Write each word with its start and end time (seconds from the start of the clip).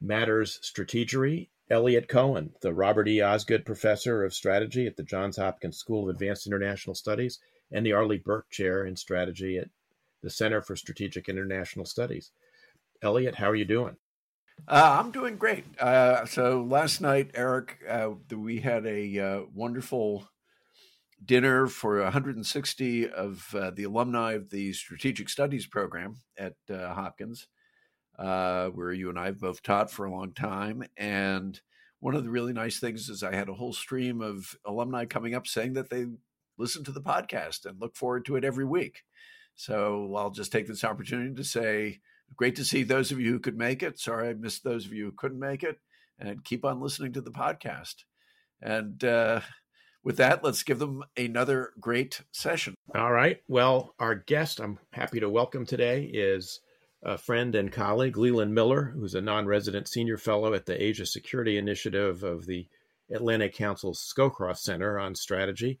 matters 0.00 0.58
strategery, 0.62 1.48
Eliot 1.70 2.08
Cohen, 2.08 2.52
the 2.62 2.74
Robert 2.74 3.08
E. 3.08 3.22
Osgood 3.22 3.64
Professor 3.64 4.24
of 4.24 4.34
Strategy 4.34 4.86
at 4.86 4.96
the 4.96 5.02
Johns 5.02 5.36
Hopkins 5.36 5.78
School 5.78 6.08
of 6.08 6.14
Advanced 6.14 6.46
International 6.46 6.94
Studies 6.94 7.38
and 7.70 7.86
the 7.86 7.92
Arleigh 7.92 8.18
Burke 8.18 8.50
Chair 8.50 8.84
in 8.84 8.96
Strategy 8.96 9.56
at 9.58 9.68
the 10.22 10.30
Center 10.30 10.60
for 10.60 10.74
Strategic 10.74 11.28
International 11.28 11.84
Studies. 11.84 12.32
Eliot, 13.02 13.36
how 13.36 13.48
are 13.48 13.54
you 13.54 13.64
doing? 13.64 13.96
Uh, 14.68 14.98
I'm 15.00 15.10
doing 15.10 15.36
great. 15.36 15.64
Uh, 15.78 16.26
so 16.26 16.62
last 16.62 17.00
night, 17.00 17.30
Eric, 17.34 17.78
uh, 17.88 18.10
we 18.36 18.60
had 18.60 18.84
a 18.86 19.18
uh, 19.18 19.40
wonderful 19.54 20.28
dinner 21.24 21.66
for 21.66 22.02
160 22.02 23.08
of 23.08 23.54
uh, 23.54 23.70
the 23.70 23.84
alumni 23.84 24.32
of 24.32 24.50
the 24.50 24.72
Strategic 24.72 25.28
Studies 25.28 25.66
program 25.66 26.16
at 26.36 26.54
uh, 28.20 28.68
where 28.68 28.92
you 28.92 29.08
and 29.08 29.18
I 29.18 29.26
have 29.26 29.40
both 29.40 29.62
taught 29.62 29.90
for 29.90 30.04
a 30.04 30.10
long 30.10 30.32
time. 30.34 30.84
And 30.96 31.58
one 32.00 32.14
of 32.14 32.22
the 32.22 32.30
really 32.30 32.52
nice 32.52 32.78
things 32.78 33.08
is 33.08 33.22
I 33.22 33.34
had 33.34 33.48
a 33.48 33.54
whole 33.54 33.72
stream 33.72 34.20
of 34.20 34.54
alumni 34.66 35.06
coming 35.06 35.34
up 35.34 35.46
saying 35.46 35.72
that 35.74 35.90
they 35.90 36.06
listen 36.58 36.84
to 36.84 36.92
the 36.92 37.00
podcast 37.00 37.64
and 37.64 37.80
look 37.80 37.96
forward 37.96 38.26
to 38.26 38.36
it 38.36 38.44
every 38.44 38.66
week. 38.66 39.02
So 39.54 40.14
I'll 40.16 40.30
just 40.30 40.52
take 40.52 40.66
this 40.66 40.84
opportunity 40.84 41.34
to 41.34 41.44
say 41.44 42.00
great 42.36 42.56
to 42.56 42.64
see 42.64 42.82
those 42.82 43.10
of 43.10 43.20
you 43.20 43.32
who 43.32 43.38
could 43.38 43.56
make 43.56 43.82
it. 43.82 43.98
Sorry 43.98 44.28
I 44.28 44.34
missed 44.34 44.64
those 44.64 44.86
of 44.86 44.92
you 44.92 45.06
who 45.06 45.12
couldn't 45.12 45.40
make 45.40 45.62
it. 45.62 45.78
And 46.18 46.44
keep 46.44 46.66
on 46.66 46.80
listening 46.82 47.14
to 47.14 47.22
the 47.22 47.30
podcast. 47.30 48.04
And 48.60 49.02
uh, 49.02 49.40
with 50.04 50.18
that, 50.18 50.44
let's 50.44 50.62
give 50.62 50.78
them 50.78 51.02
another 51.16 51.72
great 51.80 52.20
session. 52.30 52.74
All 52.94 53.10
right. 53.10 53.38
Well, 53.48 53.94
our 53.98 54.14
guest 54.14 54.60
I'm 54.60 54.78
happy 54.92 55.20
to 55.20 55.30
welcome 55.30 55.64
today 55.64 56.04
is 56.04 56.60
a 57.02 57.16
friend 57.16 57.54
and 57.54 57.72
colleague, 57.72 58.16
Leland 58.16 58.54
Miller, 58.54 58.92
who's 58.94 59.14
a 59.14 59.20
non 59.20 59.46
resident 59.46 59.88
senior 59.88 60.18
fellow 60.18 60.52
at 60.54 60.66
the 60.66 60.82
Asia 60.82 61.06
Security 61.06 61.56
Initiative 61.56 62.22
of 62.22 62.46
the 62.46 62.66
Atlantic 63.10 63.54
Council's 63.54 64.00
Scowcroft 64.00 64.58
Center 64.58 64.98
on 64.98 65.14
Strategy. 65.14 65.78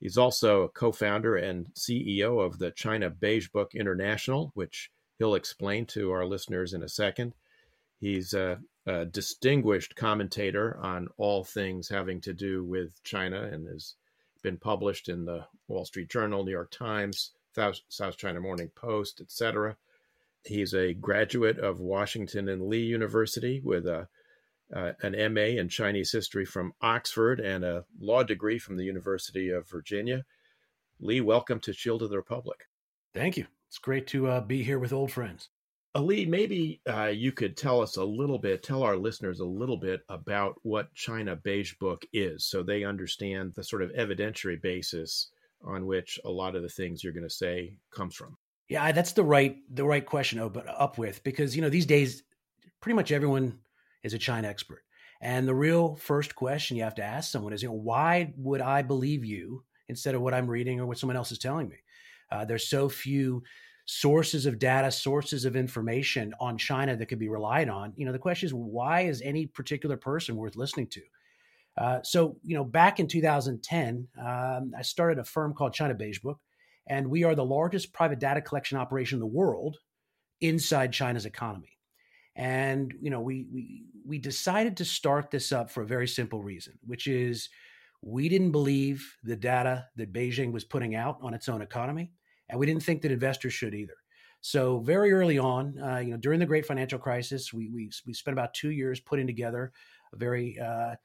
He's 0.00 0.18
also 0.18 0.62
a 0.62 0.68
co 0.68 0.92
founder 0.92 1.36
and 1.36 1.72
CEO 1.74 2.44
of 2.44 2.58
the 2.58 2.70
China 2.70 3.10
Beige 3.10 3.48
Book 3.48 3.74
International, 3.74 4.50
which 4.54 4.90
he'll 5.18 5.34
explain 5.34 5.86
to 5.86 6.10
our 6.10 6.26
listeners 6.26 6.72
in 6.72 6.82
a 6.82 6.88
second. 6.88 7.34
He's 8.00 8.34
a, 8.34 8.58
a, 8.86 9.06
distinguished 9.06 9.96
commentator 9.96 10.76
on 10.78 11.08
all 11.16 11.44
things 11.44 11.88
having 11.88 12.20
to 12.22 12.34
do 12.34 12.64
with 12.64 13.02
China 13.02 13.44
and 13.44 13.66
has 13.68 13.94
been 14.42 14.58
published 14.58 15.08
in 15.08 15.24
the 15.24 15.46
Wall 15.68 15.84
Street 15.84 16.10
Journal, 16.10 16.44
New 16.44 16.50
York 16.50 16.70
Times, 16.70 17.30
South, 17.54 18.16
China 18.16 18.40
Morning 18.40 18.70
Post, 18.74 19.20
etc. 19.20 19.76
He's 20.44 20.74
a 20.74 20.92
graduate 20.92 21.58
of 21.58 21.80
Washington 21.80 22.48
and 22.48 22.62
Lee 22.62 22.84
University 22.84 23.60
with 23.64 23.86
a 23.86 24.08
uh, 24.74 24.92
an 25.02 25.34
MA 25.34 25.60
in 25.60 25.68
Chinese 25.68 26.10
history 26.10 26.44
from 26.44 26.72
Oxford 26.80 27.38
and 27.38 27.64
a 27.64 27.84
law 28.00 28.22
degree 28.22 28.58
from 28.58 28.76
the 28.76 28.84
University 28.84 29.50
of 29.50 29.68
Virginia. 29.68 30.24
Lee, 31.00 31.20
welcome 31.20 31.60
to 31.60 31.72
Shield 31.72 32.02
of 32.02 32.10
the 32.10 32.16
Republic. 32.16 32.66
Thank 33.12 33.36
you. 33.36 33.46
It's 33.68 33.78
great 33.78 34.06
to 34.08 34.28
uh, 34.28 34.40
be 34.40 34.62
here 34.62 34.78
with 34.78 34.92
old 34.92 35.12
friends. 35.12 35.48
Ali, 35.94 36.26
maybe 36.26 36.80
uh, 36.88 37.12
you 37.14 37.30
could 37.30 37.56
tell 37.56 37.80
us 37.80 37.96
a 37.96 38.04
little 38.04 38.38
bit, 38.38 38.62
tell 38.62 38.82
our 38.82 38.96
listeners 38.96 39.38
a 39.38 39.44
little 39.44 39.76
bit 39.76 40.00
about 40.08 40.56
what 40.62 40.92
China 40.94 41.36
Beige 41.36 41.74
Book 41.78 42.04
is 42.12 42.46
so 42.46 42.62
they 42.62 42.84
understand 42.84 43.52
the 43.54 43.62
sort 43.62 43.82
of 43.82 43.92
evidentiary 43.92 44.60
basis 44.60 45.30
on 45.62 45.86
which 45.86 46.18
a 46.24 46.30
lot 46.30 46.56
of 46.56 46.62
the 46.62 46.68
things 46.68 47.04
you're 47.04 47.12
going 47.12 47.28
to 47.28 47.30
say 47.30 47.76
comes 47.90 48.16
from. 48.16 48.36
Yeah, 48.68 48.92
that's 48.92 49.12
the 49.12 49.22
right 49.24 49.58
the 49.74 49.84
right 49.84 50.04
question 50.04 50.38
to 50.38 50.44
open 50.44 50.64
up 50.68 50.96
with 50.98 51.22
because 51.22 51.54
you 51.54 51.62
know 51.62 51.68
these 51.68 51.86
days 51.86 52.22
pretty 52.80 52.96
much 52.96 53.12
everyone 53.12 53.60
is 54.02 54.14
a 54.14 54.18
China 54.18 54.48
expert. 54.48 54.84
And 55.20 55.48
the 55.48 55.54
real 55.54 55.96
first 55.96 56.34
question 56.34 56.76
you 56.76 56.82
have 56.82 56.96
to 56.96 57.04
ask 57.04 57.30
someone 57.30 57.52
is, 57.52 57.62
you 57.62 57.68
know, 57.68 57.74
why 57.74 58.34
would 58.36 58.60
I 58.60 58.82
believe 58.82 59.24
you 59.24 59.64
instead 59.88 60.14
of 60.14 60.22
what 60.22 60.34
I'm 60.34 60.48
reading 60.50 60.80
or 60.80 60.86
what 60.86 60.98
someone 60.98 61.16
else 61.16 61.32
is 61.32 61.38
telling 61.38 61.68
me? 61.68 61.76
Uh, 62.30 62.44
there's 62.44 62.68
so 62.68 62.88
few 62.88 63.42
sources 63.86 64.46
of 64.46 64.58
data, 64.58 64.90
sources 64.90 65.44
of 65.44 65.56
information 65.56 66.34
on 66.40 66.58
China 66.58 66.96
that 66.96 67.06
could 67.06 67.18
be 67.18 67.28
relied 67.28 67.68
on. 67.68 67.92
You 67.96 68.06
know, 68.06 68.12
the 68.12 68.18
question 68.18 68.46
is 68.46 68.54
why 68.54 69.02
is 69.02 69.22
any 69.22 69.46
particular 69.46 69.96
person 69.96 70.36
worth 70.36 70.56
listening 70.56 70.88
to? 70.88 71.02
Uh, 71.76 72.02
so, 72.02 72.36
you 72.42 72.54
know, 72.56 72.64
back 72.64 73.00
in 73.00 73.08
2010, 73.08 74.08
um, 74.18 74.72
I 74.76 74.82
started 74.82 75.18
a 75.18 75.24
firm 75.24 75.54
called 75.54 75.74
China 75.74 75.94
Beige 75.94 76.20
Book, 76.20 76.40
and 76.86 77.08
we 77.08 77.24
are 77.24 77.34
the 77.34 77.44
largest 77.44 77.92
private 77.92 78.18
data 78.18 78.40
collection 78.40 78.78
operation 78.78 79.16
in 79.16 79.20
the 79.20 79.26
world 79.26 79.78
inside 80.40 80.92
China's 80.92 81.26
economy. 81.26 81.78
And 82.36 82.92
you 83.00 83.10
know, 83.10 83.20
we 83.20 83.46
we 83.52 83.84
we 84.04 84.18
decided 84.18 84.76
to 84.78 84.84
start 84.84 85.30
this 85.30 85.52
up 85.52 85.70
for 85.70 85.82
a 85.82 85.86
very 85.86 86.08
simple 86.08 86.42
reason, 86.42 86.74
which 86.84 87.06
is 87.06 87.48
we 88.02 88.28
didn't 88.28 88.50
believe 88.50 89.16
the 89.22 89.36
data 89.36 89.86
that 89.96 90.12
Beijing 90.12 90.52
was 90.52 90.64
putting 90.64 90.94
out 90.94 91.18
on 91.22 91.32
its 91.32 91.48
own 91.48 91.62
economy 91.62 92.12
and 92.48 92.58
we 92.58 92.66
didn't 92.66 92.82
think 92.82 93.02
that 93.02 93.12
investors 93.12 93.54
should 93.54 93.74
either. 93.74 93.96
So 94.40 94.80
very 94.80 95.12
early 95.12 95.38
on, 95.38 95.80
uh, 95.80 95.98
you 95.98 96.10
know, 96.10 96.18
during 96.18 96.38
the 96.38 96.44
great 96.44 96.66
financial 96.66 96.98
crisis, 96.98 97.52
we 97.52 97.68
we 97.68 97.90
we 98.06 98.12
spent 98.12 98.34
about 98.34 98.52
two 98.52 98.70
years 98.70 99.00
putting 99.00 99.26
together 99.26 99.72
a 100.12 100.16
very 100.16 100.58
uh, 100.58 100.96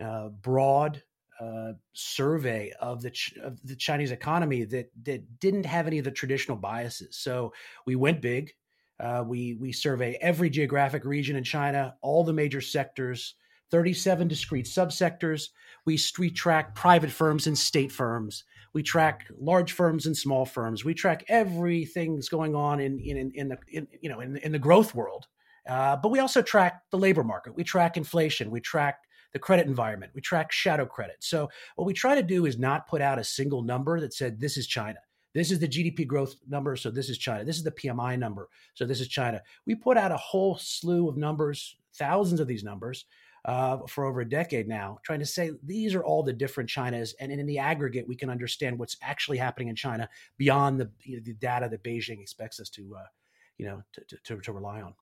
uh, 0.00 0.28
broad 0.28 1.02
survey 1.92 2.72
of 2.80 3.02
the 3.02 3.10
Ch- 3.10 3.34
of 3.42 3.60
the 3.62 3.76
Chinese 3.76 4.10
economy 4.10 4.64
that 4.64 4.90
that 5.04 5.40
didn't 5.40 5.66
have 5.66 5.86
any 5.86 5.98
of 5.98 6.04
the 6.04 6.10
traditional 6.10 6.56
biases. 6.56 7.16
So 7.18 7.52
we 7.86 7.96
went 7.96 8.20
big. 8.20 8.52
Uh, 9.00 9.24
we 9.26 9.54
we 9.54 9.72
survey 9.72 10.18
every 10.20 10.50
geographic 10.50 11.04
region 11.04 11.36
in 11.36 11.44
China, 11.44 11.94
all 12.02 12.24
the 12.24 12.32
major 12.32 12.60
sectors, 12.60 13.34
37 13.70 14.28
discrete 14.28 14.66
subsectors. 14.66 15.48
We, 15.84 15.98
we 16.18 16.30
track 16.30 16.74
private 16.74 17.10
firms 17.10 17.46
and 17.46 17.56
state 17.56 17.92
firms. 17.92 18.44
We 18.74 18.82
track 18.82 19.26
large 19.38 19.72
firms 19.72 20.06
and 20.06 20.16
small 20.16 20.44
firms. 20.44 20.84
We 20.84 20.94
track 20.94 21.24
everything 21.28 22.14
that's 22.14 22.28
going 22.28 22.54
on 22.54 22.80
in 22.80 22.98
in 22.98 23.32
in 23.34 23.48
the 23.48 23.58
in, 23.68 23.88
you 24.00 24.08
know 24.08 24.20
in, 24.20 24.36
in 24.38 24.52
the 24.52 24.58
growth 24.58 24.94
world. 24.94 25.26
Uh, 25.68 25.96
but 25.96 26.10
we 26.10 26.18
also 26.18 26.42
track 26.42 26.82
the 26.90 26.98
labor 26.98 27.24
market. 27.24 27.54
We 27.54 27.64
track 27.64 27.96
inflation. 27.96 28.50
We 28.50 28.60
track 28.60 28.98
the 29.32 29.38
credit 29.38 29.66
environment. 29.66 30.12
We 30.14 30.20
track 30.20 30.52
shadow 30.52 30.86
credit. 30.86 31.16
So 31.20 31.48
what 31.76 31.86
we 31.86 31.92
try 31.92 32.14
to 32.14 32.22
do 32.22 32.46
is 32.46 32.58
not 32.58 32.88
put 32.88 33.00
out 33.00 33.18
a 33.18 33.24
single 33.24 33.62
number 33.62 34.00
that 34.00 34.14
said 34.14 34.40
this 34.40 34.56
is 34.56 34.66
China. 34.66 34.98
This 35.34 35.50
is 35.50 35.58
the 35.58 35.68
GDP 35.68 36.06
growth 36.06 36.34
number, 36.48 36.74
so 36.74 36.90
this 36.90 37.10
is 37.10 37.18
China. 37.18 37.44
This 37.44 37.56
is 37.56 37.62
the 37.62 37.70
PMI 37.70 38.18
number, 38.18 38.48
so 38.74 38.86
this 38.86 39.00
is 39.00 39.08
China. 39.08 39.42
We 39.66 39.74
put 39.74 39.98
out 39.98 40.10
a 40.10 40.16
whole 40.16 40.56
slew 40.56 41.08
of 41.08 41.16
numbers, 41.16 41.76
thousands 41.94 42.40
of 42.40 42.48
these 42.48 42.64
numbers, 42.64 43.04
uh, 43.44 43.78
for 43.86 44.04
over 44.04 44.20
a 44.20 44.28
decade 44.28 44.68
now, 44.68 44.98
trying 45.04 45.20
to 45.20 45.26
say 45.26 45.52
these 45.62 45.94
are 45.94 46.04
all 46.04 46.22
the 46.22 46.32
different 46.32 46.68
Chinas, 46.68 47.14
and 47.20 47.30
in 47.30 47.46
the 47.46 47.58
aggregate, 47.58 48.08
we 48.08 48.16
can 48.16 48.30
understand 48.30 48.78
what's 48.78 48.96
actually 49.02 49.38
happening 49.38 49.68
in 49.68 49.76
China 49.76 50.08
beyond 50.36 50.80
the, 50.80 50.90
you 51.02 51.16
know, 51.16 51.22
the 51.24 51.34
data 51.34 51.68
that 51.70 51.84
Beijing 51.84 52.20
expects 52.20 52.58
us 52.60 52.68
to, 52.70 52.96
uh, 52.98 53.06
you 53.58 53.66
know, 53.66 53.82
to, 53.92 54.16
to, 54.24 54.40
to 54.40 54.52
rely 54.52 54.82
on. 54.82 54.94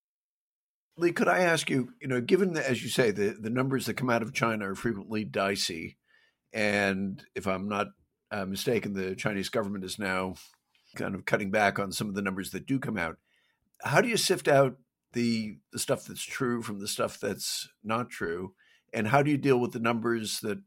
Lee, 0.98 1.12
could 1.12 1.28
I 1.28 1.40
ask 1.40 1.68
you, 1.68 1.92
you 2.00 2.08
know, 2.08 2.20
given 2.20 2.54
that, 2.54 2.64
as 2.64 2.82
you 2.82 2.88
say, 2.88 3.10
the, 3.10 3.36
the 3.38 3.50
numbers 3.50 3.86
that 3.86 3.94
come 3.94 4.08
out 4.08 4.22
of 4.22 4.32
China 4.32 4.70
are 4.70 4.74
frequently 4.74 5.24
dicey, 5.24 5.98
and 6.52 7.22
if 7.34 7.46
I'm 7.46 7.68
not 7.68 7.88
uh, 8.30 8.46
mistaken, 8.46 8.94
the 8.94 9.14
Chinese 9.14 9.50
government 9.50 9.84
is 9.84 9.98
now 9.98 10.34
kind 10.96 11.14
of 11.14 11.26
cutting 11.26 11.50
back 11.50 11.78
on 11.78 11.92
some 11.92 12.08
of 12.08 12.14
the 12.14 12.22
numbers 12.22 12.50
that 12.50 12.66
do 12.66 12.78
come 12.78 12.96
out. 12.96 13.18
How 13.82 14.00
do 14.00 14.08
you 14.08 14.16
sift 14.16 14.48
out 14.48 14.76
the 15.12 15.58
the 15.72 15.78
stuff 15.78 16.04
that's 16.04 16.24
true 16.24 16.62
from 16.62 16.80
the 16.80 16.88
stuff 16.88 17.20
that's 17.20 17.68
not 17.84 18.08
true, 18.08 18.54
and 18.92 19.08
how 19.08 19.22
do 19.22 19.30
you 19.30 19.36
deal 19.36 19.58
with 19.58 19.72
the 19.72 19.78
numbers 19.78 20.40
that 20.40 20.58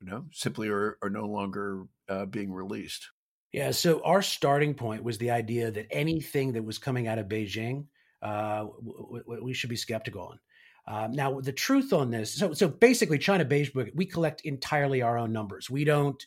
you 0.00 0.06
know 0.08 0.24
simply 0.32 0.68
are 0.68 0.98
are 1.02 1.10
no 1.10 1.26
longer 1.26 1.84
uh, 2.08 2.26
being 2.26 2.52
released? 2.52 3.10
Yeah, 3.52 3.70
so 3.70 4.02
our 4.02 4.22
starting 4.22 4.74
point 4.74 5.04
was 5.04 5.18
the 5.18 5.30
idea 5.30 5.70
that 5.70 5.86
anything 5.90 6.52
that 6.54 6.64
was 6.64 6.78
coming 6.78 7.06
out 7.06 7.18
of 7.18 7.28
Beijing, 7.28 7.84
uh, 8.22 8.64
w- 8.64 9.22
w- 9.24 9.44
we 9.44 9.52
should 9.52 9.70
be 9.70 9.76
skeptical 9.76 10.22
on. 10.22 10.38
Um, 10.84 11.12
now, 11.12 11.40
the 11.40 11.52
truth 11.52 11.92
on 11.92 12.10
this, 12.10 12.34
so 12.34 12.52
so 12.52 12.68
basically, 12.68 13.18
China 13.18 13.44
Beige 13.44 13.70
Book, 13.70 13.88
we 13.94 14.04
collect 14.04 14.40
entirely 14.42 15.00
our 15.00 15.16
own 15.16 15.32
numbers. 15.32 15.70
We 15.70 15.84
don't 15.84 16.24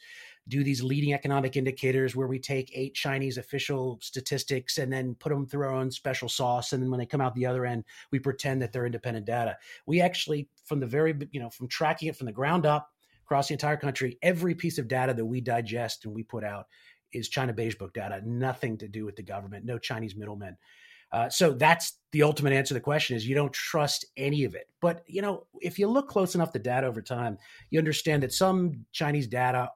do 0.48 0.64
these 0.64 0.84
leading 0.84 1.14
economic 1.14 1.58
indicators 1.58 2.16
where 2.16 2.28
we 2.28 2.40
take 2.40 2.72
eight 2.74 2.94
Chinese 2.94 3.38
official 3.38 3.98
statistics 4.02 4.78
and 4.78 4.94
then 4.94 5.16
put 5.16 5.30
them 5.30 5.46
through 5.46 5.66
our 5.66 5.74
own 5.74 5.92
special 5.92 6.30
sauce, 6.30 6.72
and 6.72 6.82
then 6.82 6.90
when 6.90 7.00
they 7.00 7.06
come 7.06 7.22
out 7.22 7.36
the 7.36 7.46
other 7.46 7.66
end, 7.66 7.84
we 8.12 8.20
pretend 8.20 8.62
that 8.62 8.72
they're 8.72 8.86
independent 8.86 9.26
data. 9.26 9.58
We 9.86 10.02
actually, 10.02 10.48
from 10.64 10.80
the 10.80 10.88
very, 10.88 11.16
you 11.32 11.40
know, 11.40 11.50
from 11.50 11.68
tracking 11.68 12.08
it 12.08 12.16
from 12.16 12.28
the 12.28 12.32
ground 12.32 12.66
up 12.66 12.92
across 13.26 13.48
the 13.48 13.56
entire 13.56 13.78
country, 13.78 14.18
every 14.22 14.56
piece 14.56 14.78
of 14.78 14.88
data 14.88 15.14
that 15.14 15.26
we 15.26 15.42
digest 15.42 16.06
and 16.06 16.14
we 16.14 16.24
put 16.24 16.44
out 16.44 16.68
is 17.12 17.28
China 17.28 17.54
Beige 17.54 17.76
Book 17.76 17.94
data, 17.94 18.22
nothing 18.24 18.78
to 18.78 18.88
do 18.88 19.04
with 19.04 19.16
the 19.16 19.24
government, 19.24 19.66
no 19.66 19.78
Chinese 19.80 20.16
middlemen. 20.16 20.56
Uh, 21.12 21.30
so 21.30 21.54
that's 21.54 22.00
the 22.12 22.24
ultimate 22.24 22.54
answer 22.54 22.70
to 22.70 22.74
the 22.76 22.80
question 22.80 23.16
is 23.16 23.28
you 23.28 23.36
don't 23.36 23.54
trust 23.54 24.06
any 24.18 24.44
of 24.44 24.56
it. 24.56 24.68
But 24.82 25.04
you 25.08 25.22
know, 25.22 25.48
if 25.62 25.80
you 25.80 25.88
look 25.88 26.10
close 26.10 26.36
enough 26.36 26.52
to 26.54 26.60
data 26.60 26.88
over 26.88 27.02
time, 27.02 27.38
you 27.70 27.80
understand 27.80 28.24
that 28.24 28.34
some 28.34 28.86
Chinese 28.92 29.28
data 29.28 29.72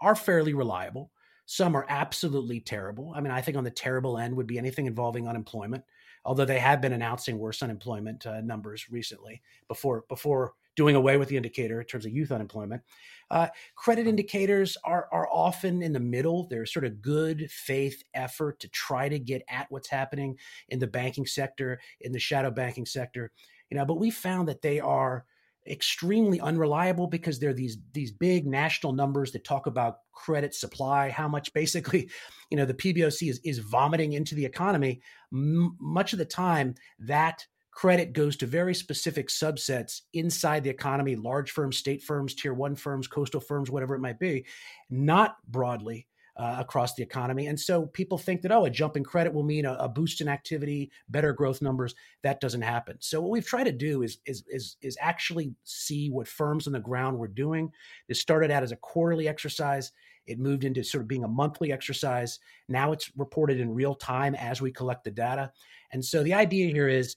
are 0.00 0.14
fairly 0.14 0.54
reliable. 0.54 1.10
Some 1.46 1.76
are 1.76 1.86
absolutely 1.88 2.60
terrible. 2.60 3.12
I 3.14 3.20
mean, 3.20 3.30
I 3.30 3.40
think 3.40 3.56
on 3.56 3.64
the 3.64 3.70
terrible 3.70 4.18
end 4.18 4.36
would 4.36 4.46
be 4.46 4.58
anything 4.58 4.86
involving 4.86 5.28
unemployment, 5.28 5.84
although 6.24 6.44
they 6.44 6.58
have 6.58 6.80
been 6.80 6.92
announcing 6.92 7.38
worse 7.38 7.62
unemployment 7.62 8.26
uh, 8.26 8.40
numbers 8.40 8.86
recently 8.90 9.42
before 9.68 10.04
before 10.08 10.54
doing 10.76 10.96
away 10.96 11.16
with 11.16 11.28
the 11.28 11.36
indicator 11.36 11.80
in 11.80 11.86
terms 11.86 12.06
of 12.06 12.12
youth 12.12 12.32
unemployment. 12.32 12.82
Uh, 13.30 13.48
credit 13.74 14.06
indicators 14.06 14.76
are, 14.84 15.08
are 15.10 15.28
often 15.32 15.82
in 15.82 15.92
the 15.92 16.00
middle. 16.00 16.46
They're 16.48 16.66
sort 16.66 16.84
of 16.84 17.00
good 17.00 17.50
faith 17.50 18.02
effort 18.14 18.60
to 18.60 18.68
try 18.68 19.08
to 19.08 19.18
get 19.18 19.42
at 19.48 19.66
what's 19.70 19.88
happening 19.88 20.36
in 20.68 20.78
the 20.78 20.86
banking 20.86 21.26
sector, 21.26 21.80
in 22.00 22.12
the 22.12 22.18
shadow 22.18 22.50
banking 22.50 22.86
sector. 22.86 23.32
You 23.70 23.78
know, 23.78 23.84
but 23.84 23.98
we 23.98 24.10
found 24.10 24.48
that 24.48 24.62
they 24.62 24.80
are 24.80 25.24
extremely 25.66 26.40
unreliable 26.40 27.06
because 27.06 27.38
they're 27.38 27.54
these 27.54 27.78
these 27.92 28.12
big 28.12 28.46
national 28.46 28.92
numbers 28.92 29.32
that 29.32 29.44
talk 29.44 29.66
about 29.66 30.00
credit 30.12 30.54
supply 30.54 31.08
how 31.08 31.26
much 31.26 31.52
basically 31.54 32.10
you 32.50 32.56
know 32.58 32.66
the 32.66 32.74
pboc 32.74 33.26
is, 33.26 33.40
is 33.44 33.58
vomiting 33.60 34.12
into 34.12 34.34
the 34.34 34.44
economy 34.44 35.00
M- 35.32 35.74
much 35.80 36.12
of 36.12 36.18
the 36.18 36.24
time 36.26 36.74
that 36.98 37.46
credit 37.74 38.12
goes 38.12 38.36
to 38.36 38.46
very 38.46 38.74
specific 38.74 39.28
subsets 39.28 40.02
inside 40.12 40.62
the 40.62 40.70
economy 40.70 41.16
large 41.16 41.50
firms 41.50 41.76
state 41.76 42.02
firms 42.02 42.34
tier 42.34 42.54
one 42.54 42.74
firms 42.74 43.08
coastal 43.08 43.40
firms 43.40 43.70
whatever 43.70 43.94
it 43.94 44.00
might 44.00 44.18
be 44.18 44.44
not 44.90 45.36
broadly 45.48 46.06
uh, 46.36 46.56
across 46.58 46.94
the 46.94 47.02
economy. 47.02 47.46
And 47.46 47.58
so 47.58 47.86
people 47.86 48.18
think 48.18 48.42
that 48.42 48.52
oh 48.52 48.64
a 48.64 48.70
jump 48.70 48.96
in 48.96 49.04
credit 49.04 49.32
will 49.32 49.44
mean 49.44 49.64
a, 49.66 49.74
a, 49.74 49.88
boost 49.88 50.20
in 50.20 50.28
activity 50.28 50.90
better 51.08 51.32
growth 51.32 51.62
numbers. 51.62 51.94
That 52.22 52.40
doesn't 52.40 52.62
happen. 52.62 52.96
So 53.00 53.20
what 53.20 53.30
we've 53.30 53.46
tried 53.46 53.64
to 53.64 53.72
do 53.72 54.02
is 54.02 54.18
is 54.26 54.42
is, 54.48 54.76
is 54.82 54.98
actually 55.00 55.54
see 55.62 56.10
what 56.10 56.26
firms 56.26 56.66
on 56.66 56.72
the 56.72 56.80
ground 56.80 57.18
were 57.18 57.28
doing. 57.28 57.70
This 58.08 58.20
started 58.20 58.50
out 58.50 58.64
as 58.64 58.72
a 58.72 58.76
quarterly 58.76 59.28
exercise. 59.28 59.92
It 60.26 60.38
moved 60.38 60.64
into 60.64 60.82
sort 60.82 61.02
of 61.02 61.08
being 61.08 61.24
a 61.24 61.28
monthly 61.28 61.70
exercise. 61.70 62.40
Now 62.68 62.92
it's 62.92 63.12
reported 63.16 63.60
in 63.60 63.74
real 63.74 63.94
time 63.94 64.34
as 64.34 64.60
we 64.60 64.72
collect 64.72 65.04
the 65.04 65.10
data. 65.10 65.52
And 65.92 66.04
so 66.04 66.22
the 66.22 66.34
idea 66.34 66.72
here 66.72 66.88
is 66.88 67.14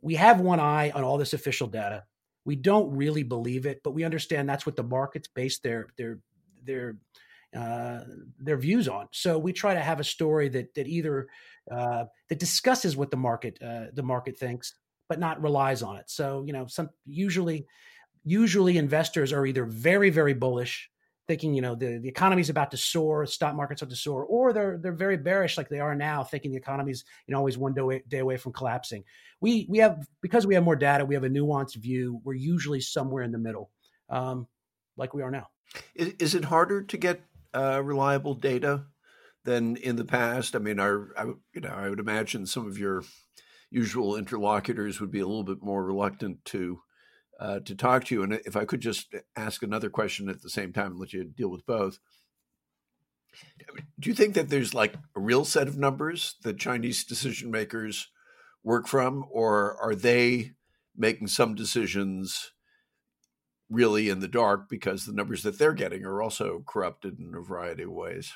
we 0.00 0.14
have 0.14 0.40
one 0.40 0.60
eye 0.60 0.90
on 0.90 1.04
all 1.04 1.18
this 1.18 1.32
official 1.32 1.66
data. 1.66 2.04
We 2.44 2.56
don't 2.56 2.94
really 2.94 3.22
believe 3.22 3.66
it, 3.66 3.80
but 3.82 3.92
we 3.92 4.04
understand 4.04 4.48
that's 4.48 4.66
what 4.66 4.76
the 4.76 4.82
markets 4.82 5.28
base 5.28 5.58
their 5.58 5.88
their 5.96 6.18
their 6.64 6.96
uh, 7.56 8.00
their 8.38 8.56
views 8.56 8.88
on. 8.88 9.08
So 9.12 9.38
we 9.38 9.52
try 9.52 9.74
to 9.74 9.80
have 9.80 10.00
a 10.00 10.04
story 10.04 10.48
that 10.50 10.74
that 10.74 10.86
either 10.86 11.28
uh, 11.70 12.04
that 12.28 12.38
discusses 12.38 12.96
what 12.96 13.10
the 13.10 13.16
market 13.16 13.58
uh, 13.62 13.86
the 13.92 14.02
market 14.02 14.38
thinks, 14.38 14.74
but 15.08 15.18
not 15.18 15.42
relies 15.42 15.82
on 15.82 15.96
it. 15.96 16.08
So 16.08 16.44
you 16.46 16.52
know, 16.52 16.66
some 16.66 16.90
usually 17.04 17.66
usually 18.24 18.76
investors 18.76 19.32
are 19.32 19.46
either 19.46 19.64
very 19.64 20.10
very 20.10 20.34
bullish 20.34 20.90
thinking 21.28 21.54
you 21.54 21.62
know 21.62 21.74
the, 21.74 21.98
the 21.98 22.08
economy's 22.08 22.50
about 22.50 22.70
to 22.70 22.76
soar 22.76 23.26
stock 23.26 23.54
markets 23.54 23.82
about 23.82 23.90
to 23.90 23.96
soar 23.96 24.24
or 24.24 24.52
they're 24.52 24.78
they're 24.78 24.92
very 24.92 25.16
bearish 25.16 25.56
like 25.56 25.68
they 25.68 25.80
are 25.80 25.94
now 25.94 26.22
thinking 26.22 26.50
the 26.50 26.56
economy's 26.56 27.04
you 27.26 27.32
know 27.32 27.38
always 27.38 27.58
one 27.58 27.74
day, 27.74 28.02
day 28.08 28.18
away 28.18 28.36
from 28.36 28.52
collapsing. 28.52 29.04
We 29.40 29.66
we 29.68 29.78
have 29.78 30.06
because 30.20 30.46
we 30.46 30.54
have 30.54 30.64
more 30.64 30.76
data 30.76 31.04
we 31.04 31.14
have 31.14 31.24
a 31.24 31.28
nuanced 31.28 31.76
view 31.76 32.20
we're 32.24 32.34
usually 32.34 32.80
somewhere 32.80 33.22
in 33.22 33.32
the 33.32 33.38
middle 33.38 33.70
um, 34.08 34.46
like 34.96 35.14
we 35.14 35.22
are 35.22 35.30
now. 35.30 35.48
Is, 35.94 36.14
is 36.18 36.34
it 36.34 36.44
harder 36.44 36.82
to 36.82 36.96
get 36.96 37.20
uh, 37.52 37.82
reliable 37.82 38.34
data 38.34 38.84
than 39.44 39.76
in 39.76 39.96
the 39.96 40.04
past? 40.04 40.54
I 40.54 40.58
mean 40.60 40.78
our 40.78 41.08
I, 41.16 41.24
you 41.54 41.60
know 41.60 41.74
i 41.74 41.88
would 41.88 42.00
imagine 42.00 42.46
some 42.46 42.66
of 42.66 42.78
your 42.78 43.02
usual 43.70 44.16
interlocutors 44.16 45.00
would 45.00 45.10
be 45.10 45.20
a 45.20 45.26
little 45.26 45.44
bit 45.44 45.62
more 45.62 45.84
reluctant 45.84 46.44
to 46.46 46.80
uh, 47.40 47.60
to 47.60 47.74
talk 47.74 48.04
to 48.04 48.14
you. 48.14 48.22
And 48.22 48.34
if 48.44 48.56
I 48.56 48.64
could 48.64 48.80
just 48.80 49.14
ask 49.36 49.62
another 49.62 49.90
question 49.90 50.28
at 50.28 50.42
the 50.42 50.50
same 50.50 50.72
time 50.72 50.92
and 50.92 51.00
let 51.00 51.12
you 51.12 51.24
deal 51.24 51.50
with 51.50 51.66
both. 51.66 51.98
Do 54.00 54.08
you 54.08 54.14
think 54.14 54.34
that 54.34 54.48
there's 54.48 54.72
like 54.72 54.94
a 55.14 55.20
real 55.20 55.44
set 55.44 55.68
of 55.68 55.76
numbers 55.76 56.36
that 56.42 56.58
Chinese 56.58 57.04
decision 57.04 57.50
makers 57.50 58.08
work 58.64 58.86
from, 58.86 59.24
or 59.30 59.76
are 59.80 59.94
they 59.94 60.52
making 60.96 61.28
some 61.28 61.54
decisions 61.54 62.52
really 63.68 64.08
in 64.08 64.20
the 64.20 64.28
dark 64.28 64.68
because 64.70 65.04
the 65.04 65.12
numbers 65.12 65.42
that 65.42 65.58
they're 65.58 65.74
getting 65.74 66.04
are 66.04 66.22
also 66.22 66.62
corrupted 66.66 67.18
in 67.18 67.34
a 67.34 67.42
variety 67.42 67.82
of 67.82 67.90
ways? 67.90 68.32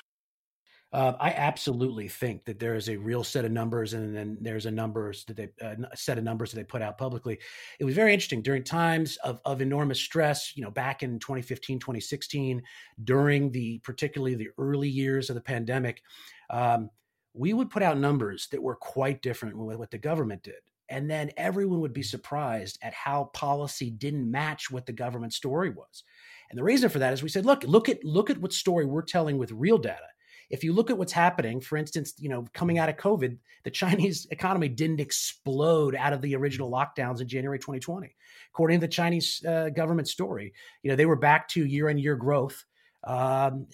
Uh, 0.93 1.13
I 1.21 1.29
absolutely 1.31 2.09
think 2.09 2.43
that 2.45 2.59
there 2.59 2.75
is 2.75 2.89
a 2.89 2.97
real 2.97 3.23
set 3.23 3.45
of 3.45 3.51
numbers, 3.51 3.93
and 3.93 4.13
then 4.13 4.37
there's 4.41 4.65
a 4.65 4.71
numbers 4.71 5.23
that 5.25 5.37
they 5.37 5.49
uh, 5.61 5.75
set 5.95 6.17
of 6.17 6.25
numbers 6.25 6.51
that 6.51 6.57
they 6.57 6.65
put 6.65 6.81
out 6.81 6.97
publicly. 6.97 7.39
It 7.79 7.85
was 7.85 7.95
very 7.95 8.13
interesting 8.13 8.41
during 8.41 8.65
times 8.65 9.15
of, 9.17 9.39
of 9.45 9.61
enormous 9.61 10.01
stress. 10.01 10.51
You 10.55 10.63
know, 10.63 10.71
back 10.71 11.01
in 11.01 11.17
2015, 11.19 11.79
2016, 11.79 12.61
during 13.05 13.51
the 13.51 13.79
particularly 13.79 14.35
the 14.35 14.49
early 14.57 14.89
years 14.89 15.29
of 15.29 15.35
the 15.35 15.41
pandemic, 15.41 16.01
um, 16.49 16.89
we 17.33 17.53
would 17.53 17.69
put 17.69 17.83
out 17.83 17.97
numbers 17.97 18.49
that 18.51 18.61
were 18.61 18.75
quite 18.75 19.21
different 19.21 19.57
with 19.57 19.77
what 19.77 19.91
the 19.91 19.97
government 19.97 20.43
did. 20.43 20.55
And 20.89 21.09
then 21.09 21.31
everyone 21.37 21.79
would 21.79 21.93
be 21.93 22.03
surprised 22.03 22.77
at 22.81 22.93
how 22.93 23.31
policy 23.33 23.91
didn't 23.91 24.29
match 24.29 24.69
what 24.69 24.85
the 24.85 24.91
government 24.91 25.31
story 25.31 25.69
was. 25.69 26.03
And 26.49 26.57
the 26.57 26.65
reason 26.65 26.89
for 26.89 26.99
that 26.99 27.13
is 27.13 27.23
we 27.23 27.29
said, 27.29 27.45
look, 27.45 27.63
look 27.63 27.87
at 27.87 28.03
look 28.03 28.29
at 28.29 28.39
what 28.39 28.51
story 28.51 28.83
we're 28.83 29.03
telling 29.03 29.37
with 29.37 29.53
real 29.53 29.77
data 29.77 30.07
if 30.51 30.65
you 30.65 30.73
look 30.73 30.91
at 30.91 30.97
what's 30.97 31.13
happening, 31.13 31.61
for 31.61 31.77
instance, 31.77 32.13
you 32.17 32.27
know, 32.27 32.45
coming 32.53 32.77
out 32.77 32.89
of 32.89 32.97
COVID, 32.97 33.37
the 33.63 33.71
Chinese 33.71 34.27
economy 34.31 34.67
didn't 34.67 34.99
explode 34.99 35.95
out 35.95 36.13
of 36.13 36.21
the 36.21 36.35
original 36.35 36.69
lockdowns 36.69 37.21
in 37.21 37.27
January 37.27 37.57
2020. 37.57 38.13
According 38.53 38.79
to 38.79 38.87
the 38.87 38.91
Chinese 38.91 39.43
uh, 39.47 39.69
government 39.69 40.09
story, 40.09 40.53
you 40.83 40.89
know, 40.89 40.97
they 40.97 41.05
were 41.05 41.15
back 41.15 41.47
to 41.49 41.65
year-on-year 41.65 42.17
growth 42.17 42.65
um, 43.05 43.67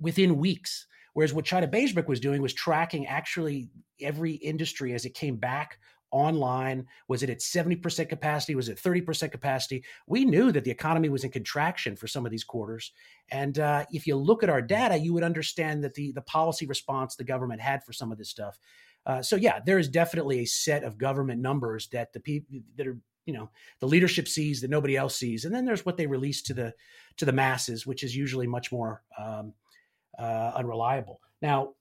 within 0.00 0.38
weeks. 0.38 0.86
Whereas 1.14 1.34
what 1.34 1.44
China 1.44 1.66
Book 1.66 2.08
was 2.08 2.20
doing 2.20 2.40
was 2.40 2.54
tracking 2.54 3.06
actually 3.06 3.68
every 4.00 4.32
industry 4.32 4.94
as 4.94 5.04
it 5.04 5.14
came 5.14 5.36
back 5.36 5.78
online? 6.12 6.86
Was 7.08 7.22
it 7.22 7.30
at 7.30 7.40
70% 7.40 8.08
capacity? 8.08 8.54
Was 8.54 8.68
it 8.68 8.78
30% 8.78 9.32
capacity? 9.32 9.84
We 10.06 10.24
knew 10.24 10.52
that 10.52 10.64
the 10.64 10.70
economy 10.70 11.08
was 11.08 11.24
in 11.24 11.30
contraction 11.30 11.96
for 11.96 12.06
some 12.06 12.24
of 12.24 12.30
these 12.30 12.44
quarters. 12.44 12.92
And 13.30 13.58
uh, 13.58 13.86
if 13.90 14.06
you 14.06 14.16
look 14.16 14.42
at 14.42 14.50
our 14.50 14.62
data, 14.62 14.96
you 14.96 15.12
would 15.14 15.24
understand 15.24 15.82
that 15.84 15.94
the, 15.94 16.12
the 16.12 16.22
policy 16.22 16.66
response 16.66 17.16
the 17.16 17.24
government 17.24 17.60
had 17.60 17.82
for 17.82 17.92
some 17.92 18.12
of 18.12 18.18
this 18.18 18.30
stuff. 18.30 18.58
Uh, 19.04 19.22
so 19.22 19.36
yeah, 19.36 19.58
there 19.66 19.78
is 19.78 19.88
definitely 19.88 20.40
a 20.40 20.44
set 20.44 20.84
of 20.84 20.98
government 20.98 21.40
numbers 21.40 21.88
that 21.88 22.12
the 22.12 22.20
people 22.20 22.60
that 22.76 22.86
are 22.86 22.98
you 23.26 23.32
know 23.32 23.50
the 23.80 23.86
leadership 23.86 24.26
sees 24.26 24.60
that 24.60 24.70
nobody 24.70 24.96
else 24.96 25.16
sees, 25.16 25.44
and 25.44 25.54
then 25.54 25.64
there's 25.64 25.84
what 25.84 25.96
they 25.96 26.06
release 26.06 26.42
to 26.42 26.54
the 26.54 26.72
to 27.16 27.24
the 27.24 27.32
masses, 27.32 27.86
which 27.86 28.02
is 28.02 28.16
usually 28.16 28.46
much 28.46 28.72
more 28.72 29.02
um, 29.18 29.52
uh, 30.18 30.52
unreliable. 30.54 31.20
Now, 31.40 31.74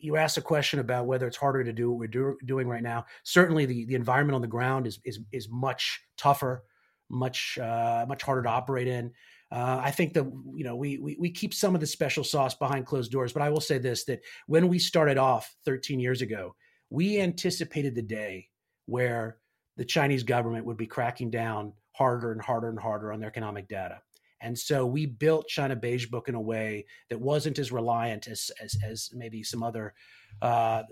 you 0.00 0.16
asked 0.16 0.38
a 0.38 0.42
question 0.42 0.80
about 0.80 1.06
whether 1.06 1.26
it's 1.26 1.36
harder 1.36 1.62
to 1.64 1.72
do 1.72 1.90
what 1.90 1.98
we're 1.98 2.08
do, 2.08 2.36
doing 2.44 2.68
right 2.68 2.82
now. 2.82 3.04
Certainly, 3.24 3.66
the, 3.66 3.84
the 3.86 3.94
environment 3.94 4.34
on 4.34 4.42
the 4.42 4.48
ground 4.48 4.86
is 4.86 4.98
is 5.04 5.20
is 5.32 5.48
much 5.50 6.00
tougher, 6.16 6.64
much 7.08 7.58
uh, 7.58 8.04
much 8.08 8.22
harder 8.22 8.42
to 8.42 8.48
operate 8.48 8.88
in. 8.88 9.12
Uh, 9.52 9.80
I 9.82 9.90
think 9.90 10.12
that 10.14 10.24
you 10.54 10.64
know 10.64 10.76
we, 10.76 10.98
we 10.98 11.16
we 11.18 11.30
keep 11.30 11.54
some 11.54 11.74
of 11.74 11.80
the 11.80 11.86
special 11.86 12.24
sauce 12.24 12.54
behind 12.54 12.86
closed 12.86 13.10
doors, 13.10 13.32
but 13.32 13.42
I 13.42 13.50
will 13.50 13.60
say 13.60 13.78
this: 13.78 14.04
that 14.04 14.20
when 14.46 14.68
we 14.68 14.78
started 14.78 15.18
off 15.18 15.54
13 15.64 16.00
years 16.00 16.22
ago, 16.22 16.54
we 16.88 17.20
anticipated 17.20 17.94
the 17.94 18.02
day 18.02 18.48
where 18.86 19.38
the 19.76 19.84
Chinese 19.84 20.22
government 20.22 20.66
would 20.66 20.76
be 20.76 20.86
cracking 20.86 21.30
down 21.30 21.72
harder 21.92 22.32
and 22.32 22.40
harder 22.40 22.68
and 22.68 22.78
harder 22.78 23.12
on 23.12 23.20
their 23.20 23.28
economic 23.28 23.68
data. 23.68 24.00
And 24.40 24.58
so 24.58 24.86
we 24.86 25.06
built 25.06 25.48
China 25.48 25.76
Beige 25.76 26.06
Book 26.06 26.28
in 26.28 26.34
a 26.34 26.40
way 26.40 26.86
that 27.08 27.20
wasn't 27.20 27.58
as 27.58 27.72
reliant 27.72 28.26
as 28.26 28.50
as, 28.62 28.76
as 28.84 29.10
maybe 29.12 29.42
some 29.42 29.62
other 29.62 29.94
uh, 30.40 30.82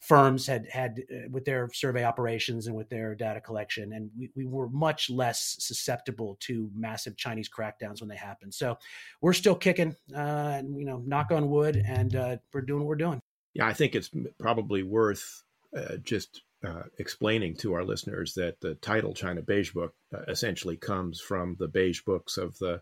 firms 0.00 0.46
had 0.46 0.66
had 0.70 1.02
uh, 1.12 1.28
with 1.30 1.44
their 1.44 1.68
survey 1.72 2.04
operations 2.04 2.66
and 2.66 2.76
with 2.76 2.88
their 2.88 3.14
data 3.14 3.40
collection. 3.40 3.92
And 3.92 4.10
we, 4.16 4.30
we 4.36 4.46
were 4.46 4.68
much 4.68 5.10
less 5.10 5.56
susceptible 5.58 6.36
to 6.40 6.70
massive 6.74 7.16
Chinese 7.16 7.48
crackdowns 7.48 8.00
when 8.00 8.08
they 8.08 8.16
happened. 8.16 8.54
So 8.54 8.78
we're 9.20 9.32
still 9.32 9.56
kicking, 9.56 9.94
uh, 10.14 10.18
and 10.58 10.78
you 10.78 10.86
know, 10.86 11.02
knock 11.06 11.30
on 11.32 11.50
wood, 11.50 11.82
and 11.84 12.14
uh, 12.14 12.36
we're 12.52 12.62
doing 12.62 12.80
what 12.80 12.88
we're 12.88 12.96
doing. 12.96 13.20
Yeah, 13.54 13.66
I 13.66 13.72
think 13.72 13.94
it's 13.94 14.10
probably 14.38 14.82
worth 14.82 15.42
uh, 15.76 15.96
just 16.02 16.42
uh, 16.66 16.82
explaining 16.98 17.56
to 17.56 17.74
our 17.74 17.84
listeners 17.84 18.34
that 18.34 18.60
the 18.60 18.74
title 18.76 19.14
China 19.14 19.42
Beige 19.42 19.72
Book 19.72 19.94
uh, 20.14 20.22
essentially 20.28 20.76
comes 20.76 21.20
from 21.20 21.56
the 21.58 21.68
beige 21.68 22.02
books 22.02 22.36
of 22.36 22.58
the 22.58 22.80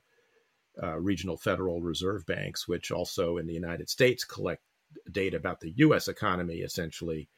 uh, 0.83 0.99
regional 0.99 1.37
Federal 1.37 1.81
Reserve 1.83 2.25
banks, 2.27 2.67
which 2.69 2.91
also 2.91 3.37
in 3.39 3.47
the 3.47 3.55
United 3.55 3.89
States 3.89 4.25
collect 4.25 4.63
data 5.11 5.37
about 5.37 5.61
the 5.61 5.73
U.S. 5.77 6.09
economy 6.09 6.57
essentially 6.57 7.29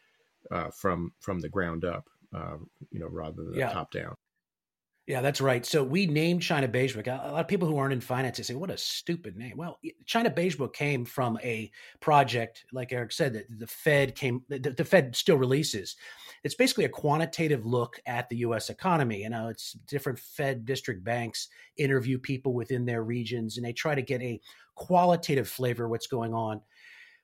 uh, 0.51 0.71
from 0.71 1.13
from 1.21 1.41
the 1.41 1.49
ground 1.49 1.85
up, 1.85 2.05
uh, 2.35 2.57
you 2.91 3.01
know, 3.01 3.09
rather 3.09 3.45
than 3.45 3.55
yeah. 3.55 3.73
top 3.73 3.91
down. 3.91 4.15
Yeah, 5.09 5.23
that's 5.23 5.41
right. 5.41 5.65
So 5.65 5.83
we 5.83 6.07
named 6.07 6.43
China 6.43 6.69
Beige 6.69 6.95
Book. 6.95 7.07
A 7.07 7.13
lot 7.13 7.41
of 7.41 7.49
people 7.49 7.67
who 7.67 7.79
aren't 7.79 7.95
in 7.95 8.01
finance 8.03 8.37
they 8.37 8.43
say, 8.43 8.55
"What 8.55 8.71
a 8.71 8.77
stupid 8.77 9.37
name." 9.37 9.57
Well, 9.57 9.79
China 10.05 10.29
Beige 10.29 10.57
Book 10.57 10.75
came 10.75 11.07
from 11.07 11.39
a 11.43 11.71
project, 12.01 12.67
like 12.73 12.93
Eric 12.93 13.13
said, 13.13 13.33
that 13.33 13.47
the 13.49 13.67
Fed 13.67 14.15
came. 14.15 14.43
The, 14.49 14.59
the 14.59 14.85
Fed 14.85 15.17
still 15.17 15.39
releases. 15.39 15.97
It's 16.45 16.55
basically 16.55 16.85
a 16.85 16.91
quantitative 16.91 17.67
look 17.67 18.01
at 18.07 18.29
the 18.29 18.37
U.S. 18.39 18.71
economy. 18.71 19.23
You 19.23 19.31
know, 19.31 19.49
it's 19.49 19.73
different 19.73 20.19
Fed 20.19 20.65
district 20.65 21.05
banks 21.05 21.49
interview 21.77 22.19
people 22.19 22.55
within 22.55 22.87
their 22.87 23.03
regions, 23.03 23.57
and 23.57 23.67
they 23.67 23.73
try 23.73 23.95
to 23.95 24.03
get 24.03 24.23
a 24.23 24.41
qualitative 24.75 25.49
flavor 25.49 25.85
of 25.85 25.91
what's 25.91 26.07
going 26.07 26.35
on. 26.35 26.61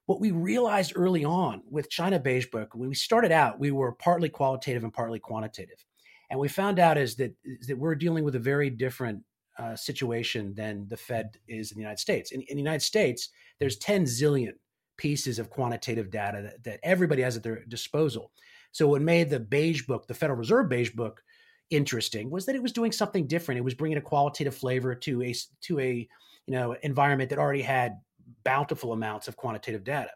What 0.07 0.21
we 0.21 0.33
realized 0.33 0.93
early 0.97 1.25
on 1.25 1.63
with 1.71 1.91
China 1.91 2.19
Beige 2.19 2.47
Book, 2.51 2.75
when 2.75 2.89
we 2.89 2.95
started 2.95 3.33
out, 3.33 3.59
we 3.59 3.71
were 3.71 3.93
partly 3.93 4.29
qualitative 4.29 4.85
and 4.85 4.93
partly 4.93 5.19
quantitative 5.19 5.85
and 6.31 6.41
we 6.41 6.49
found 6.49 6.79
out 6.79 6.99
is 6.99 7.15
that 7.17 7.33
is 7.45 7.69
that 7.69 7.79
we're 7.79 7.95
dealing 7.95 8.25
with 8.25 8.35
a 8.35 8.41
very 8.41 8.71
different 8.71 9.23
uh, 9.59 9.77
situation 9.77 10.53
than 10.55 10.87
the 10.89 10.97
Fed 10.97 11.39
is 11.47 11.71
in 11.71 11.77
the 11.77 11.83
United 11.83 12.01
States. 12.01 12.33
In, 12.33 12.43
in, 12.43 12.57
the 12.57 12.63
United 12.63 12.83
States, 12.83 13.29
there's 13.61 13.77
10 13.77 14.05
zillion 14.05 14.55
pieces 14.97 15.39
of 15.39 15.49
quantitative 15.49 16.11
data 16.11 16.43
that, 16.43 16.65
that 16.65 16.81
everybody 16.83 17.23
has 17.23 17.37
at 17.37 17.45
their 17.45 17.65
disposal. 17.67 18.33
So 18.75 18.89
what 18.89 19.03
made 19.03 19.31
the 19.31 19.39
beige 19.39 19.83
book, 19.83 20.09
the 20.09 20.15
Federal 20.15 20.37
Reserve 20.37 20.69
beige 20.69 20.91
book, 20.91 21.23
interesting 21.71 22.29
was 22.29 22.45
that 22.45 22.57
it 22.57 22.63
was 22.63 22.73
doing 22.73 22.91
something 22.91 23.29
different. 23.29 23.57
It 23.57 23.65
was 23.65 23.75
bringing 23.75 23.99
a 23.99 24.03
qualitative 24.03 24.55
flavor 24.55 24.97
to 24.97 25.23
a 25.23 25.33
to 25.61 25.79
a 25.79 26.09
you 26.47 26.55
know 26.55 26.73
environment 26.83 27.31
that 27.31 27.39
already 27.39 27.63
had 27.63 28.01
bountiful 28.43 28.93
amounts 28.93 29.29
of 29.29 29.37
quantitative 29.37 29.85
data. 29.85 30.11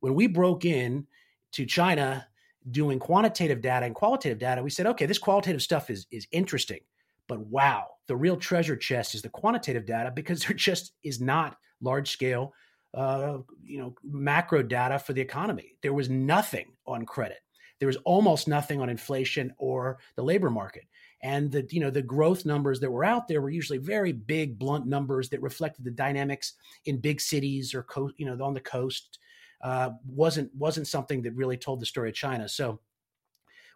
When 0.00 0.14
we 0.14 0.26
broke 0.26 0.64
in 0.64 1.06
to 1.52 1.64
China 1.64 2.26
doing 2.72 2.98
quantitative 2.98 3.60
data 3.60 3.86
and 3.86 3.94
qualitative 3.94 4.40
data, 4.40 4.64
we 4.64 4.70
said, 4.70 4.86
okay, 4.86 5.06
this 5.06 5.18
qualitative 5.18 5.62
stuff 5.62 5.88
is 5.88 6.08
is 6.10 6.26
interesting, 6.32 6.80
but 7.28 7.38
wow, 7.38 7.86
the 8.08 8.16
real 8.16 8.36
treasure 8.36 8.76
chest 8.76 9.14
is 9.14 9.22
the 9.22 9.28
quantitative 9.28 9.86
data 9.86 10.10
because 10.10 10.42
there 10.44 10.56
just 10.56 10.94
is 11.04 11.20
not 11.20 11.56
large 11.80 12.10
scale, 12.10 12.52
uh, 12.94 13.38
you 13.62 13.78
know, 13.78 13.94
macro 14.02 14.60
data 14.60 14.98
for 14.98 15.12
the 15.12 15.20
economy. 15.20 15.76
There 15.82 15.94
was 15.94 16.10
nothing 16.10 16.72
on 16.84 17.06
credit. 17.06 17.38
There 17.82 17.88
was 17.88 17.96
almost 18.04 18.46
nothing 18.46 18.80
on 18.80 18.88
inflation 18.88 19.52
or 19.58 19.98
the 20.14 20.22
labor 20.22 20.50
market. 20.50 20.84
And 21.20 21.50
the 21.50 21.66
you 21.68 21.80
know 21.80 21.90
the 21.90 22.00
growth 22.00 22.46
numbers 22.46 22.78
that 22.78 22.88
were 22.92 23.04
out 23.04 23.26
there 23.26 23.40
were 23.40 23.50
usually 23.50 23.78
very 23.78 24.12
big, 24.12 24.56
blunt 24.56 24.86
numbers 24.86 25.28
that 25.30 25.42
reflected 25.42 25.84
the 25.84 25.90
dynamics 25.90 26.52
in 26.84 27.00
big 27.00 27.20
cities 27.20 27.74
or 27.74 27.82
co- 27.82 28.12
you 28.18 28.24
know 28.24 28.40
on 28.44 28.54
the 28.54 28.60
coast 28.60 29.18
uh, 29.64 29.90
wasn't 30.06 30.54
wasn't 30.54 30.86
something 30.86 31.22
that 31.22 31.34
really 31.34 31.56
told 31.56 31.80
the 31.80 31.86
story 31.86 32.08
of 32.08 32.14
China. 32.14 32.48
So 32.48 32.78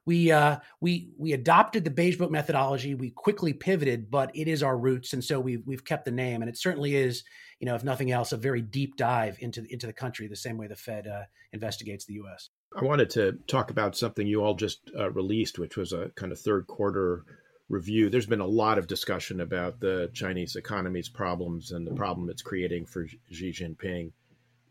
we 0.05 0.31
uh, 0.31 0.59
we 0.81 1.11
we 1.19 1.33
adopted 1.33 1.83
the 1.83 1.91
beige 1.91 2.17
book 2.17 2.31
methodology. 2.31 2.95
We 2.95 3.11
quickly 3.11 3.53
pivoted, 3.53 4.09
but 4.09 4.31
it 4.37 4.47
is 4.47 4.63
our 4.63 4.79
roots, 4.79 5.15
and 5.15 5.25
so 5.25 5.41
we've 5.41 5.67
we've 5.67 5.85
kept 5.85 6.05
the 6.05 6.13
name. 6.13 6.43
And 6.43 6.49
it 6.49 6.57
certainly 6.57 6.95
is, 6.95 7.25
you 7.59 7.67
know, 7.67 7.75
if 7.75 7.83
nothing 7.83 8.13
else, 8.13 8.31
a 8.31 8.37
very 8.37 8.63
deep 8.63 8.97
dive 8.97 9.37
into 9.41 9.67
into 9.69 9.89
the 9.89 9.93
country, 9.93 10.29
the 10.29 10.37
same 10.37 10.59
way 10.59 10.69
the 10.69 10.77
Fed 10.77 11.09
uh, 11.09 11.25
investigates 11.53 12.05
the 12.05 12.15
U.S. 12.15 12.51
I 12.77 12.85
wanted 12.85 13.11
to 13.11 13.39
talk 13.47 13.71
about 13.71 13.97
something 13.97 14.27
you 14.27 14.43
all 14.43 14.55
just 14.55 14.81
uh, 14.97 15.11
released, 15.11 15.59
which 15.59 15.77
was 15.77 15.93
a 15.93 16.11
kind 16.15 16.31
of 16.31 16.39
third 16.39 16.67
quarter 16.67 17.25
review. 17.69 18.11
There's 18.11 18.27
been 18.27 18.41
a 18.41 18.47
lot 18.47 18.79
of 18.79 18.87
discussion 18.87 19.41
about 19.41 19.81
the 19.81 20.11
Chinese 20.13 20.57
economy's 20.57 21.09
problems 21.09 21.73
and 21.73 21.87
the 21.87 21.95
problem 21.95 22.29
it's 22.29 22.43
creating 22.43 22.87
for 22.87 23.07
Xi 23.31 23.51
Jinping 23.51 24.13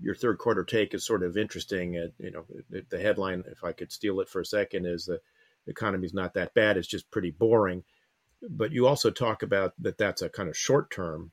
your 0.01 0.15
third 0.15 0.37
quarter 0.37 0.63
take 0.63 0.93
is 0.93 1.05
sort 1.05 1.23
of 1.23 1.37
interesting. 1.37 1.97
Uh, 1.97 2.07
you 2.19 2.31
know, 2.31 2.45
the 2.89 2.99
headline, 2.99 3.43
if 3.47 3.63
I 3.63 3.71
could 3.71 3.91
steal 3.91 4.19
it 4.19 4.29
for 4.29 4.41
a 4.41 4.45
second, 4.45 4.85
is 4.85 5.05
the 5.05 5.19
economy 5.67 6.05
is 6.05 6.13
not 6.13 6.33
that 6.33 6.53
bad. 6.53 6.77
It's 6.77 6.87
just 6.87 7.11
pretty 7.11 7.31
boring. 7.31 7.83
But 8.47 8.71
you 8.71 8.87
also 8.87 9.09
talk 9.09 9.43
about 9.43 9.73
that 9.79 9.97
that's 9.97 10.21
a 10.21 10.29
kind 10.29 10.49
of 10.49 10.57
short 10.57 10.91
term 10.91 11.31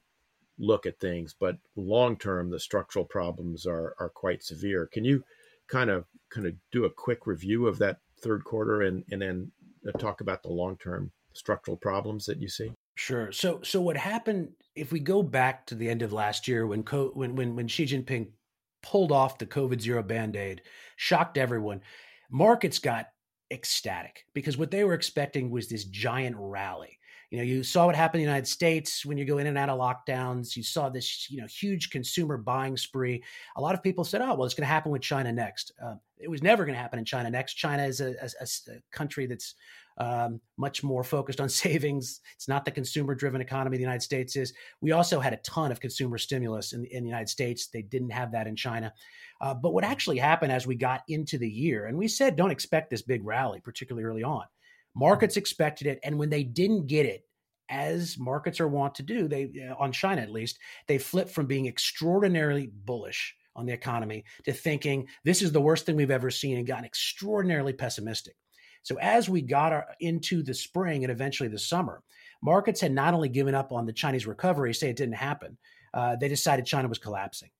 look 0.59 0.87
at 0.87 1.01
things, 1.01 1.35
but 1.39 1.57
long 1.77 2.17
term, 2.17 2.51
the 2.51 2.61
structural 2.61 3.05
problems 3.05 3.67
are 3.67 3.95
are 3.99 4.09
quite 4.09 4.43
severe. 4.43 4.87
Can 4.87 5.05
you 5.05 5.25
kind 5.73 5.91
of 5.91 6.05
kind 6.31 6.47
of 6.47 6.55
do 6.71 6.85
a 6.85 6.91
quick 6.91 7.27
review 7.27 7.67
of 7.67 7.79
that 7.79 7.97
third 8.21 8.45
quarter 8.45 8.83
and 8.83 9.03
and 9.11 9.23
then 9.23 9.51
uh, 9.89 9.99
talk 9.99 10.21
about 10.21 10.43
the 10.43 10.51
long 10.51 10.77
term 10.77 11.11
structural 11.33 11.77
problems 11.77 12.27
that 12.27 12.39
you 12.41 12.49
see? 12.49 12.71
Sure. 12.95 13.33
So 13.33 13.61
so 13.63 13.81
what 13.81 13.97
happened 13.97 14.51
if 14.77 14.93
we 14.93 15.01
go 15.01 15.23
back 15.23 15.67
to 15.67 15.75
the 15.75 15.89
end 15.89 16.03
of 16.03 16.13
last 16.13 16.47
year 16.47 16.67
when 16.67 16.83
Co- 16.83 17.13
when 17.15 17.35
when 17.35 17.57
when 17.57 17.69
Xi 17.69 17.87
Jinping 17.87 18.29
pulled 18.83 19.13
off 19.13 19.39
the 19.39 19.47
COVID 19.47 19.81
zero 19.81 20.03
band 20.03 20.37
aid, 20.37 20.63
shocked 20.97 21.39
everyone. 21.39 21.81
Markets 22.31 22.79
got 22.79 23.07
ecstatic 23.51 24.25
because 24.35 24.57
what 24.57 24.71
they 24.71 24.85
were 24.85 24.95
expecting 24.95 25.51
was 25.51 25.69
this 25.69 25.85
giant 25.85 26.37
rally. 26.39 26.99
You 27.33 27.39
know, 27.39 27.45
you 27.45 27.63
saw 27.65 27.87
what 27.87 27.97
happened 27.97 28.21
in 28.21 28.27
the 28.27 28.31
United 28.31 28.47
States 28.47 29.07
when 29.07 29.17
you 29.17 29.25
go 29.25 29.39
in 29.39 29.47
and 29.47 29.57
out 29.57 29.71
of 29.71 29.81
lockdowns. 29.81 30.55
You 30.55 30.63
saw 30.63 30.91
this, 30.91 31.31
you 31.31 31.41
know, 31.41 31.47
huge 31.47 31.89
consumer 31.89 32.37
buying 32.37 32.77
spree. 32.77 33.25
A 33.57 33.61
lot 33.61 33.75
of 33.75 33.83
people 33.83 34.05
said, 34.05 34.21
"Oh, 34.21 34.35
well, 34.35 34.45
it's 34.45 34.53
going 34.53 34.67
to 34.67 34.73
happen 34.73 34.93
with 34.93 35.01
China 35.01 35.33
next." 35.33 35.73
Uh, 35.83 35.95
it 36.19 36.29
was 36.29 36.43
never 36.43 36.67
going 36.67 36.75
to 36.75 36.81
happen 36.81 36.99
in 36.99 37.07
China 37.07 37.31
next. 37.31 37.55
China 37.55 37.85
is 37.85 38.03
a, 38.03 38.15
a, 38.21 38.45
a 38.71 38.81
country 38.91 39.25
that's 39.25 39.55
um, 39.97 40.43
much 40.59 40.83
more 40.83 41.03
focused 41.03 41.41
on 41.41 41.49
savings. 41.65 42.21
It's 42.35 42.49
not 42.49 42.67
the 42.67 42.71
consumer 42.71 43.15
driven 43.15 43.41
economy 43.41 43.79
the 43.79 43.83
United 43.83 44.03
States 44.03 44.37
is. 44.37 44.53
We 44.83 44.93
also 44.93 45.19
had 45.19 45.33
a 45.33 45.39
ton 45.39 45.73
of 45.73 45.81
consumer 45.81 46.19
stimulus 46.19 46.75
in, 46.75 46.85
in 46.85 47.03
the 47.03 47.09
United 47.09 47.31
States. 47.31 47.69
They 47.69 47.81
didn't 47.81 48.11
have 48.11 48.31
that 48.33 48.47
in 48.47 48.57
China. 48.57 48.93
Uh, 49.41 49.55
but 49.55 49.73
what 49.73 49.85
actually 49.85 50.19
happened 50.19 50.53
as 50.53 50.67
we 50.67 50.75
got 50.75 51.01
into 51.09 51.39
the 51.39 51.49
year, 51.49 51.87
and 51.87 51.97
we 51.97 52.09
said, 52.09 52.37
don't 52.37 52.51
expect 52.51 52.91
this 52.91 53.01
big 53.01 53.25
rally, 53.25 53.61
particularly 53.61 54.05
early 54.05 54.23
on. 54.23 54.45
Markets 54.95 55.37
expected 55.37 55.87
it. 55.87 55.99
And 56.03 56.19
when 56.19 56.31
they 56.31 56.45
didn't 56.45 56.87
get 56.87 57.07
it, 57.07 57.25
as 57.69 58.19
markets 58.19 58.61
are 58.61 58.69
wont 58.69 58.95
to 58.97 59.03
do, 59.03 59.27
they 59.27 59.51
on 59.79 59.93
China 59.93 60.21
at 60.21 60.31
least, 60.31 60.59
they 60.89 60.99
flip 60.99 61.29
from 61.29 61.47
being 61.47 61.67
extraordinarily 61.67 62.71
bullish 62.85 63.35
on 63.57 63.67
the 63.67 63.73
economy 63.73 64.25
to 64.45 64.53
thinking 64.53 65.07
this 65.25 65.43
is 65.43 65.53
the 65.53 65.61
worst 65.61 65.87
thing 65.87 65.97
we've 65.97 66.11
ever 66.11 66.31
seen 66.31 66.59
and 66.59 66.67
gotten 66.67 66.85
extraordinarily 66.85 67.73
pessimistic. 67.73 68.35
So 68.83 68.99
as 69.01 69.29
we 69.29 69.43
got 69.43 69.73
our, 69.73 69.87
into 70.01 70.43
the 70.43 70.55
spring 70.55 71.05
and 71.05 71.11
eventually 71.11 71.49
the 71.49 71.59
summer, 71.59 72.03
markets 72.43 72.81
had 72.81 72.93
not 72.93 73.15
only 73.15 73.29
given 73.29 73.55
up 73.55 73.73
on 73.73 73.87
the 73.87 73.93
Chinese 73.93 74.27
recovery, 74.27 74.75
say 74.75 74.91
it 74.91 74.97
didn't 74.97 75.15
happen, 75.15 75.57
uh, 75.95 76.17
they 76.17 76.29
decided 76.29 76.67
China 76.67 76.89
was 76.89 76.99
collapsing. 76.99 77.51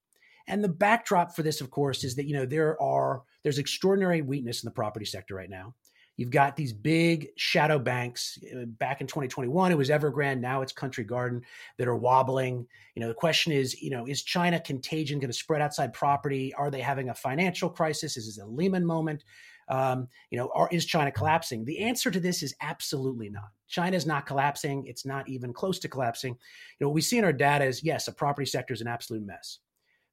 And 0.49 0.63
the 0.63 0.69
backdrop 0.69 1.37
for 1.37 1.43
this, 1.43 1.61
of 1.61 1.71
course, 1.71 2.03
is 2.03 2.17
that 2.17 2.27
you 2.27 2.35
know 2.35 2.45
there 2.45 2.81
are 2.83 3.23
there's 3.45 3.59
extraordinary 3.59 4.23
weakness 4.23 4.63
in 4.63 4.67
the 4.67 4.73
property 4.73 5.05
sector 5.05 5.35
right 5.35 5.51
now. 5.51 5.75
You've 6.17 6.31
got 6.31 6.57
these 6.57 6.73
big 6.73 7.29
shadow 7.37 7.79
banks. 7.79 8.39
Uh, 8.45 8.67
back 8.67 9.01
in 9.01 9.07
2021, 9.07 9.73
it 9.73 9.79
was 9.79 9.89
Evergrande. 9.89 10.41
Now 10.41 10.61
it's 10.63 10.73
Country 10.73 11.05
Garden 11.05 11.43
that 11.79 11.89
are 11.89 11.97
wobbling. 11.97 12.67
You 12.95 13.01
know, 13.01 13.09
the 13.09 13.15
question 13.15 13.53
is, 13.53 13.81
you 13.81 13.91
know, 13.91 14.07
is 14.07 14.23
China 14.23 14.61
contagion 14.61 15.19
going 15.19 15.31
to 15.31 15.37
spread 15.37 15.63
outside 15.63 15.95
property? 15.95 16.53
Are 16.55 16.71
they 16.71 16.81
having 16.81 17.09
a 17.09 17.15
financial 17.15 17.71
crisis? 17.71 18.17
Is 18.17 18.27
this 18.27 18.39
a 18.39 18.47
Lehman 18.47 18.85
moment? 18.85 19.25
Um, 19.69 20.09
you 20.31 20.37
know, 20.37 20.51
are, 20.55 20.69
is 20.71 20.85
China 20.85 21.11
collapsing? 21.11 21.65
The 21.65 21.79
answer 21.79 22.11
to 22.11 22.21
this 22.21 22.43
is 22.43 22.55
absolutely 22.61 23.31
not. 23.31 23.49
China 23.69 23.97
is 23.97 24.07
not 24.07 24.27
collapsing. 24.27 24.85
It's 24.87 25.07
not 25.07 25.29
even 25.29 25.53
close 25.53 25.79
to 25.81 25.89
collapsing. 25.89 26.33
You 26.33 26.85
know, 26.85 26.89
what 26.89 26.95
we 26.95 27.01
see 27.01 27.17
in 27.17 27.25
our 27.25 27.33
data 27.33 27.65
is 27.65 27.83
yes, 27.83 28.05
the 28.05 28.13
property 28.13 28.47
sector 28.47 28.75
is 28.75 28.83
an 28.83 28.89
absolute 28.89 29.25
mess. 29.25 29.61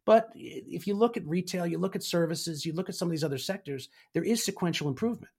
But 0.05 0.29
if 0.33 0.87
you 0.87 0.95
look 0.95 1.17
at 1.17 1.27
retail, 1.27 1.67
you 1.67 1.77
look 1.77 1.95
at 1.95 2.03
services, 2.03 2.65
you 2.65 2.73
look 2.73 2.89
at 2.89 2.95
some 2.95 3.07
of 3.07 3.11
these 3.11 3.23
other 3.23 3.37
sectors, 3.37 3.89
there 4.13 4.23
is 4.23 4.43
sequential 4.43 4.87
improvement. 4.87 5.31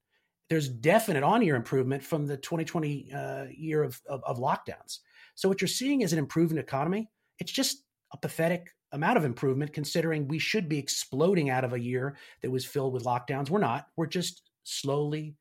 There's 0.51 0.69
definite 0.69 1.23
on 1.23 1.43
year 1.43 1.55
improvement 1.55 2.03
from 2.03 2.27
the 2.27 2.37
2020 2.37 3.13
uh, 3.15 3.45
year 3.57 3.85
of, 3.85 4.01
of, 4.09 4.23
of 4.25 4.39
lockdowns. 4.39 4.99
So 5.37 5.49
what 5.49 5.61
you're 5.61 5.69
seeing 5.69 6.03
is 6.03 6.13
an 6.13 6.19
improving 6.19 6.59
economy. 6.59 7.09
It's 7.39 7.53
just 7.53 7.85
a 8.13 8.19
pathetic 8.19 8.75
amount 8.93 9.17
of 9.17 9.25
improvement 9.25 9.73
considering 9.73 10.27
we 10.27 10.41
should 10.41 10.69
be 10.69 10.79
exploding 10.79 11.51
out 11.51 11.63
of 11.65 11.73
a 11.73 11.81
year 11.81 12.17
that 12.43 12.51
was 12.51 12.65
filled 12.65 12.93
with 12.93 13.05
lockdowns. 13.05 13.49
We're 13.49 13.61
not. 13.61 13.87
We're 13.97 14.07
just 14.07 14.43
slowly, 14.65 15.37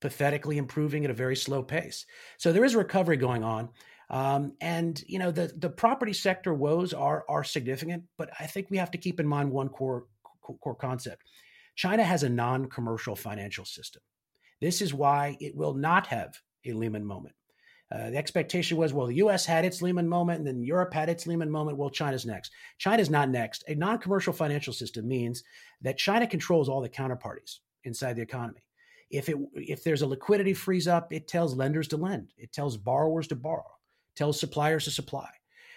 pathetically 0.00 0.58
improving 0.58 1.04
at 1.04 1.10
a 1.12 1.14
very 1.14 1.36
slow 1.36 1.62
pace. 1.62 2.04
So 2.38 2.52
there 2.52 2.64
is 2.64 2.74
recovery 2.74 3.16
going 3.16 3.44
on. 3.44 3.68
Um, 4.10 4.54
and 4.60 5.02
you 5.06 5.18
know 5.18 5.30
the 5.30 5.52
the 5.58 5.68
property 5.68 6.14
sector 6.14 6.54
woes 6.54 6.94
are 6.94 7.26
are 7.28 7.44
significant, 7.44 8.04
but 8.16 8.30
I 8.40 8.46
think 8.46 8.68
we 8.70 8.78
have 8.78 8.90
to 8.92 8.98
keep 8.98 9.20
in 9.20 9.26
mind 9.26 9.50
one 9.50 9.68
core 9.68 10.06
core 10.40 10.74
concept. 10.74 11.24
China 11.78 12.02
has 12.02 12.24
a 12.24 12.28
non-commercial 12.28 13.14
financial 13.14 13.64
system. 13.64 14.02
This 14.60 14.82
is 14.82 14.92
why 14.92 15.36
it 15.38 15.54
will 15.54 15.74
not 15.74 16.08
have 16.08 16.34
a 16.66 16.72
Lehman 16.72 17.04
moment. 17.04 17.36
Uh, 17.92 18.10
the 18.10 18.16
expectation 18.16 18.76
was, 18.76 18.92
well, 18.92 19.06
the 19.06 19.14
U.S. 19.14 19.46
had 19.46 19.64
its 19.64 19.80
Lehman 19.80 20.08
moment, 20.08 20.38
and 20.38 20.46
then 20.46 20.64
Europe 20.64 20.92
had 20.92 21.08
its 21.08 21.24
Lehman 21.24 21.48
moment. 21.48 21.78
Well, 21.78 21.88
China's 21.88 22.26
next. 22.26 22.50
China's 22.78 23.10
not 23.10 23.30
next. 23.30 23.62
A 23.68 23.76
non-commercial 23.76 24.32
financial 24.32 24.72
system 24.72 25.06
means 25.06 25.44
that 25.80 25.96
China 25.96 26.26
controls 26.26 26.68
all 26.68 26.80
the 26.80 26.88
counterparties 26.88 27.58
inside 27.84 28.16
the 28.16 28.22
economy. 28.22 28.64
If 29.08 29.28
it 29.28 29.36
if 29.54 29.84
there's 29.84 30.02
a 30.02 30.06
liquidity 30.06 30.54
freeze 30.54 30.88
up, 30.88 31.12
it 31.12 31.28
tells 31.28 31.54
lenders 31.54 31.86
to 31.88 31.96
lend. 31.96 32.32
It 32.36 32.52
tells 32.52 32.76
borrowers 32.76 33.28
to 33.28 33.36
borrow. 33.36 33.70
Tells 34.16 34.40
suppliers 34.40 34.84
to 34.84 34.90
supply. 34.90 35.30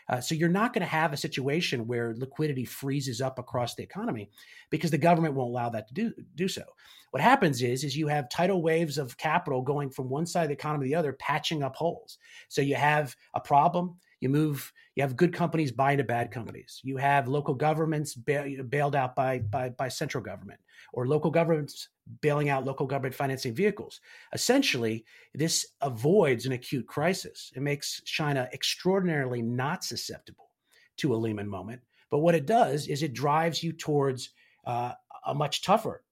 Uh, 0.09 0.19
so 0.19 0.35
you're 0.35 0.49
not 0.49 0.73
going 0.73 0.81
to 0.81 0.87
have 0.87 1.13
a 1.13 1.17
situation 1.17 1.87
where 1.87 2.13
liquidity 2.17 2.65
freezes 2.65 3.21
up 3.21 3.39
across 3.39 3.75
the 3.75 3.83
economy 3.83 4.29
because 4.69 4.91
the 4.91 4.97
government 4.97 5.35
won't 5.35 5.51
allow 5.51 5.69
that 5.69 5.87
to 5.87 5.93
do, 5.93 6.13
do 6.35 6.47
so. 6.47 6.63
What 7.11 7.21
happens 7.21 7.61
is, 7.61 7.83
is 7.83 7.95
you 7.95 8.07
have 8.07 8.29
tidal 8.29 8.61
waves 8.61 8.97
of 8.97 9.17
capital 9.17 9.61
going 9.61 9.89
from 9.89 10.09
one 10.09 10.25
side 10.25 10.43
of 10.43 10.47
the 10.47 10.53
economy 10.53 10.85
to 10.85 10.89
the 10.89 10.95
other, 10.95 11.13
patching 11.13 11.61
up 11.61 11.75
holes. 11.75 12.17
So 12.47 12.61
you 12.61 12.75
have 12.75 13.15
a 13.33 13.39
problem, 13.39 13.97
you 14.21 14.29
move, 14.29 14.71
you 14.95 15.03
have 15.03 15.17
good 15.17 15.33
companies 15.33 15.71
buying 15.71 15.97
to 15.97 16.03
bad 16.03 16.31
companies. 16.31 16.79
You 16.83 16.97
have 16.97 17.27
local 17.27 17.55
governments 17.55 18.13
bail, 18.13 18.63
bailed 18.69 18.95
out 18.95 19.15
by, 19.15 19.39
by, 19.39 19.69
by 19.69 19.89
central 19.89 20.23
government 20.23 20.59
or 20.93 21.07
local 21.07 21.31
governments 21.31 21.89
bailing 22.21 22.49
out 22.49 22.63
local 22.63 22.85
government 22.85 23.15
financing 23.15 23.53
vehicles. 23.53 23.99
Essentially, 24.33 25.05
this 25.33 25.65
avoids 25.81 26.45
an 26.45 26.51
acute 26.51 26.87
crisis. 26.87 27.51
It 27.55 27.61
makes 27.61 28.01
China 28.03 28.47
extraordinarily 28.53 29.41
not 29.41 29.83
susceptible 29.83 30.51
to 30.97 31.15
a 31.15 31.17
Lehman 31.17 31.49
moment. 31.49 31.81
But 32.11 32.19
what 32.19 32.35
it 32.35 32.45
does 32.45 32.87
is 32.87 33.01
it 33.01 33.13
drives 33.13 33.63
you 33.63 33.71
towards 33.71 34.29
uh, 34.65 34.93
a 35.25 35.33
much 35.33 35.63
tougher 35.63 36.03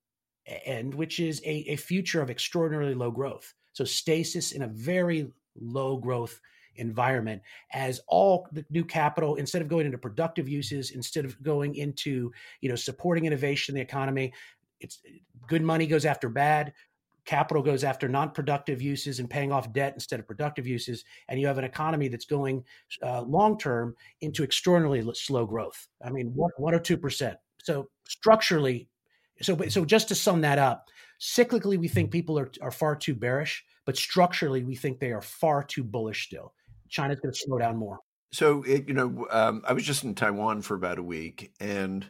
end, 0.66 0.96
which 0.96 1.20
is 1.20 1.42
a, 1.46 1.66
a 1.70 1.76
future 1.76 2.22
of 2.22 2.32
extraordinarily 2.32 2.96
low 2.96 3.12
growth. 3.12 3.54
So 3.74 3.84
stasis 3.84 4.54
in 4.54 4.64
a 4.64 4.68
very 4.68 5.32
low 5.60 5.98
growth 5.98 6.40
environment 6.80 7.42
as 7.74 8.02
all 8.08 8.48
the 8.52 8.66
new 8.70 8.84
capital 8.84 9.36
instead 9.36 9.62
of 9.62 9.68
going 9.68 9.86
into 9.86 9.98
productive 9.98 10.50
uses 10.50 10.92
instead 10.92 11.26
of 11.26 11.42
going 11.44 11.76
into 11.76 12.32
you 12.62 12.70
know 12.70 12.76
supporting 12.76 13.26
innovation 13.26 13.74
in 13.74 13.76
the 13.76 13.82
economy 13.82 14.34
it's 14.80 15.02
good 15.48 15.62
money 15.62 15.86
goes 15.86 16.06
after 16.06 16.30
bad 16.30 16.74
capital 17.30 17.62
goes 17.62 17.84
after 17.84 18.08
non-productive 18.08 18.82
uses 18.82 19.20
and 19.20 19.30
paying 19.30 19.52
off 19.52 19.72
debt 19.72 19.94
instead 19.94 20.20
of 20.20 20.26
productive 20.26 20.66
uses 20.66 21.06
and 21.28 21.40
you 21.40 21.46
have 21.46 21.60
an 21.60 21.64
economy 21.64 22.08
that's 22.08 22.26
going 22.26 22.64
uh, 23.04 23.22
long 23.22 23.56
term 23.56 23.96
into 24.22 24.44
extraordinarily 24.44 25.08
slow 25.14 25.46
growth. 25.46 25.88
I 26.04 26.10
mean 26.10 26.32
one, 26.34 26.50
one 26.58 26.74
or 26.74 26.80
two 26.80 26.98
percent. 26.98 27.38
So 27.62 27.88
structurally 28.08 28.90
so 29.42 29.56
so 29.70 29.86
just 29.86 30.08
to 30.08 30.16
sum 30.16 30.42
that 30.42 30.58
up 30.58 30.88
cyclically 31.22 31.78
we 31.78 31.88
think 31.88 32.10
people 32.10 32.40
are, 32.40 32.50
are 32.62 32.72
far 32.72 32.96
too 32.96 33.14
bearish 33.14 33.64
but 33.86 33.96
structurally 33.96 34.64
we 34.64 34.76
think 34.76 35.00
they 35.00 35.12
are 35.12 35.22
far 35.22 35.64
too 35.64 35.84
bullish 35.84 36.26
still 36.26 36.54
China's 36.90 37.20
going 37.20 37.34
to 37.34 37.40
slow 37.40 37.58
down 37.58 37.78
more. 37.78 38.00
So, 38.32 38.64
it, 38.64 38.88
you 38.88 38.94
know, 38.94 39.28
um, 39.32 39.64
I 39.68 39.74
was 39.74 39.84
just 39.84 40.04
in 40.04 40.14
Taiwan 40.14 40.62
for 40.62 40.76
about 40.76 41.00
a 41.00 41.04
week, 41.04 41.52
and 41.60 42.06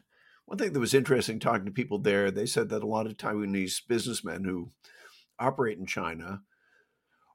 one 0.45 0.57
thing 0.57 0.73
that 0.73 0.79
was 0.79 0.93
interesting 0.93 1.39
talking 1.39 1.65
to 1.65 1.71
people 1.71 1.99
there, 1.99 2.31
they 2.31 2.45
said 2.45 2.69
that 2.69 2.83
a 2.83 2.87
lot 2.87 3.05
of 3.05 3.17
Taiwanese 3.17 3.81
businessmen 3.87 4.43
who 4.43 4.71
operate 5.39 5.77
in 5.77 5.85
China 5.85 6.41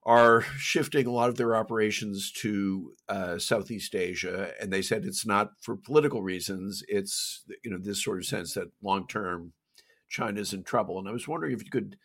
are 0.06 0.42
shifting 0.58 1.06
a 1.06 1.10
lot 1.12 1.30
of 1.30 1.36
their 1.36 1.56
operations 1.56 2.30
to 2.30 2.92
uh, 3.08 3.38
Southeast 3.38 3.94
Asia, 3.94 4.52
and 4.60 4.72
they 4.72 4.82
said 4.82 5.04
it's 5.04 5.24
not 5.24 5.52
for 5.62 5.76
political 5.76 6.22
reasons. 6.22 6.82
It's 6.88 7.44
you 7.64 7.70
know 7.70 7.78
this 7.80 8.04
sort 8.04 8.18
of 8.18 8.26
sense 8.26 8.54
that 8.54 8.68
long 8.82 9.06
term 9.06 9.54
China's 10.10 10.52
in 10.52 10.62
trouble. 10.62 10.98
And 10.98 11.08
I 11.08 11.12
was 11.12 11.26
wondering 11.26 11.52
if 11.52 11.64
you 11.64 11.70
could 11.70 11.96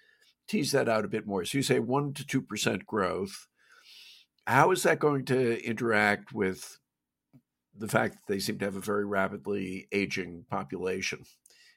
tease 0.48 0.72
that 0.72 0.88
out 0.88 1.06
a 1.06 1.10
bit 1.10 1.28
more. 1.28 1.44
So 1.44 1.58
you 1.58 1.62
say 1.62 1.80
one 1.80 2.14
to 2.14 2.26
two 2.26 2.42
percent 2.42 2.86
growth 2.86 3.48
how 4.50 4.72
is 4.72 4.82
that 4.82 4.98
going 4.98 5.26
to 5.26 5.64
interact 5.64 6.34
with 6.34 6.80
the 7.78 7.88
fact 7.88 8.16
that 8.16 8.34
they 8.34 8.40
seem 8.40 8.58
to 8.58 8.66
have 8.66 8.76
a 8.76 8.82
very 8.82 9.06
rapidly 9.06 9.88
aging 9.92 10.44
population? 10.50 11.24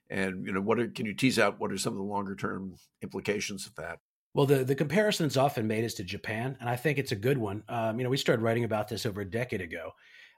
And 0.09 0.47
you 0.47 0.53
know, 0.53 0.61
what 0.63 0.79
are, 0.79 0.89
can 0.89 1.05
you 1.05 1.13
tease 1.13 1.39
out? 1.39 1.61
What 1.61 1.71
are 1.71 1.77
some 1.77 1.93
of 1.93 1.99
the 1.99 2.05
longer 2.05 2.35
term 2.35 2.77
implications 3.03 3.67
of 3.67 3.75
that? 3.75 3.99
Well, 4.33 4.47
the 4.47 4.65
the 4.65 4.75
comparison 4.75 5.27
that's 5.27 5.37
often 5.37 5.67
made 5.67 5.85
is 5.85 5.95
to 5.95 6.05
Japan, 6.05 6.57
and 6.61 6.69
I 6.69 6.77
think 6.77 6.99
it's 6.99 7.13
a 7.13 7.17
good 7.17 7.37
one. 7.37 7.63
Um, 7.69 7.99
you 7.99 8.05
know, 8.05 8.11
we 8.11 8.17
started 8.17 8.43
writing 8.43 8.65
about 8.65 8.89
this 8.89 9.05
over 9.05 9.21
a 9.21 9.31
decade 9.31 9.61
ago. 9.61 9.91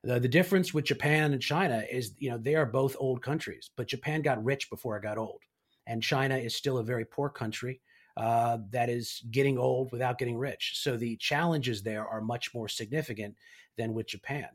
The, 0.02 0.18
the 0.18 0.28
difference 0.28 0.74
with 0.74 0.84
Japan 0.84 1.32
and 1.32 1.40
China 1.40 1.84
is, 1.88 2.14
you 2.18 2.30
know, 2.30 2.36
they 2.36 2.56
are 2.56 2.66
both 2.66 2.96
old 2.98 3.22
countries, 3.22 3.70
but 3.76 3.86
Japan 3.86 4.22
got 4.22 4.44
rich 4.44 4.68
before 4.68 4.96
it 4.96 5.04
got 5.04 5.18
old, 5.18 5.40
and 5.86 6.02
China 6.02 6.36
is 6.36 6.56
still 6.56 6.78
a 6.78 6.84
very 6.84 7.04
poor 7.04 7.28
country 7.28 7.80
uh, 8.16 8.58
that 8.70 8.88
is 8.88 9.22
getting 9.30 9.58
old 9.58 9.90
without 9.92 10.18
getting 10.18 10.36
rich. 10.36 10.72
So 10.76 10.96
the 10.96 11.16
challenges 11.16 11.82
there 11.82 12.06
are 12.06 12.20
much 12.20 12.54
more 12.54 12.68
significant 12.68 13.34
than 13.76 13.92
with 13.92 14.06
Japan. 14.06 14.48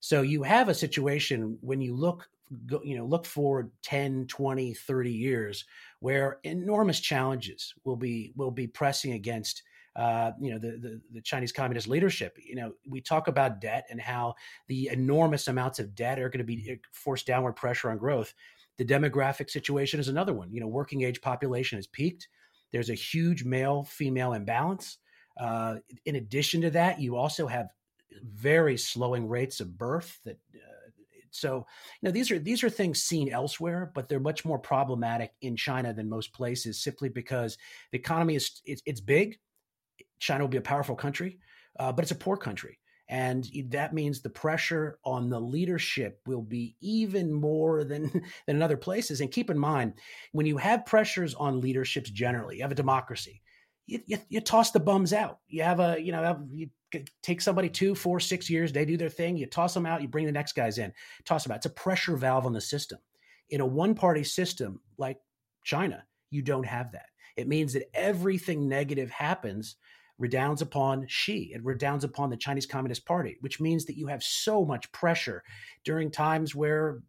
So 0.00 0.22
you 0.22 0.42
have 0.42 0.68
a 0.68 0.74
situation 0.74 1.58
when 1.60 1.80
you 1.80 1.94
look 1.94 2.28
go, 2.66 2.80
you 2.84 2.96
know 2.96 3.06
look 3.06 3.24
forward 3.24 3.70
10 3.82 4.26
20 4.26 4.74
30 4.74 5.10
years 5.10 5.64
where 6.00 6.38
enormous 6.44 7.00
challenges 7.00 7.72
will 7.84 7.96
be 7.96 8.32
will 8.36 8.50
be 8.50 8.66
pressing 8.66 9.12
against 9.12 9.62
uh, 9.96 10.32
you 10.40 10.50
know 10.50 10.58
the, 10.58 10.72
the, 10.72 11.00
the 11.12 11.20
Chinese 11.20 11.52
communist 11.52 11.86
leadership. 11.86 12.36
You 12.42 12.56
know, 12.56 12.72
we 12.88 13.00
talk 13.00 13.28
about 13.28 13.60
debt 13.60 13.86
and 13.90 14.00
how 14.00 14.34
the 14.66 14.88
enormous 14.88 15.46
amounts 15.48 15.78
of 15.78 15.94
debt 15.94 16.18
are 16.18 16.28
going 16.28 16.38
to 16.38 16.44
be 16.44 16.80
force 16.92 17.22
downward 17.22 17.52
pressure 17.52 17.90
on 17.90 17.98
growth. 17.98 18.34
The 18.76 18.84
demographic 18.84 19.50
situation 19.50 20.00
is 20.00 20.08
another 20.08 20.32
one. 20.32 20.52
You 20.52 20.60
know, 20.60 20.66
working 20.66 21.02
age 21.02 21.20
population 21.20 21.78
has 21.78 21.86
peaked. 21.86 22.28
There's 22.72 22.90
a 22.90 22.94
huge 22.94 23.44
male 23.44 23.84
female 23.84 24.32
imbalance. 24.32 24.98
Uh, 25.38 25.76
in 26.06 26.16
addition 26.16 26.60
to 26.62 26.70
that, 26.70 27.00
you 27.00 27.16
also 27.16 27.46
have 27.46 27.68
very 28.22 28.76
slowing 28.76 29.28
rates 29.28 29.60
of 29.60 29.76
birth 29.76 30.20
that 30.24 30.38
uh, 30.54 30.90
so 31.30 31.56
you 31.56 32.06
know 32.06 32.12
these 32.12 32.30
are 32.30 32.38
these 32.38 32.62
are 32.62 32.70
things 32.70 33.02
seen 33.02 33.32
elsewhere 33.32 33.90
but 33.94 34.08
they're 34.08 34.20
much 34.20 34.44
more 34.44 34.58
problematic 34.58 35.32
in 35.42 35.56
china 35.56 35.92
than 35.92 36.08
most 36.08 36.32
places 36.32 36.80
simply 36.80 37.08
because 37.08 37.58
the 37.90 37.98
economy 37.98 38.36
is 38.36 38.60
it's, 38.64 38.82
it's 38.86 39.00
big 39.00 39.36
china 40.20 40.44
will 40.44 40.48
be 40.48 40.58
a 40.58 40.62
powerful 40.62 40.94
country 40.94 41.38
uh, 41.80 41.90
but 41.90 42.04
it's 42.04 42.12
a 42.12 42.16
poor 42.16 42.36
country 42.36 42.78
and 43.08 43.48
that 43.68 43.92
means 43.92 44.20
the 44.20 44.30
pressure 44.30 44.98
on 45.04 45.28
the 45.28 45.40
leadership 45.40 46.20
will 46.26 46.42
be 46.42 46.76
even 46.80 47.32
more 47.32 47.84
than 47.84 48.04
than 48.46 48.56
in 48.56 48.62
other 48.62 48.76
places. 48.76 49.20
And 49.20 49.30
keep 49.30 49.50
in 49.50 49.58
mind 49.58 49.94
when 50.32 50.46
you 50.46 50.56
have 50.56 50.86
pressures 50.86 51.34
on 51.34 51.60
leaderships 51.60 52.10
generally 52.10 52.56
you 52.56 52.62
have 52.62 52.72
a 52.72 52.76
democracy 52.76 53.42
you, 53.86 54.00
you, 54.06 54.18
you 54.28 54.40
toss 54.40 54.70
the 54.70 54.80
bums 54.80 55.12
out. 55.12 55.40
You 55.48 55.62
have 55.62 55.80
a 55.80 56.00
you 56.00 56.12
know 56.12 56.46
you 56.50 56.70
take 57.22 57.40
somebody 57.40 57.68
two 57.68 57.94
four 57.94 58.20
six 58.20 58.48
years 58.48 58.72
they 58.72 58.84
do 58.84 58.96
their 58.96 59.08
thing 59.08 59.36
you 59.36 59.46
toss 59.46 59.74
them 59.74 59.84
out 59.84 60.00
you 60.00 60.06
bring 60.06 60.26
the 60.26 60.32
next 60.32 60.54
guys 60.54 60.78
in. 60.78 60.92
Toss 61.24 61.44
them 61.44 61.52
out. 61.52 61.56
It's 61.56 61.66
a 61.66 61.70
pressure 61.70 62.16
valve 62.16 62.46
on 62.46 62.52
the 62.52 62.60
system. 62.60 62.98
In 63.50 63.60
a 63.60 63.66
one 63.66 63.94
party 63.94 64.24
system 64.24 64.80
like 64.96 65.18
china 65.64 66.04
you 66.30 66.42
don't 66.42 66.66
have 66.66 66.92
that. 66.92 67.06
It 67.36 67.48
means 67.48 67.72
that 67.72 67.90
everything 67.94 68.68
negative 68.68 69.10
happens 69.10 69.76
redounds 70.18 70.62
upon 70.62 71.06
Xi. 71.08 71.52
It 71.54 71.64
redounds 71.64 72.04
upon 72.04 72.30
the 72.30 72.36
Chinese 72.36 72.66
Communist 72.66 73.04
Party, 73.04 73.36
which 73.40 73.60
means 73.60 73.84
that 73.86 73.96
you 73.96 74.06
have 74.06 74.22
so 74.22 74.64
much 74.64 74.90
pressure 74.92 75.42
during 75.84 76.10
times 76.10 76.54
where 76.54 77.00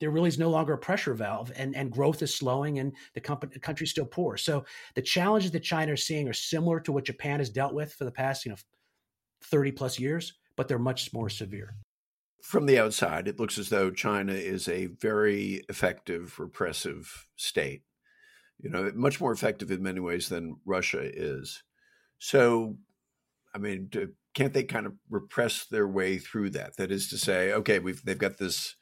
there 0.00 0.10
really 0.10 0.28
is 0.28 0.38
no 0.38 0.50
longer 0.50 0.74
a 0.74 0.78
pressure 0.78 1.14
valve 1.14 1.50
and, 1.56 1.74
and 1.74 1.90
growth 1.90 2.20
is 2.22 2.34
slowing 2.34 2.78
and 2.78 2.92
the, 3.14 3.20
company, 3.20 3.52
the 3.54 3.60
country's 3.60 3.90
still 3.90 4.04
poor. 4.04 4.36
So 4.36 4.64
the 4.94 5.02
challenges 5.02 5.50
that 5.52 5.60
China 5.60 5.92
is 5.92 6.06
seeing 6.06 6.28
are 6.28 6.34
similar 6.34 6.80
to 6.80 6.92
what 6.92 7.04
Japan 7.04 7.38
has 7.38 7.50
dealt 7.50 7.74
with 7.74 7.94
for 7.94 8.04
the 8.04 8.10
past, 8.10 8.44
you 8.44 8.50
know, 8.50 8.58
30 9.44 9.72
plus 9.72 9.98
years, 9.98 10.34
but 10.56 10.68
they're 10.68 10.78
much 10.78 11.12
more 11.12 11.30
severe. 11.30 11.74
From 12.42 12.66
the 12.66 12.78
outside, 12.78 13.26
it 13.26 13.40
looks 13.40 13.58
as 13.58 13.70
though 13.70 13.90
China 13.90 14.32
is 14.32 14.68
a 14.68 14.86
very 14.86 15.64
effective 15.68 16.38
repressive 16.38 17.26
state. 17.36 17.82
You 18.58 18.70
know, 18.70 18.90
much 18.94 19.20
more 19.20 19.32
effective 19.32 19.70
in 19.70 19.82
many 19.82 20.00
ways 20.00 20.28
than 20.28 20.56
Russia 20.64 21.00
is. 21.02 21.62
So, 22.18 22.76
I 23.54 23.58
mean, 23.58 23.88
to, 23.92 24.12
can't 24.34 24.52
they 24.52 24.64
kind 24.64 24.86
of 24.86 24.94
repress 25.08 25.66
their 25.66 25.88
way 25.88 26.18
through 26.18 26.50
that? 26.50 26.76
That 26.76 26.90
is 26.90 27.08
to 27.08 27.18
say, 27.18 27.52
okay, 27.52 27.78
we've 27.78 28.04
they've 28.04 28.18
got 28.18 28.38
this 28.38 28.76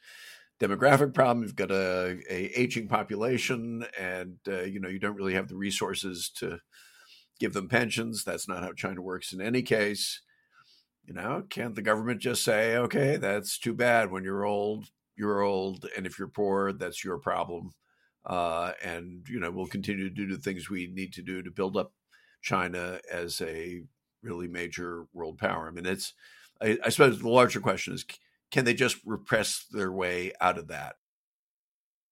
demographic 0.59 1.13
problem, 1.13 1.41
we've 1.41 1.55
got 1.55 1.71
a, 1.71 2.17
a 2.29 2.59
aging 2.59 2.87
population, 2.87 3.85
and 3.99 4.37
uh, 4.47 4.63
you 4.63 4.79
know 4.79 4.89
you 4.89 4.99
don't 4.99 5.15
really 5.15 5.33
have 5.33 5.47
the 5.47 5.55
resources 5.55 6.29
to 6.37 6.59
give 7.39 7.53
them 7.53 7.69
pensions. 7.69 8.23
That's 8.23 8.47
not 8.47 8.63
how 8.63 8.73
China 8.73 9.01
works 9.01 9.33
in 9.33 9.41
any 9.41 9.61
case. 9.61 10.21
You 11.05 11.13
know, 11.13 11.43
can't 11.49 11.75
the 11.75 11.81
government 11.81 12.21
just 12.21 12.43
say, 12.43 12.75
okay, 12.77 13.17
that's 13.17 13.59
too 13.59 13.73
bad. 13.73 14.11
When 14.11 14.23
you're 14.23 14.45
old, 14.45 14.87
you're 15.15 15.41
old, 15.41 15.85
and 15.95 16.05
if 16.05 16.17
you're 16.17 16.27
poor, 16.27 16.73
that's 16.73 17.03
your 17.03 17.19
problem. 17.19 17.71
Uh, 18.25 18.71
and 18.83 19.25
you 19.29 19.39
know, 19.39 19.51
we'll 19.51 19.67
continue 19.67 20.09
to 20.09 20.15
do 20.15 20.27
the 20.27 20.41
things 20.41 20.69
we 20.69 20.87
need 20.87 21.13
to 21.13 21.21
do 21.21 21.43
to 21.43 21.51
build 21.51 21.77
up 21.77 21.93
China 22.45 22.99
as 23.11 23.41
a 23.41 23.81
really 24.21 24.47
major 24.47 25.07
world 25.13 25.37
power. 25.37 25.67
I 25.67 25.71
mean, 25.71 25.85
it's, 25.85 26.13
I, 26.61 26.77
I 26.85 26.89
suppose 26.89 27.19
the 27.19 27.27
larger 27.27 27.59
question 27.59 27.93
is 27.93 28.05
can 28.51 28.63
they 28.63 28.73
just 28.73 28.97
repress 29.05 29.65
their 29.71 29.91
way 29.91 30.31
out 30.39 30.57
of 30.57 30.67
that? 30.67 30.95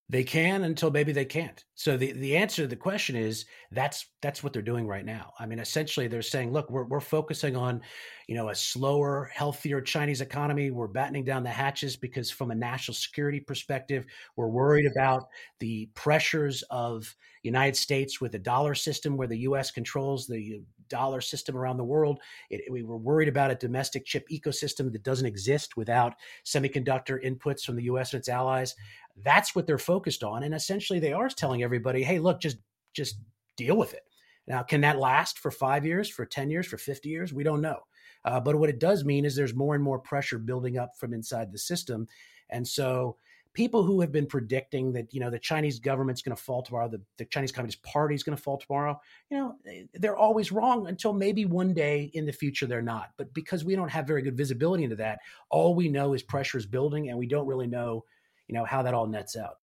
They 0.10 0.24
can 0.24 0.64
until 0.64 0.92
maybe 0.92 1.12
they 1.12 1.26
can't. 1.26 1.64
So 1.76 1.98
the, 1.98 2.12
the 2.12 2.36
answer 2.36 2.64
to 2.64 2.68
the 2.68 2.76
question 2.76 3.16
is 3.16 3.46
that's 3.72 4.06
that's 4.22 4.44
what 4.44 4.54
they're 4.54 4.62
doing 4.62 4.86
right 4.86 5.06
now. 5.06 5.32
I 5.40 5.46
mean, 5.46 5.60
essentially 5.60 6.08
they're 6.08 6.22
saying, 6.22 6.52
look, 6.52 6.70
we're 6.70 6.84
we're 6.84 7.00
focusing 7.00 7.56
on, 7.56 7.82
you 8.28 8.36
know, 8.36 8.50
a 8.50 8.56
slower, 8.56 9.32
healthier 9.34 9.82
Chinese 9.82 10.22
economy. 10.22 10.72
We're 10.72 10.88
battening 10.88 11.24
down 11.24 11.44
the 11.44 11.50
hatches 11.50 11.96
because 11.96 12.30
from 12.30 12.52
a 12.52 12.56
national 12.56 12.96
security 12.96 13.40
perspective, 13.40 14.06
we're 14.36 14.50
worried 14.50 14.92
about 14.92 15.30
the 15.60 15.90
pressures 15.96 16.64
of 16.70 17.16
United 17.42 17.76
States 17.78 18.20
with 18.20 18.34
the 18.34 18.40
dollar 18.40 18.76
system 18.76 19.18
where 19.18 19.28
the 19.28 19.40
US 19.40 19.72
controls 19.72 20.28
the 20.28 20.62
dollar 20.90 21.22
system 21.22 21.56
around 21.56 21.78
the 21.78 21.84
world. 21.84 22.20
It, 22.50 22.72
we 22.72 22.84
were 22.84 22.98
worried 22.98 23.28
about 23.28 23.52
a 23.52 23.56
domestic 23.56 24.06
chip 24.06 24.28
ecosystem 24.30 24.92
that 24.92 25.04
doesn't 25.04 25.26
exist 25.26 25.78
without 25.78 26.14
semiconductor 26.46 27.24
inputs 27.24 27.64
from 27.64 27.76
the 27.76 27.84
US 27.84 28.14
and 28.14 28.20
its 28.20 28.30
allies. 28.30 28.76
That's 29.24 29.56
what 29.56 29.68
they're 29.68 29.78
focused 29.78 30.24
on. 30.24 30.44
And 30.44 30.54
essentially 30.54 31.00
they 31.00 31.14
are 31.14 31.30
telling 31.30 31.64
everybody, 31.64 32.04
hey, 32.04 32.20
look, 32.20 32.40
just 32.40 32.58
just 32.94 33.18
deal 33.58 33.78
with 33.78 33.94
it. 33.94 34.04
Now, 34.48 34.62
can 34.62 34.82
that 34.82 35.00
last 35.00 35.40
for 35.40 35.52
five 35.52 35.86
years, 35.86 36.10
for 36.10 36.26
10 36.26 36.50
years, 36.50 36.68
for 36.68 36.78
50 36.78 37.10
years? 37.10 37.34
We 37.34 37.44
don't 37.44 37.62
know. 37.62 37.80
Uh, 38.26 38.40
but 38.40 38.56
what 38.56 38.70
it 38.70 38.80
does 38.80 39.06
mean 39.06 39.26
is 39.26 39.36
there's 39.36 39.56
more 39.56 39.76
and 39.76 39.84
more 39.84 40.00
pressure 40.00 40.38
building 40.38 40.78
up 40.78 40.92
from 40.98 41.14
inside 41.14 41.52
the 41.52 41.58
system. 41.58 42.08
And 42.50 42.68
so 42.68 43.18
people 43.54 43.84
who 43.84 44.02
have 44.02 44.12
been 44.12 44.26
predicting 44.26 44.94
that, 44.94 45.14
you 45.14 45.20
know, 45.20 45.30
the 45.30 45.40
Chinese 45.40 45.80
government's 45.80 46.22
going 46.22 46.36
to 46.36 46.42
fall 46.42 46.62
tomorrow, 46.62 46.90
the, 46.90 47.02
the 47.18 47.26
Chinese 47.26 47.52
Communist 47.52 47.84
Party 47.84 48.16
is 48.16 48.24
going 48.24 48.36
to 48.36 48.42
fall 48.42 48.58
tomorrow, 48.58 49.00
you 49.30 49.38
know, 49.38 49.56
they're 49.94 50.18
always 50.18 50.52
wrong 50.52 50.88
until 50.88 51.14
maybe 51.14 51.46
one 51.46 51.74
day 51.74 52.10
in 52.14 52.26
the 52.26 52.32
future 52.32 52.66
they're 52.66 52.82
not. 52.82 53.12
But 53.18 53.34
because 53.34 53.64
we 53.64 53.76
don't 53.76 53.92
have 53.92 54.08
very 54.08 54.22
good 54.22 54.38
visibility 54.38 54.84
into 54.84 54.96
that, 54.98 55.20
all 55.50 55.76
we 55.76 55.88
know 55.88 56.14
is 56.14 56.24
pressure 56.24 56.58
is 56.58 56.66
building 56.66 57.10
and 57.10 57.18
we 57.18 57.28
don't 57.28 57.48
really 57.48 57.68
know 57.68 58.04
you 58.48 58.56
know 58.56 58.66
how 58.66 58.84
that 58.84 58.94
all 58.94 59.08
nets 59.08 59.36
out. 59.36 59.58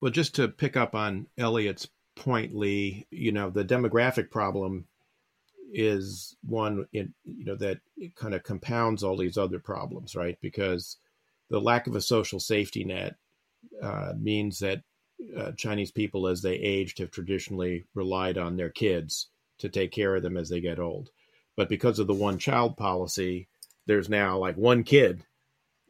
Well, 0.00 0.12
just 0.12 0.34
to 0.36 0.48
pick 0.48 0.76
up 0.76 0.94
on 0.94 1.26
Eliot's 1.36 1.88
point, 2.16 2.54
Lee, 2.54 3.06
you 3.10 3.32
know 3.32 3.50
the 3.50 3.64
demographic 3.64 4.30
problem 4.30 4.86
is 5.72 6.36
one 6.42 6.86
in 6.92 7.12
you 7.24 7.44
know 7.44 7.56
that 7.56 7.80
kind 8.14 8.34
of 8.34 8.42
compounds 8.42 9.02
all 9.02 9.16
these 9.16 9.38
other 9.38 9.58
problems, 9.58 10.14
right? 10.14 10.38
Because 10.40 10.98
the 11.50 11.60
lack 11.60 11.86
of 11.86 11.96
a 11.96 12.00
social 12.00 12.40
safety 12.40 12.84
net 12.84 13.16
uh, 13.82 14.12
means 14.18 14.58
that 14.60 14.82
uh, 15.36 15.52
Chinese 15.52 15.90
people, 15.90 16.28
as 16.28 16.42
they 16.42 16.54
aged, 16.54 16.98
have 16.98 17.10
traditionally 17.10 17.84
relied 17.94 18.38
on 18.38 18.56
their 18.56 18.70
kids 18.70 19.28
to 19.58 19.68
take 19.68 19.90
care 19.90 20.16
of 20.16 20.22
them 20.22 20.36
as 20.36 20.48
they 20.48 20.60
get 20.60 20.78
old. 20.78 21.10
But 21.56 21.68
because 21.68 21.98
of 21.98 22.06
the 22.06 22.14
one 22.14 22.38
child 22.38 22.76
policy, 22.76 23.48
there's 23.86 24.08
now 24.08 24.38
like 24.38 24.56
one 24.56 24.84
kid 24.84 25.24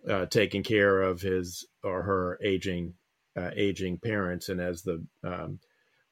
uh, 0.08 0.26
taking 0.26 0.62
care 0.62 1.02
of 1.02 1.20
his 1.20 1.66
or 1.82 2.02
her 2.02 2.38
aging 2.42 2.94
uh, 3.36 3.50
aging 3.54 3.98
parents, 3.98 4.48
and 4.48 4.60
as 4.60 4.82
the 4.82 5.04
um, 5.22 5.60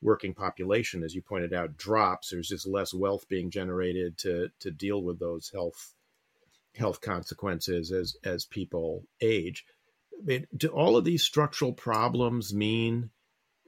working 0.02 0.34
population, 0.34 1.02
as 1.02 1.14
you 1.14 1.22
pointed 1.22 1.52
out, 1.52 1.76
drops, 1.76 2.30
there's 2.30 2.48
just 2.48 2.66
less 2.66 2.92
wealth 2.92 3.28
being 3.28 3.50
generated 3.50 4.18
to 4.18 4.50
to 4.60 4.70
deal 4.70 5.02
with 5.02 5.18
those 5.18 5.50
health 5.50 5.94
health 6.76 7.00
consequences 7.00 7.90
as 7.92 8.16
as 8.24 8.44
people 8.44 9.04
age. 9.20 9.64
I 10.18 10.24
mean, 10.24 10.46
do 10.56 10.68
all 10.68 10.96
of 10.96 11.04
these 11.04 11.22
structural 11.22 11.72
problems 11.72 12.54
mean, 12.54 13.10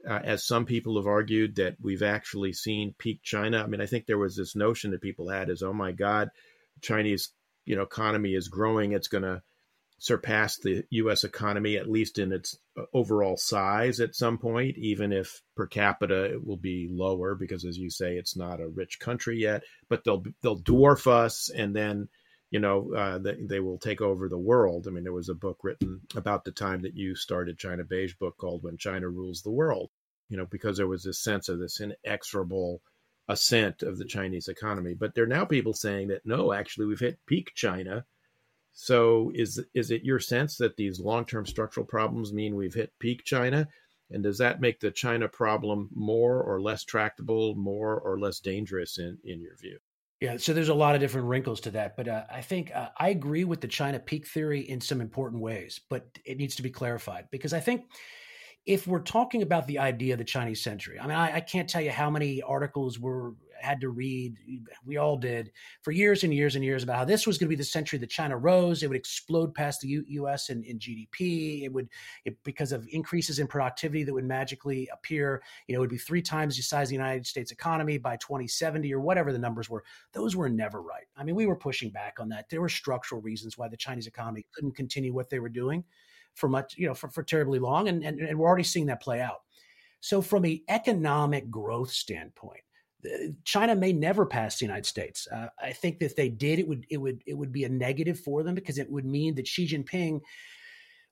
uh, 0.07 0.19
as 0.23 0.45
some 0.45 0.65
people 0.65 0.97
have 0.97 1.07
argued, 1.07 1.55
that 1.55 1.77
we've 1.81 2.03
actually 2.03 2.53
seen 2.53 2.95
peak 2.97 3.21
China? 3.23 3.63
I 3.63 3.67
mean, 3.67 3.81
I 3.81 3.85
think 3.85 4.05
there 4.05 4.17
was 4.17 4.35
this 4.35 4.55
notion 4.55 4.91
that 4.91 5.01
people 5.01 5.29
had 5.29 5.49
is, 5.49 5.61
oh 5.61 5.73
my 5.73 5.91
God, 5.91 6.29
Chinese 6.81 7.29
you 7.65 7.75
know 7.75 7.83
economy 7.83 8.33
is 8.33 8.47
growing, 8.47 8.93
it's 8.93 9.07
going 9.07 9.23
to 9.23 9.41
surpass 9.99 10.57
the 10.57 10.83
U.S. 10.91 11.23
economy, 11.23 11.75
at 11.77 11.89
least 11.89 12.17
in 12.17 12.31
its 12.31 12.57
uh, 12.77 12.83
overall 12.93 13.37
size, 13.37 13.99
at 13.99 14.15
some 14.15 14.37
point, 14.37 14.77
even 14.77 15.11
if 15.11 15.41
per 15.55 15.67
capita 15.67 16.23
it 16.33 16.45
will 16.45 16.57
be 16.57 16.87
lower 16.89 17.35
because, 17.35 17.65
as 17.65 17.77
you 17.77 17.89
say, 17.89 18.15
it's 18.15 18.35
not 18.35 18.61
a 18.61 18.67
rich 18.67 18.99
country 18.99 19.39
yet. 19.39 19.63
But 19.89 20.03
they'll 20.03 20.23
they'll 20.41 20.61
dwarf 20.61 21.05
us, 21.05 21.49
and 21.49 21.75
then 21.75 22.07
you 22.51 22.59
know 22.59 22.93
uh, 22.93 23.17
they, 23.19 23.35
they 23.41 23.59
will 23.59 23.77
take 23.77 24.01
over 24.01 24.27
the 24.27 24.37
world. 24.37 24.87
I 24.87 24.91
mean, 24.91 25.03
there 25.03 25.13
was 25.13 25.29
a 25.29 25.35
book 25.35 25.59
written 25.63 26.01
about 26.15 26.43
the 26.43 26.51
time 26.51 26.81
that 26.81 26.95
you 26.95 27.15
started 27.15 27.57
China 27.57 27.83
Beige 27.83 28.15
book 28.15 28.37
called 28.37 28.63
"When 28.63 28.77
China 28.77 29.09
Rules 29.09 29.41
the 29.41 29.51
World." 29.51 29.89
You 30.29 30.37
know, 30.37 30.45
because 30.45 30.77
there 30.77 30.87
was 30.87 31.03
this 31.03 31.23
sense 31.23 31.49
of 31.49 31.59
this 31.59 31.81
inexorable 31.81 32.81
ascent 33.27 33.83
of 33.83 33.97
the 33.97 34.05
Chinese 34.05 34.47
economy. 34.47 34.93
But 34.93 35.15
there 35.15 35.23
are 35.23 35.27
now 35.27 35.45
people 35.45 35.73
saying 35.73 36.09
that 36.09 36.25
no, 36.25 36.53
actually, 36.53 36.85
we've 36.85 36.99
hit 36.99 37.19
peak 37.25 37.51
China 37.55 38.05
so 38.81 39.31
is 39.35 39.61
is 39.73 39.91
it 39.91 40.05
your 40.05 40.19
sense 40.19 40.55
that 40.57 40.77
these 40.77 40.99
long-term 40.99 41.45
structural 41.47 41.85
problems 41.85 42.31
mean 42.31 42.55
we've 42.55 42.73
hit 42.73 42.97
peak 42.99 43.25
China? 43.25 43.67
And 44.09 44.23
does 44.23 44.37
that 44.37 44.61
make 44.61 44.79
the 44.79 44.89
China 44.89 45.27
problem 45.27 45.89
more 45.93 46.41
or 46.41 46.61
less 46.61 46.83
tractable, 46.83 47.55
more 47.55 47.99
or 47.99 48.19
less 48.19 48.39
dangerous 48.39 48.97
in, 48.97 49.19
in 49.23 49.41
your 49.41 49.57
view? 49.57 49.79
Yeah, 50.21 50.35
so 50.35 50.53
there's 50.53 50.69
a 50.69 50.73
lot 50.73 50.95
of 50.95 51.01
different 51.01 51.27
wrinkles 51.27 51.61
to 51.61 51.71
that, 51.71 51.95
but 51.95 52.09
uh, 52.09 52.23
I 52.29 52.41
think 52.41 52.75
uh, 52.75 52.89
I 52.97 53.09
agree 53.09 53.45
with 53.45 53.61
the 53.61 53.69
China 53.69 53.99
peak 53.99 54.27
theory 54.27 54.59
in 54.59 54.81
some 54.81 54.99
important 54.99 55.41
ways, 55.41 55.79
but 55.89 56.05
it 56.25 56.37
needs 56.37 56.55
to 56.55 56.61
be 56.61 56.69
clarified 56.69 57.27
because 57.31 57.53
I 57.53 57.61
think 57.61 57.85
if 58.65 58.85
we're 58.85 58.99
talking 58.99 59.43
about 59.43 59.65
the 59.65 59.79
idea 59.79 60.13
of 60.13 60.17
the 60.17 60.25
Chinese 60.25 60.61
century, 60.61 60.99
I 60.99 61.07
mean, 61.07 61.15
I, 61.15 61.37
I, 61.37 61.39
can't 61.39 61.69
tell 61.69 61.81
you 61.81 61.91
how 61.91 62.09
many 62.09 62.41
articles 62.41 62.99
were 62.99 63.33
had 63.61 63.81
to 63.81 63.89
read. 63.89 64.35
We 64.85 64.97
all 64.97 65.17
did 65.17 65.51
for 65.81 65.91
years 65.91 66.23
and 66.23 66.33
years 66.33 66.55
and 66.55 66.63
years 66.63 66.83
about 66.83 66.97
how 66.97 67.05
this 67.05 67.27
was 67.27 67.37
going 67.37 67.47
to 67.47 67.49
be 67.49 67.55
the 67.55 67.63
century 67.63 67.99
that 67.99 68.09
China 68.09 68.37
rose. 68.37 68.83
It 68.83 68.87
would 68.87 68.97
explode 68.97 69.53
past 69.53 69.81
the 69.81 69.87
U- 69.87 70.05
U.S. 70.07 70.49
in, 70.49 70.63
in 70.63 70.79
GDP. 70.79 71.63
It 71.63 71.73
would 71.73 71.89
it, 72.25 72.37
because 72.43 72.71
of 72.71 72.87
increases 72.91 73.39
in 73.39 73.47
productivity 73.47 74.03
that 74.03 74.13
would 74.13 74.25
magically 74.25 74.89
appear. 74.93 75.41
You 75.67 75.73
know, 75.73 75.79
it 75.79 75.81
would 75.81 75.89
be 75.89 75.97
three 75.97 76.21
times 76.21 76.55
the 76.55 76.63
size 76.63 76.87
of 76.87 76.89
the 76.89 76.95
United 76.95 77.25
States 77.25 77.51
economy 77.51 77.97
by 77.97 78.17
2070 78.17 78.93
or 78.93 78.99
whatever 78.99 79.31
the 79.31 79.39
numbers 79.39 79.69
were. 79.69 79.83
Those 80.13 80.35
were 80.35 80.49
never 80.49 80.81
right. 80.81 81.05
I 81.17 81.23
mean, 81.23 81.35
we 81.35 81.45
were 81.45 81.55
pushing 81.55 81.89
back 81.89 82.17
on 82.19 82.29
that. 82.29 82.49
There 82.49 82.61
were 82.61 82.69
structural 82.69 83.21
reasons 83.21 83.57
why 83.57 83.67
the 83.67 83.77
Chinese 83.77 84.07
economy 84.07 84.45
couldn't 84.53 84.75
continue 84.75 85.13
what 85.13 85.29
they 85.29 85.39
were 85.39 85.49
doing 85.49 85.83
for 86.35 86.49
much, 86.49 86.77
you 86.77 86.87
know, 86.87 86.93
for, 86.93 87.09
for 87.09 87.23
terribly 87.23 87.59
long. 87.59 87.87
And, 87.87 88.03
and, 88.03 88.19
and 88.19 88.37
we're 88.37 88.47
already 88.47 88.63
seeing 88.63 88.87
that 88.87 89.01
play 89.01 89.21
out. 89.21 89.41
So 90.01 90.21
from 90.21 90.45
an 90.45 90.61
economic 90.69 91.49
growth 91.51 91.91
standpoint, 91.91 92.61
China 93.45 93.75
may 93.75 93.93
never 93.93 94.25
pass 94.25 94.59
the 94.59 94.65
United 94.65 94.85
States. 94.85 95.27
Uh, 95.31 95.47
I 95.61 95.71
think 95.71 95.99
that 95.99 96.05
if 96.05 96.15
they 96.15 96.29
did, 96.29 96.59
it 96.59 96.67
would 96.67 96.85
it 96.89 96.97
would 96.97 97.21
it 97.25 97.33
would 97.33 97.51
be 97.51 97.63
a 97.63 97.69
negative 97.69 98.19
for 98.19 98.43
them 98.43 98.55
because 98.55 98.77
it 98.77 98.91
would 98.91 99.05
mean 99.05 99.35
that 99.35 99.47
Xi 99.47 99.67
Jinping 99.67 100.21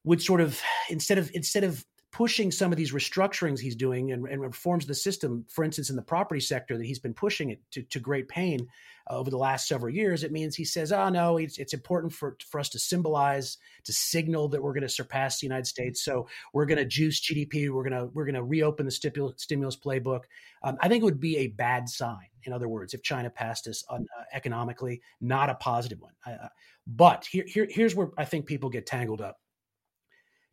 would 0.04 0.22
sort 0.22 0.42
of 0.42 0.62
instead 0.90 1.18
of 1.18 1.32
instead 1.34 1.64
of 1.64 1.86
pushing 2.12 2.52
some 2.52 2.72
of 2.72 2.78
these 2.78 2.94
restructurings 2.94 3.60
he's 3.60 3.76
doing 3.76 4.12
and, 4.12 4.28
and 4.28 4.42
reforms 4.42 4.86
the 4.86 4.96
system, 4.96 5.46
for 5.50 5.64
instance, 5.64 5.90
in 5.90 5.96
the 5.96 6.02
property 6.02 6.40
sector 6.40 6.78
that 6.78 6.86
he's 6.86 7.00
been 7.00 7.14
pushing 7.14 7.50
it 7.50 7.62
to, 7.72 7.84
to 7.84 8.00
great 8.00 8.28
pain 8.30 8.66
uh, 9.10 9.16
over 9.16 9.30
the 9.30 9.38
last 9.38 9.68
several 9.68 9.94
years, 9.94 10.24
it 10.24 10.32
means 10.32 10.56
he 10.56 10.64
says, 10.64 10.92
oh, 10.92 11.10
no, 11.10 11.38
it's, 11.38 11.58
it's 11.58 11.74
important 11.74 12.14
for, 12.14 12.38
for 12.50 12.60
us 12.60 12.70
to 12.70 12.80
symbolize, 12.80 13.58
to 13.84 13.92
signal 13.92 14.48
that 14.48 14.62
we're 14.62 14.74
going 14.74 14.84
to 14.84 14.90
surpass 14.90 15.40
the 15.40 15.46
United 15.46 15.68
States. 15.68 16.04
So 16.04 16.28
we're 16.54 16.66
going 16.66 16.78
to 16.78 16.86
juice 16.86 17.20
GDP. 17.20 17.70
We're 17.70 17.88
going 17.88 18.00
to, 18.00 18.10
we're 18.14 18.26
going 18.26 18.36
to 18.36 18.44
reopen 18.44 18.86
the 18.86 18.92
stimulus, 18.92 19.42
stimulus 19.42 19.76
playbook. 19.76 20.22
Um, 20.64 20.78
I 20.82 20.88
think 20.88 21.02
it 21.02 21.06
would 21.06 21.20
be 21.20 21.38
a 21.38 21.48
bad 21.48 21.90
sign, 21.90 22.28
in 22.44 22.54
other 22.54 22.70
words, 22.70 22.94
if 22.94 23.04
China 23.04 23.30
passed 23.30 23.68
us 23.68 23.84
on, 23.90 24.08
uh, 24.18 24.24
economically, 24.34 25.02
not 25.20 25.50
a 25.50 25.56
positive 25.56 26.00
one. 26.00 26.14
Uh, 26.26 26.48
but 26.88 27.26
here, 27.26 27.46
here, 27.46 27.68
here's 27.70 27.96
where 27.96 28.12
I 28.18 28.24
think 28.24 28.46
people 28.46 28.70
get 28.70 28.86
tangled 28.86 29.22
up 29.22 29.40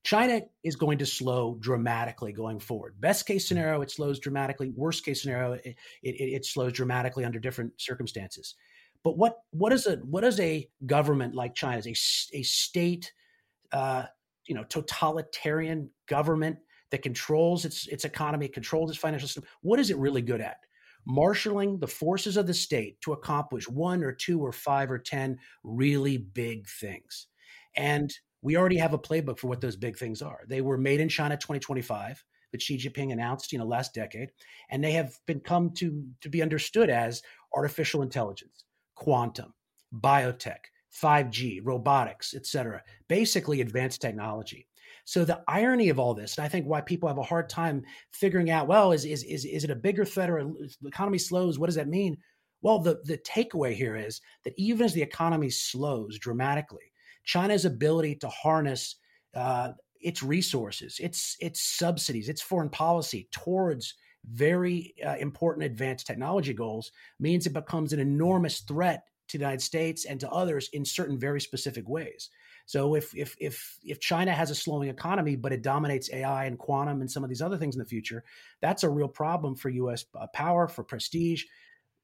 China 0.05 0.43
is 0.63 0.77
going 0.77 0.99
to 0.99 1.07
slow 1.07 1.57
dramatically 1.59 2.33
going 2.33 2.61
forward. 2.61 3.01
Best 3.01 3.27
case 3.27 3.45
mm-hmm. 3.45 3.49
scenario, 3.49 3.81
it 3.81 3.91
slows 3.91 4.21
dramatically. 4.21 4.71
Worst 4.77 5.05
case 5.05 5.23
scenario, 5.23 5.55
it, 5.55 5.77
it, 6.03 6.15
it 6.21 6.47
slows 6.47 6.73
dramatically 6.73 7.25
under 7.25 7.41
different 7.41 7.73
circumstances. 7.79 8.55
But 9.03 9.19
what 9.19 9.39
what 9.51 9.73
is 9.73 9.87
a 9.87 9.97
what 9.97 10.25
is 10.25 10.39
a 10.41 10.69
government 10.87 11.35
like 11.35 11.55
China's 11.55 11.87
a, 11.87 12.39
a 12.39 12.43
state, 12.43 13.13
uh, 13.73 14.05
you 14.47 14.55
know, 14.55 14.65
totalitarian 14.65 15.91
government 16.07 16.59
that 16.91 17.03
controls 17.03 17.65
its 17.65 17.87
its 17.89 18.05
economy, 18.05 18.49
controls 18.49 18.91
its 18.91 18.99
financial 18.99 19.29
system? 19.29 19.45
What 19.63 19.79
is 19.79 19.91
it 19.91 19.99
really 19.99 20.23
good 20.23 20.41
at? 20.41 20.57
Marshaling 21.07 21.79
the 21.81 21.87
forces 21.87 22.39
of 22.39 22.47
the 22.47 22.55
state 22.55 22.99
to 23.03 23.13
accomplish 23.13 23.69
one 23.69 24.03
or 24.03 24.13
two 24.13 24.41
or 24.41 24.53
five 24.53 24.91
or 24.91 24.99
ten 24.99 25.39
really 25.63 26.17
big 26.17 26.67
things, 26.67 27.27
and 27.77 28.11
we 28.45 28.57
already 28.59 28.77
have 28.77 28.93
a 28.93 28.99
playbook 28.99 29.39
for 29.39 29.49
what 29.49 29.63
those 29.63 29.75
big 29.75 29.97
things 29.97 30.21
are. 30.21 30.41
They 30.47 30.61
were 30.61 30.77
made 30.77 31.01
in 31.01 31.09
China 31.09 31.35
2025 31.35 32.23
that 32.53 32.63
Xi 32.63 32.77
Jinping 32.77 33.11
announced, 33.11 33.53
you 33.53 33.59
know, 33.59 33.65
last 33.65 33.95
decade, 33.95 34.29
and 34.71 34.85
they 34.85 34.93
have 34.93 35.19
been 35.27 35.41
come 35.41 35.71
to 35.79 36.05
to 36.21 36.29
be 36.29 36.43
understood 36.43 36.91
as 36.91 37.23
artificial 37.57 38.03
intelligence, 38.03 38.65
quantum, 38.95 39.55
biotech, 39.99 40.59
5G, 40.95 41.61
robotics, 41.65 42.35
etc. 42.35 42.83
Basically, 43.09 43.63
advanced 43.63 44.03
technology. 44.03 44.69
So 45.07 45.25
the 45.25 45.43
irony 45.49 45.89
of 45.89 45.99
all 45.99 46.15
this, 46.15 46.37
and 46.37 46.45
I 46.45 46.49
think 46.49 46.67
why 46.67 46.83
people 46.83 47.09
have 47.09 47.19
a 47.19 47.23
hard 47.23 47.49
time 47.49 47.83
figuring 48.13 48.51
out, 48.51 48.69
well, 48.69 48.93
is 48.93 49.07
is 49.07 49.25
is, 49.25 49.47
is 49.47 49.65
it 49.65 49.71
a 49.71 49.77
bigger 49.77 50.05
threat 50.05 50.29
or 50.31 50.45
the 50.45 50.89
economy 50.89 51.19
slows? 51.19 51.59
What 51.59 51.67
does 51.67 51.77
that 51.77 51.89
mean? 51.89 52.19
Well, 52.61 52.79
the 52.79 53.01
the 53.05 53.19
takeaway 53.19 53.75
here 53.75 53.97
is 53.97 54.21
that 54.45 54.53
even 54.59 54.85
as 54.85 54.93
the 54.93 55.03
economy 55.03 55.49
slows 55.49 56.19
dramatically, 56.19 56.93
China's 57.25 57.65
ability 57.65 58.17
to 58.17 58.29
harness 58.29 58.97
uh, 59.35 59.73
its 60.01 60.23
resources, 60.23 60.99
its 61.01 61.37
its 61.41 61.61
subsidies, 61.61 62.29
its 62.29 62.43
foreign 62.43 62.69
policy 62.69 63.29
towards 63.33 63.95
very 64.31 64.95
uh, 65.05 65.17
important 65.17 65.65
advanced 65.65 66.07
technology 66.07 66.53
goals 66.53 66.93
means 67.19 67.47
it 67.47 67.53
becomes 67.53 67.93
an 67.93 68.01
enormous 68.01 68.61
threat 68.61 69.05
to 69.29 69.39
the 69.39 69.43
United 69.43 69.63
States 69.63 70.05
and 70.05 70.21
to 70.21 70.31
others 70.31 70.69
in 70.73 70.85
certain 70.85 71.19
very 71.19 71.41
specific 71.41 71.89
ways. 71.89 72.31
So 72.67 72.95
if 72.95 73.15
if 73.15 73.37
if 73.41 73.79
if 73.83 74.01
China 74.01 74.33
has 74.33 74.51
a 74.51 74.55
slowing 74.55 74.89
economy, 74.89 75.37
but 75.37 75.53
it 75.53 75.63
dominates 75.63 76.11
AI 76.13 76.47
and 76.47 76.59
quantum 76.59 77.01
and 77.01 77.11
some 77.11 77.23
of 77.23 77.29
these 77.29 77.43
other 77.43 77.59
things 77.59 77.75
in 77.75 77.79
the 77.79 77.87
future, 77.87 78.25
that's 78.61 78.85
a 78.85 78.89
real 78.89 79.09
problem 79.09 79.55
for 79.55 79.69
U.S. 79.71 80.05
Uh, 80.19 80.27
power, 80.29 80.67
for 80.69 80.83
prestige, 80.83 81.45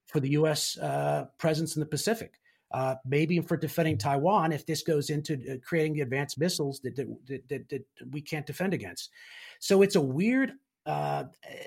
for 0.06 0.20
the 0.20 0.30
U.S. 0.30 0.76
Uh, 0.76 1.26
presence 1.38 1.76
in 1.76 1.80
the 1.80 1.86
Pacific. 1.86 2.40
Uh, 2.72 2.94
maybe 3.04 3.40
for 3.40 3.56
defending 3.56 3.98
Taiwan, 3.98 4.52
if 4.52 4.64
this 4.64 4.82
goes 4.82 5.10
into 5.10 5.34
uh, 5.34 5.56
creating 5.66 6.00
advanced 6.00 6.38
missiles 6.38 6.80
that 6.84 6.94
that, 6.94 7.08
that 7.48 7.68
that, 7.68 7.84
we 8.12 8.20
can't 8.20 8.46
defend 8.46 8.72
against. 8.74 9.10
So 9.58 9.82
it's 9.82 9.96
a 9.96 10.00
weird 10.00 10.52
uh, 10.86 11.24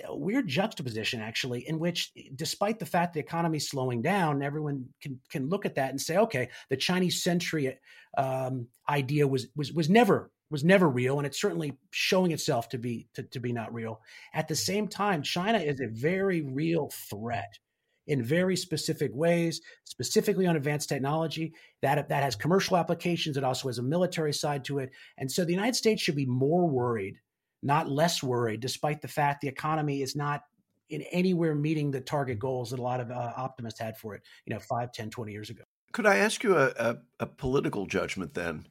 a 0.08 0.16
weird 0.16 0.48
juxtaposition, 0.48 1.22
actually, 1.22 1.68
in 1.68 1.78
which, 1.78 2.12
despite 2.36 2.80
the 2.80 2.86
fact 2.86 3.13
the 3.13 3.20
economy 3.20 3.58
is 3.58 3.70
slowing 3.70 4.02
down, 4.02 4.42
everyone 4.42 4.86
can 5.02 5.20
can 5.30 5.50
look 5.50 5.66
at 5.66 5.76
that 5.76 5.92
and 5.92 6.02
say, 6.02 6.18
okay, 6.18 6.50
the 6.70 6.78
Chinese 6.78 7.24
century 7.24 7.78
um, 8.18 8.68
idea 8.89 9.28
was 9.28 9.48
was 9.56 9.72
was 9.72 9.89
never 9.89 10.32
was 10.50 10.63
never 10.63 10.89
real, 10.89 11.18
and 11.18 11.28
it's 11.28 11.39
certainly 11.39 11.78
showing 11.92 12.32
itself 12.32 12.70
to 12.70 12.78
be 12.78 13.08
to, 13.13 13.24
to 13.24 13.39
be 13.39 13.54
not 13.54 13.74
real. 13.74 14.02
At 14.34 14.48
the 14.48 14.56
same 14.56 14.88
time, 14.88 15.22
China 15.22 15.60
is 15.60 15.80
a 15.80 15.88
very 15.88 16.42
real 16.42 16.89
threat 17.10 17.60
in 18.08 18.24
very 18.24 18.56
specific 18.56 19.12
ways, 19.13 19.62
specifically 19.86 20.46
on 20.46 20.56
advanced 20.56 20.89
technology 20.89 21.54
that 21.82 22.10
that 22.10 22.24
has 22.24 22.36
commercial 22.36 22.78
applications. 22.78 23.38
It 23.38 23.44
also 23.44 23.70
has 23.70 23.78
a 23.78 23.84
military 23.84 24.34
side 24.34 24.66
to 24.66 24.80
it, 24.80 24.92
and 25.18 25.32
so 25.32 25.46
the 25.46 25.54
United 25.54 25.76
States 25.76 26.02
should 26.02 26.16
be 26.16 26.26
more 26.26 26.68
worried 26.68 27.18
not 27.63 27.89
less 27.89 28.22
worried, 28.22 28.60
despite 28.60 29.02
the 29.02 29.08
fact 29.08 29.42
the 29.42 29.48
economy 29.48 30.02
is 30.02 30.16
not 30.16 30.44
in 30.89 31.02
anywhere 31.12 31.56
meeting 31.56 31.89
the 31.89 32.02
target 32.02 32.38
goals 32.38 32.70
that 32.70 32.80
a 32.80 32.84
lot 32.84 33.00
of 33.00 33.10
uh, 33.10 33.32
optimists 33.36 33.80
had 33.80 33.98
for 33.98 34.13
it, 34.16 34.22
you 34.46 34.54
know, 34.54 34.60
5, 34.60 34.92
10, 34.92 35.10
20 35.10 35.32
years 35.32 35.50
ago. 35.50 35.63
Could 35.94 36.06
I 36.06 36.18
ask 36.18 36.44
you 36.44 36.58
a, 36.58 36.68
a, 36.78 36.98
a 37.22 37.26
political 37.26 37.86
judgment 37.86 38.34
then? 38.34 38.68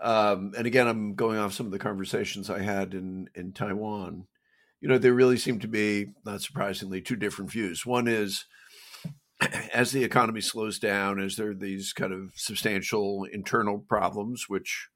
Um, 0.00 0.52
and 0.56 0.66
again, 0.66 0.86
I'm 0.86 1.14
going 1.14 1.38
off 1.38 1.52
some 1.52 1.66
of 1.66 1.72
the 1.72 1.78
conversations 1.78 2.48
I 2.48 2.60
had 2.60 2.94
in, 2.94 3.28
in 3.34 3.52
Taiwan. 3.52 4.26
You 4.80 4.88
know, 4.88 4.98
there 4.98 5.12
really 5.12 5.38
seem 5.38 5.58
to 5.60 5.68
be, 5.68 6.14
not 6.24 6.40
surprisingly, 6.40 7.00
two 7.00 7.16
different 7.16 7.50
views. 7.50 7.84
One 7.84 8.06
is 8.06 8.44
as 9.72 9.92
the 9.92 10.04
economy 10.04 10.40
slows 10.40 10.78
down, 10.78 11.20
as 11.20 11.36
there 11.36 11.50
are 11.50 11.54
these 11.54 11.92
kind 11.92 12.12
of 12.12 12.32
substantial 12.34 13.24
internal 13.32 13.78
problems, 13.78 14.48
which 14.48 14.88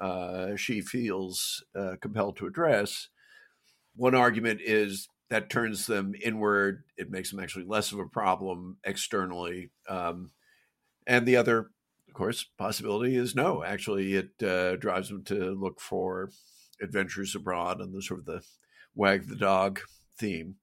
uh, 0.00 0.56
Xi 0.56 0.80
feels 0.80 1.64
uh, 1.74 1.94
compelled 2.00 2.36
to 2.36 2.46
address. 2.46 3.08
One 3.96 4.14
argument 4.14 4.60
is 4.62 5.08
that 5.30 5.50
turns 5.50 5.86
them 5.86 6.14
inward. 6.22 6.84
It 6.96 7.10
makes 7.10 7.30
them 7.30 7.40
actually 7.40 7.64
less 7.66 7.92
of 7.92 7.98
a 7.98 8.06
problem 8.06 8.78
externally. 8.84 9.70
Um, 9.88 10.30
and 11.06 11.26
the 11.26 11.36
other, 11.36 11.70
of 12.08 12.14
course, 12.14 12.46
possibility 12.58 13.16
is 13.16 13.34
no. 13.34 13.64
Actually, 13.64 14.14
it 14.14 14.42
uh, 14.42 14.76
drives 14.76 15.08
them 15.08 15.24
to 15.24 15.50
look 15.50 15.80
for 15.80 16.30
adventures 16.80 17.34
abroad 17.34 17.80
and 17.80 17.92
the 17.92 18.02
sort 18.02 18.20
of 18.20 18.26
the 18.26 18.42
wag 18.94 19.28
the 19.28 19.36
dog 19.36 19.80
theme. 20.18 20.56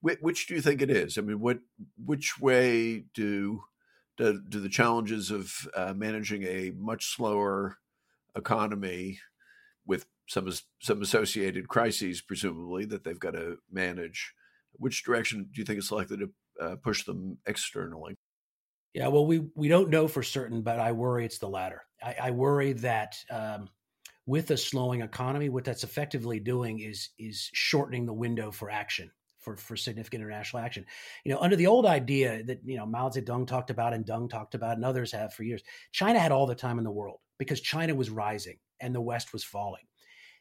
Which, 0.00 0.46
do 0.46 0.54
you 0.54 0.60
think 0.60 0.80
it 0.80 0.90
is? 0.90 1.18
I 1.18 1.22
mean, 1.22 1.40
what 1.40 1.58
which 1.96 2.38
way 2.38 3.04
do 3.14 3.64
do, 4.16 4.40
do 4.48 4.60
the 4.60 4.68
challenges 4.68 5.30
of 5.30 5.68
uh, 5.74 5.92
managing 5.94 6.44
a 6.44 6.72
much 6.76 7.06
slower 7.06 7.78
economy 8.36 9.18
with 9.86 10.06
some 10.28 10.48
some 10.80 11.02
associated 11.02 11.68
crises, 11.68 12.20
presumably 12.20 12.84
that 12.84 13.02
they've 13.02 13.18
got 13.18 13.32
to 13.32 13.56
manage. 13.72 14.34
Which 14.72 15.02
direction 15.02 15.48
do 15.52 15.60
you 15.60 15.64
think 15.64 15.78
it's 15.78 15.90
likely 15.90 16.18
to 16.18 16.30
uh, 16.60 16.76
push 16.76 17.04
them 17.04 17.38
externally? 17.46 18.14
Yeah, 18.94 19.08
well, 19.08 19.26
we 19.26 19.48
we 19.56 19.66
don't 19.66 19.90
know 19.90 20.06
for 20.06 20.22
certain, 20.22 20.62
but 20.62 20.78
I 20.78 20.92
worry 20.92 21.24
it's 21.24 21.38
the 21.38 21.48
latter. 21.48 21.82
I, 22.02 22.16
I 22.22 22.30
worry 22.30 22.72
that 22.74 23.16
um, 23.30 23.68
with 24.26 24.50
a 24.52 24.56
slowing 24.56 25.00
economy, 25.00 25.48
what 25.48 25.64
that's 25.64 25.82
effectively 25.82 26.38
doing 26.38 26.78
is 26.78 27.10
is 27.18 27.50
shortening 27.52 28.06
the 28.06 28.12
window 28.12 28.52
for 28.52 28.70
action 28.70 29.10
for 29.56 29.56
for 29.56 29.76
significant 29.76 30.22
international 30.22 30.62
action. 30.62 30.84
You 31.24 31.32
know, 31.32 31.40
under 31.40 31.56
the 31.56 31.66
old 31.66 31.86
idea 31.86 32.42
that 32.44 32.60
you 32.64 32.76
know 32.76 32.86
Mao 32.86 33.08
Zedong 33.08 33.46
talked 33.46 33.70
about 33.70 33.94
and 33.94 34.04
Deng 34.04 34.28
talked 34.28 34.54
about 34.54 34.76
and 34.76 34.84
others 34.84 35.12
have 35.12 35.32
for 35.34 35.42
years, 35.42 35.62
China 35.92 36.18
had 36.18 36.32
all 36.32 36.46
the 36.46 36.54
time 36.54 36.78
in 36.78 36.84
the 36.84 36.90
world 36.90 37.18
because 37.38 37.60
China 37.60 37.94
was 37.94 38.10
rising 38.10 38.58
and 38.80 38.94
the 38.94 39.00
West 39.00 39.32
was 39.32 39.44
falling. 39.44 39.82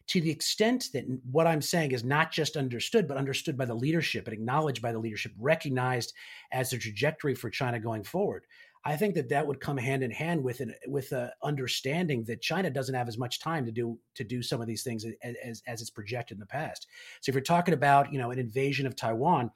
To 0.08 0.22
the 0.22 0.32
extent 0.32 0.88
that 0.94 1.04
what 1.30 1.48
I'm 1.48 1.62
saying 1.62 1.92
is 1.92 2.04
not 2.04 2.32
just 2.32 2.56
understood, 2.56 3.10
but 3.10 3.18
understood 3.18 3.58
by 3.58 3.66
the 3.66 3.74
leadership 3.76 4.26
and 4.26 4.34
acknowledged 4.34 4.82
by 4.82 4.94
the 4.94 5.00
leadership, 5.00 5.34
recognized 5.38 6.14
as 6.54 6.70
the 6.70 6.78
trajectory 6.78 7.36
for 7.36 7.50
China 7.50 7.78
going 7.78 8.04
forward. 8.04 8.46
I 8.86 8.96
think 8.96 9.16
that 9.16 9.30
that 9.30 9.46
would 9.46 9.60
come 9.60 9.78
hand 9.78 10.04
in 10.04 10.12
hand 10.12 10.44
with 10.44 10.62
an 10.62 10.74
with 10.88 11.12
a 11.12 11.34
understanding 11.44 12.24
that 12.26 12.42
China 12.42 12.70
doesn't 12.70 12.96
have 12.96 13.08
as 13.08 13.18
much 13.18 13.40
time 13.40 13.66
to 13.66 13.72
do 13.72 14.00
to 14.16 14.24
do 14.24 14.42
some 14.42 14.62
of 14.62 14.68
these 14.68 14.84
things 14.84 15.06
as, 15.06 15.36
as, 15.44 15.64
as 15.68 15.82
it's 15.82 15.90
projected 15.90 16.36
in 16.36 16.40
the 16.40 16.46
past. 16.46 16.88
So 17.22 17.30
if 17.30 17.36
you're 17.36 17.42
talking 17.42 17.74
about 17.74 18.12
you 18.12 18.20
know 18.20 18.32
an 18.32 18.40
invasion 18.40 18.88
of 18.88 18.96
Taiwan, 18.96 19.52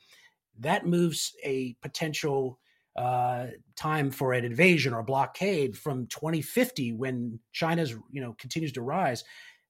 that 0.59 0.85
moves 0.85 1.33
a 1.43 1.75
potential 1.81 2.59
uh, 2.95 3.47
time 3.75 4.11
for 4.11 4.33
an 4.33 4.43
invasion 4.43 4.93
or 4.93 5.01
blockade 5.01 5.77
from 5.77 6.07
2050 6.07 6.93
when 6.93 7.39
China's 7.53 7.95
you 8.11 8.21
know 8.21 8.35
continues 8.37 8.73
to 8.73 8.81
rise 8.81 9.23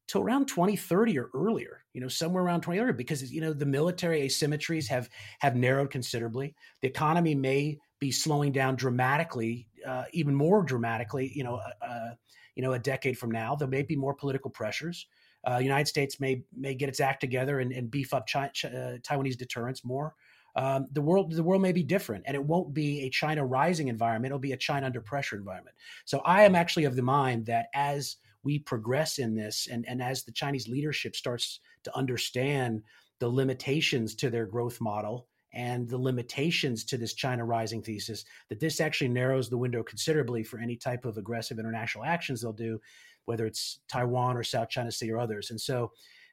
to 0.07 0.19
around 0.19 0.47
2030 0.47 1.19
or 1.19 1.29
earlier 1.35 1.85
you 1.93 2.01
know 2.01 2.07
somewhere 2.07 2.43
around 2.43 2.61
2030 2.61 2.97
because 2.97 3.31
you 3.31 3.39
know 3.39 3.53
the 3.53 3.65
military 3.65 4.21
asymmetries 4.23 4.87
have 4.87 5.07
have 5.39 5.55
narrowed 5.55 5.91
considerably 5.91 6.55
the 6.81 6.87
economy 6.87 7.35
may 7.35 7.77
be 8.01 8.11
slowing 8.11 8.51
down 8.51 8.75
dramatically 8.75 9.67
uh, 9.87 10.03
even 10.11 10.35
more 10.35 10.61
dramatically 10.61 11.31
you 11.33 11.43
know 11.43 11.55
uh, 11.55 11.85
uh 11.85 12.09
you 12.55 12.63
know 12.63 12.73
a 12.73 12.79
decade 12.79 13.17
from 13.17 13.31
now. 13.31 13.55
There 13.55 13.67
may 13.67 13.81
be 13.81 13.95
more 13.95 14.13
political 14.13 14.51
pressures. 14.51 15.07
Uh, 15.43 15.57
the 15.57 15.63
United 15.63 15.87
States 15.87 16.19
may 16.19 16.43
may 16.55 16.75
get 16.75 16.89
its 16.89 16.99
act 16.99 17.21
together 17.21 17.59
and, 17.59 17.71
and 17.71 17.89
beef 17.89 18.13
up 18.13 18.27
China, 18.27 18.51
uh, 18.65 18.97
Taiwanese 18.99 19.37
deterrence 19.37 19.83
more. 19.83 20.13
Um, 20.55 20.87
the 20.91 21.01
world 21.01 21.31
the 21.31 21.43
world 21.43 21.61
may 21.61 21.71
be 21.71 21.83
different 21.83 22.25
and 22.27 22.35
it 22.35 22.43
won't 22.43 22.73
be 22.73 23.01
a 23.01 23.09
china 23.09 23.45
rising 23.45 23.87
environment. 23.87 24.31
It'll 24.31 24.39
be 24.39 24.51
a 24.51 24.57
china 24.57 24.85
under 24.85 25.01
pressure 25.01 25.37
environment. 25.37 25.75
So 26.05 26.19
i 26.25 26.43
am 26.43 26.55
actually 26.55 26.85
of 26.85 26.95
the 26.95 27.01
mind 27.01 27.45
that 27.45 27.67
as 27.73 28.17
we 28.43 28.59
progress 28.59 29.17
in 29.17 29.33
this 29.35 29.67
and, 29.71 29.85
and 29.87 30.01
as 30.01 30.23
the 30.23 30.31
chinese 30.31 30.67
leadership 30.67 31.15
starts 31.15 31.61
to 31.83 31.95
understand 31.95 32.81
the 33.19 33.29
limitations 33.29 34.15
to 34.15 34.29
their 34.29 34.45
growth 34.45 34.81
model 34.81 35.27
and 35.53 35.87
the 35.89 35.97
limitations 35.97 36.83
to 36.83 36.97
this 36.97 37.13
china 37.13 37.43
rising 37.43 37.81
thesis 37.81 38.25
that 38.49 38.59
this 38.59 38.79
actually 38.79 39.09
narrows 39.09 39.49
the 39.49 39.57
window 39.57 39.83
considerably 39.83 40.43
for 40.43 40.59
any 40.59 40.75
type 40.75 41.05
of 41.05 41.17
aggressive 41.17 41.59
international 41.59 42.03
actions 42.03 42.41
they'll 42.41 42.53
do 42.53 42.79
whether 43.25 43.45
it's 43.45 43.79
taiwan 43.87 44.37
or 44.37 44.43
south 44.43 44.69
china 44.69 44.91
sea 44.91 45.11
or 45.11 45.19
others 45.19 45.51
and 45.51 45.59
so 45.59 45.91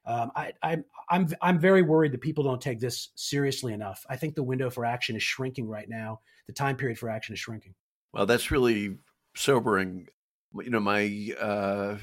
um, 0.09 0.33
I, 0.35 0.53
I, 0.63 0.79
I'm 1.11 1.29
I'm 1.43 1.59
very 1.59 1.83
worried 1.83 2.13
that 2.13 2.23
people 2.23 2.43
don't 2.43 2.63
take 2.63 2.81
this 2.81 3.11
seriously 3.15 3.75
enough. 3.75 4.07
I 4.09 4.17
think 4.17 4.35
the 4.35 4.43
window 4.43 4.71
for 4.71 4.87
action 4.87 5.17
is 5.17 5.23
shrinking 5.23 5.69
right 5.69 5.89
now. 5.89 6.21
The 6.47 6.55
time 6.55 6.77
period 6.77 6.99
for 6.99 7.11
action 7.11 7.35
is 7.35 7.41
shrinking. 7.41 7.75
Well, 8.15 8.25
that's 8.25 8.51
really 8.51 8.97
sobering. 9.35 10.07
You 10.55 10.71
know, 10.71 10.81
my 10.81 11.03
uh, 11.39 11.99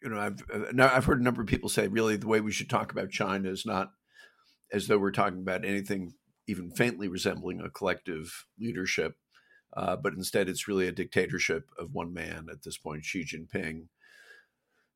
you 0.00 0.08
know, 0.08 0.20
I've 0.20 0.42
uh, 0.52 0.88
I've 0.88 1.04
heard 1.04 1.20
a 1.20 1.24
number 1.24 1.40
of 1.40 1.48
people 1.48 1.68
say 1.68 1.88
really 1.88 2.16
the 2.16 2.28
way 2.28 2.40
we 2.40 2.52
should 2.52 2.70
talk 2.70 2.92
about 2.92 3.10
China 3.10 3.50
is 3.50 3.66
not 3.66 3.90
as 4.72 4.86
though 4.86 4.98
we're 4.98 5.10
talking 5.10 5.40
about 5.40 5.64
anything 5.64 6.14
even 6.48 6.70
faintly 6.70 7.06
resembling 7.06 7.60
a 7.60 7.70
collective 7.70 8.46
leadership, 8.58 9.16
uh, 9.76 9.94
but 9.96 10.14
instead 10.14 10.48
it's 10.48 10.66
really 10.66 10.88
a 10.88 10.92
dictatorship 10.92 11.68
of 11.78 11.94
one 11.94 12.12
man 12.12 12.48
at 12.50 12.62
this 12.62 12.78
point, 12.78 13.04
Xi 13.04 13.24
Jinping. 13.24 13.86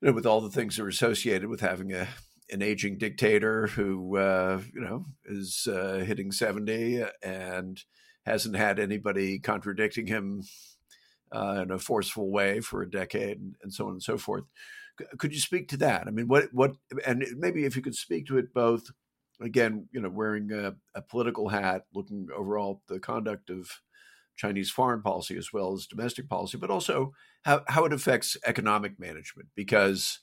You 0.01 0.09
know, 0.09 0.13
with 0.13 0.27
all 0.27 0.41
the 0.41 0.51
things 0.51 0.77
that 0.77 0.83
are 0.83 0.89
associated 0.89 1.49
with 1.49 1.61
having 1.61 1.93
a 1.93 2.09
an 2.51 2.61
aging 2.61 2.99
dictator 2.99 3.69
who 3.69 4.17
uh, 4.17 4.61
you 4.75 4.81
know 4.81 5.05
is 5.27 5.69
uh, 5.71 6.03
hitting 6.05 6.33
seventy 6.33 7.05
and 7.23 7.83
hasn't 8.27 8.57
had 8.57 8.79
anybody 8.79 9.39
contradicting 9.39 10.07
him 10.07 10.43
uh, 11.33 11.61
in 11.63 11.71
a 11.71 11.79
forceful 11.79 12.31
way 12.31 12.61
for 12.61 12.83
a 12.83 12.91
decade, 12.91 13.39
and, 13.39 13.55
and, 13.63 13.73
so 13.73 13.87
on 13.87 13.93
and 13.93 14.03
so 14.03 14.17
forth. 14.17 14.45
Could 15.19 15.33
you 15.33 15.41
speak 15.41 15.69
to 15.69 15.77
that? 15.79 16.07
I 16.07 16.11
mean, 16.11 16.29
what 16.29 16.53
what 16.53 16.77
and 17.07 17.25
maybe 17.37 17.65
if 17.65 17.77
you 17.77 17.83
could 17.83 17.95
speak 17.95 18.27
to 18.27 18.39
it 18.39 18.53
both 18.53 18.91
again, 19.43 19.89
you 19.93 20.01
know, 20.01 20.09
wearing 20.09 20.51
a, 20.53 20.75
a 20.95 21.03
political 21.03 21.49
hat, 21.49 21.83
looking 21.95 22.29
overall 22.35 22.83
the 22.89 23.01
conduct 23.01 23.51
of 23.51 23.69
Chinese 24.37 24.71
foreign 24.71 25.03
policy 25.03 25.37
as 25.37 25.53
well 25.53 25.73
as 25.73 25.87
domestic 25.87 26.29
policy, 26.29 26.57
but 26.59 26.71
also 26.71 27.13
how, 27.45 27.63
how 27.69 27.85
it 27.85 27.93
affects 27.93 28.37
economic 28.47 28.99
management. 28.99 29.49
Because, 29.55 30.21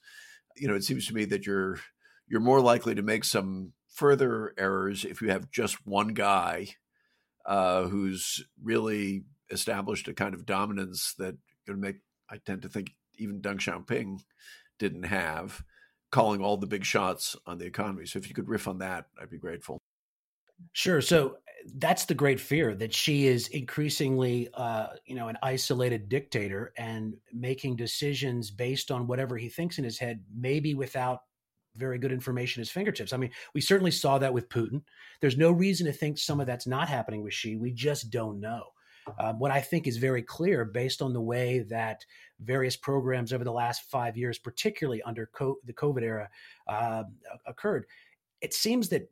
you 0.57 0.67
know, 0.67 0.75
it 0.75 0.83
seems 0.83 1.07
to 1.07 1.13
me 1.13 1.25
that 1.25 1.45
you're 1.45 1.79
you're 2.27 2.39
more 2.39 2.61
likely 2.61 2.93
to 2.95 3.01
make 3.01 3.23
some 3.23 3.73
further 3.87 4.53
errors 4.57 5.03
if 5.03 5.21
you 5.21 5.29
have 5.29 5.49
just 5.51 5.85
one 5.85 6.09
guy 6.09 6.67
uh, 7.45 7.83
who's 7.83 8.45
really 8.61 9.23
established 9.49 10.07
a 10.07 10.13
kind 10.13 10.33
of 10.35 10.45
dominance 10.45 11.15
that 11.17 11.35
going 11.65 11.79
to 11.79 11.87
make 11.87 11.97
I 12.29 12.37
tend 12.37 12.61
to 12.61 12.69
think 12.69 12.91
even 13.17 13.41
Deng 13.41 13.57
Xiaoping 13.57 14.19
didn't 14.77 15.03
have. 15.03 15.63
Calling 16.11 16.41
all 16.41 16.57
the 16.57 16.67
big 16.67 16.83
shots 16.83 17.35
on 17.45 17.57
the 17.57 17.65
economy. 17.65 18.05
So 18.05 18.19
if 18.19 18.27
you 18.27 18.35
could 18.35 18.49
riff 18.49 18.67
on 18.67 18.79
that, 18.79 19.05
I'd 19.21 19.29
be 19.29 19.37
grateful. 19.37 19.77
Sure. 20.73 21.01
So 21.01 21.37
that's 21.75 22.05
the 22.05 22.13
great 22.13 22.39
fear 22.39 22.75
that 22.75 22.93
Xi 22.93 23.27
is 23.27 23.47
increasingly, 23.49 24.49
uh, 24.53 24.87
you 25.05 25.15
know, 25.15 25.27
an 25.27 25.37
isolated 25.43 26.09
dictator 26.09 26.73
and 26.77 27.15
making 27.33 27.75
decisions 27.75 28.49
based 28.51 28.91
on 28.91 29.07
whatever 29.07 29.37
he 29.37 29.49
thinks 29.49 29.77
in 29.77 29.83
his 29.83 29.99
head, 29.99 30.23
maybe 30.35 30.73
without 30.73 31.23
very 31.75 31.97
good 31.97 32.11
information 32.11 32.59
at 32.59 32.65
his 32.67 32.71
fingertips. 32.71 33.13
I 33.13 33.17
mean, 33.17 33.31
we 33.53 33.61
certainly 33.61 33.91
saw 33.91 34.17
that 34.17 34.33
with 34.33 34.49
Putin. 34.49 34.81
There's 35.21 35.37
no 35.37 35.51
reason 35.51 35.85
to 35.85 35.93
think 35.93 36.17
some 36.17 36.39
of 36.39 36.47
that's 36.47 36.67
not 36.67 36.89
happening 36.89 37.23
with 37.23 37.33
Xi. 37.33 37.55
We 37.55 37.71
just 37.71 38.09
don't 38.09 38.39
know. 38.39 38.63
Um, 39.19 39.39
what 39.39 39.51
I 39.51 39.61
think 39.61 39.87
is 39.87 39.97
very 39.97 40.21
clear, 40.21 40.65
based 40.65 41.01
on 41.01 41.13
the 41.13 41.21
way 41.21 41.59
that 41.69 42.05
various 42.39 42.75
programs 42.75 43.33
over 43.33 43.43
the 43.43 43.51
last 43.51 43.89
five 43.89 44.17
years, 44.17 44.37
particularly 44.37 45.01
under 45.03 45.27
co- 45.27 45.59
the 45.65 45.73
COVID 45.73 46.03
era, 46.03 46.29
uh, 46.67 47.03
occurred, 47.45 47.85
it 48.41 48.53
seems 48.53 48.89
that 48.89 49.09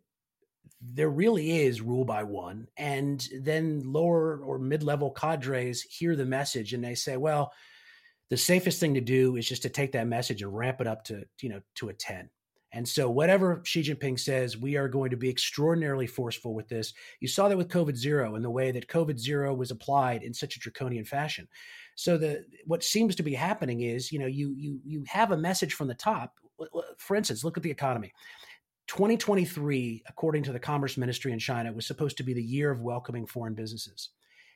there 0.81 1.09
really 1.09 1.63
is 1.63 1.81
rule 1.81 2.05
by 2.05 2.23
one. 2.23 2.67
And 2.77 3.27
then 3.41 3.81
lower 3.91 4.39
or 4.39 4.59
mid 4.59 4.83
level 4.83 5.11
cadres 5.11 5.81
hear 5.81 6.15
the 6.15 6.25
message 6.25 6.73
and 6.73 6.83
they 6.83 6.95
say, 6.95 7.17
well, 7.17 7.51
the 8.29 8.37
safest 8.37 8.79
thing 8.79 8.93
to 8.93 9.01
do 9.01 9.37
is 9.37 9.47
just 9.47 9.61
to 9.63 9.69
take 9.69 9.93
that 9.93 10.07
message 10.07 10.41
and 10.41 10.55
ramp 10.55 10.81
it 10.81 10.87
up 10.87 11.03
to, 11.05 11.23
you 11.41 11.49
know, 11.49 11.61
to 11.75 11.89
a 11.89 11.93
10. 11.93 12.29
And 12.73 12.87
so, 12.87 13.09
whatever 13.09 13.61
Xi 13.63 13.81
Jinping 13.81 14.19
says, 14.19 14.57
we 14.57 14.75
are 14.75 14.89
going 14.89 15.09
to 15.11 15.17
be 15.17 15.29
extraordinarily 15.29 16.07
forceful 16.07 16.53
with 16.53 16.67
this. 16.67 16.93
You 17.21 17.27
saw 17.27 17.47
that 17.47 17.57
with 17.57 17.69
COVID 17.69 17.95
zero 17.95 18.35
and 18.35 18.43
the 18.43 18.49
way 18.49 18.71
that 18.71 18.87
COVID 18.87 19.17
zero 19.17 19.53
was 19.53 19.71
applied 19.71 20.21
in 20.23 20.33
such 20.33 20.55
a 20.55 20.59
draconian 20.59 21.05
fashion. 21.05 21.47
So, 21.95 22.17
the 22.17 22.45
what 22.65 22.83
seems 22.83 23.15
to 23.15 23.23
be 23.23 23.33
happening 23.33 23.81
is, 23.81 24.11
you 24.11 24.19
know, 24.19 24.25
you 24.25 24.53
you 24.57 24.81
you 24.83 25.03
have 25.07 25.31
a 25.31 25.37
message 25.37 25.73
from 25.73 25.87
the 25.87 25.95
top. 25.95 26.33
For 26.97 27.15
instance, 27.15 27.43
look 27.43 27.57
at 27.57 27.63
the 27.63 27.71
economy. 27.71 28.11
2023, 28.87 30.03
according 30.07 30.43
to 30.43 30.51
the 30.51 30.59
Commerce 30.59 30.97
Ministry 30.97 31.31
in 31.31 31.39
China, 31.39 31.73
was 31.73 31.85
supposed 31.85 32.17
to 32.17 32.23
be 32.23 32.33
the 32.33 32.43
year 32.43 32.71
of 32.71 32.81
welcoming 32.81 33.25
foreign 33.25 33.53
businesses. 33.53 34.09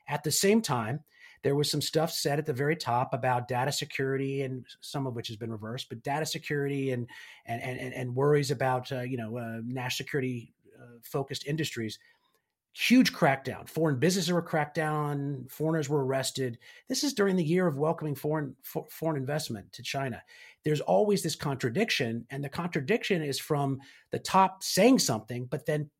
At 0.08 0.24
the 0.24 0.30
same 0.30 0.62
time, 0.62 1.00
there 1.42 1.54
was 1.54 1.70
some 1.70 1.80
stuff 1.80 2.12
said 2.12 2.38
at 2.38 2.46
the 2.46 2.52
very 2.52 2.76
top 2.76 3.14
about 3.14 3.48
data 3.48 3.72
security, 3.72 4.42
and 4.42 4.64
some 4.80 5.06
of 5.06 5.14
which 5.14 5.28
has 5.28 5.36
been 5.36 5.50
reversed, 5.50 5.88
but 5.88 6.02
data 6.02 6.26
security 6.26 6.92
and 6.92 7.08
and 7.46 7.62
and, 7.62 7.92
and 7.94 8.14
worries 8.14 8.50
about 8.50 8.90
uh, 8.92 9.00
you 9.00 9.16
know 9.16 9.36
uh, 9.36 9.60
national 9.64 10.04
security 10.04 10.52
uh, 10.80 10.98
focused 11.02 11.46
industries 11.46 11.98
huge 12.74 13.12
crackdown. 13.12 13.68
Foreign 13.68 13.98
businesses 13.98 14.32
were 14.32 14.42
cracked 14.42 14.74
down. 14.74 15.46
Foreigners 15.50 15.88
were 15.88 16.04
arrested. 16.04 16.58
This 16.88 17.04
is 17.04 17.12
during 17.12 17.36
the 17.36 17.44
year 17.44 17.66
of 17.66 17.76
welcoming 17.76 18.14
foreign 18.14 18.56
for, 18.62 18.86
foreign 18.90 19.16
investment 19.16 19.70
to 19.72 19.82
China. 19.82 20.22
There's 20.64 20.80
always 20.80 21.22
this 21.22 21.36
contradiction, 21.36 22.26
and 22.30 22.42
the 22.42 22.48
contradiction 22.48 23.22
is 23.22 23.38
from 23.38 23.80
the 24.10 24.18
top 24.18 24.62
saying 24.62 25.00
something, 25.00 25.46
but 25.46 25.66
then 25.66 25.90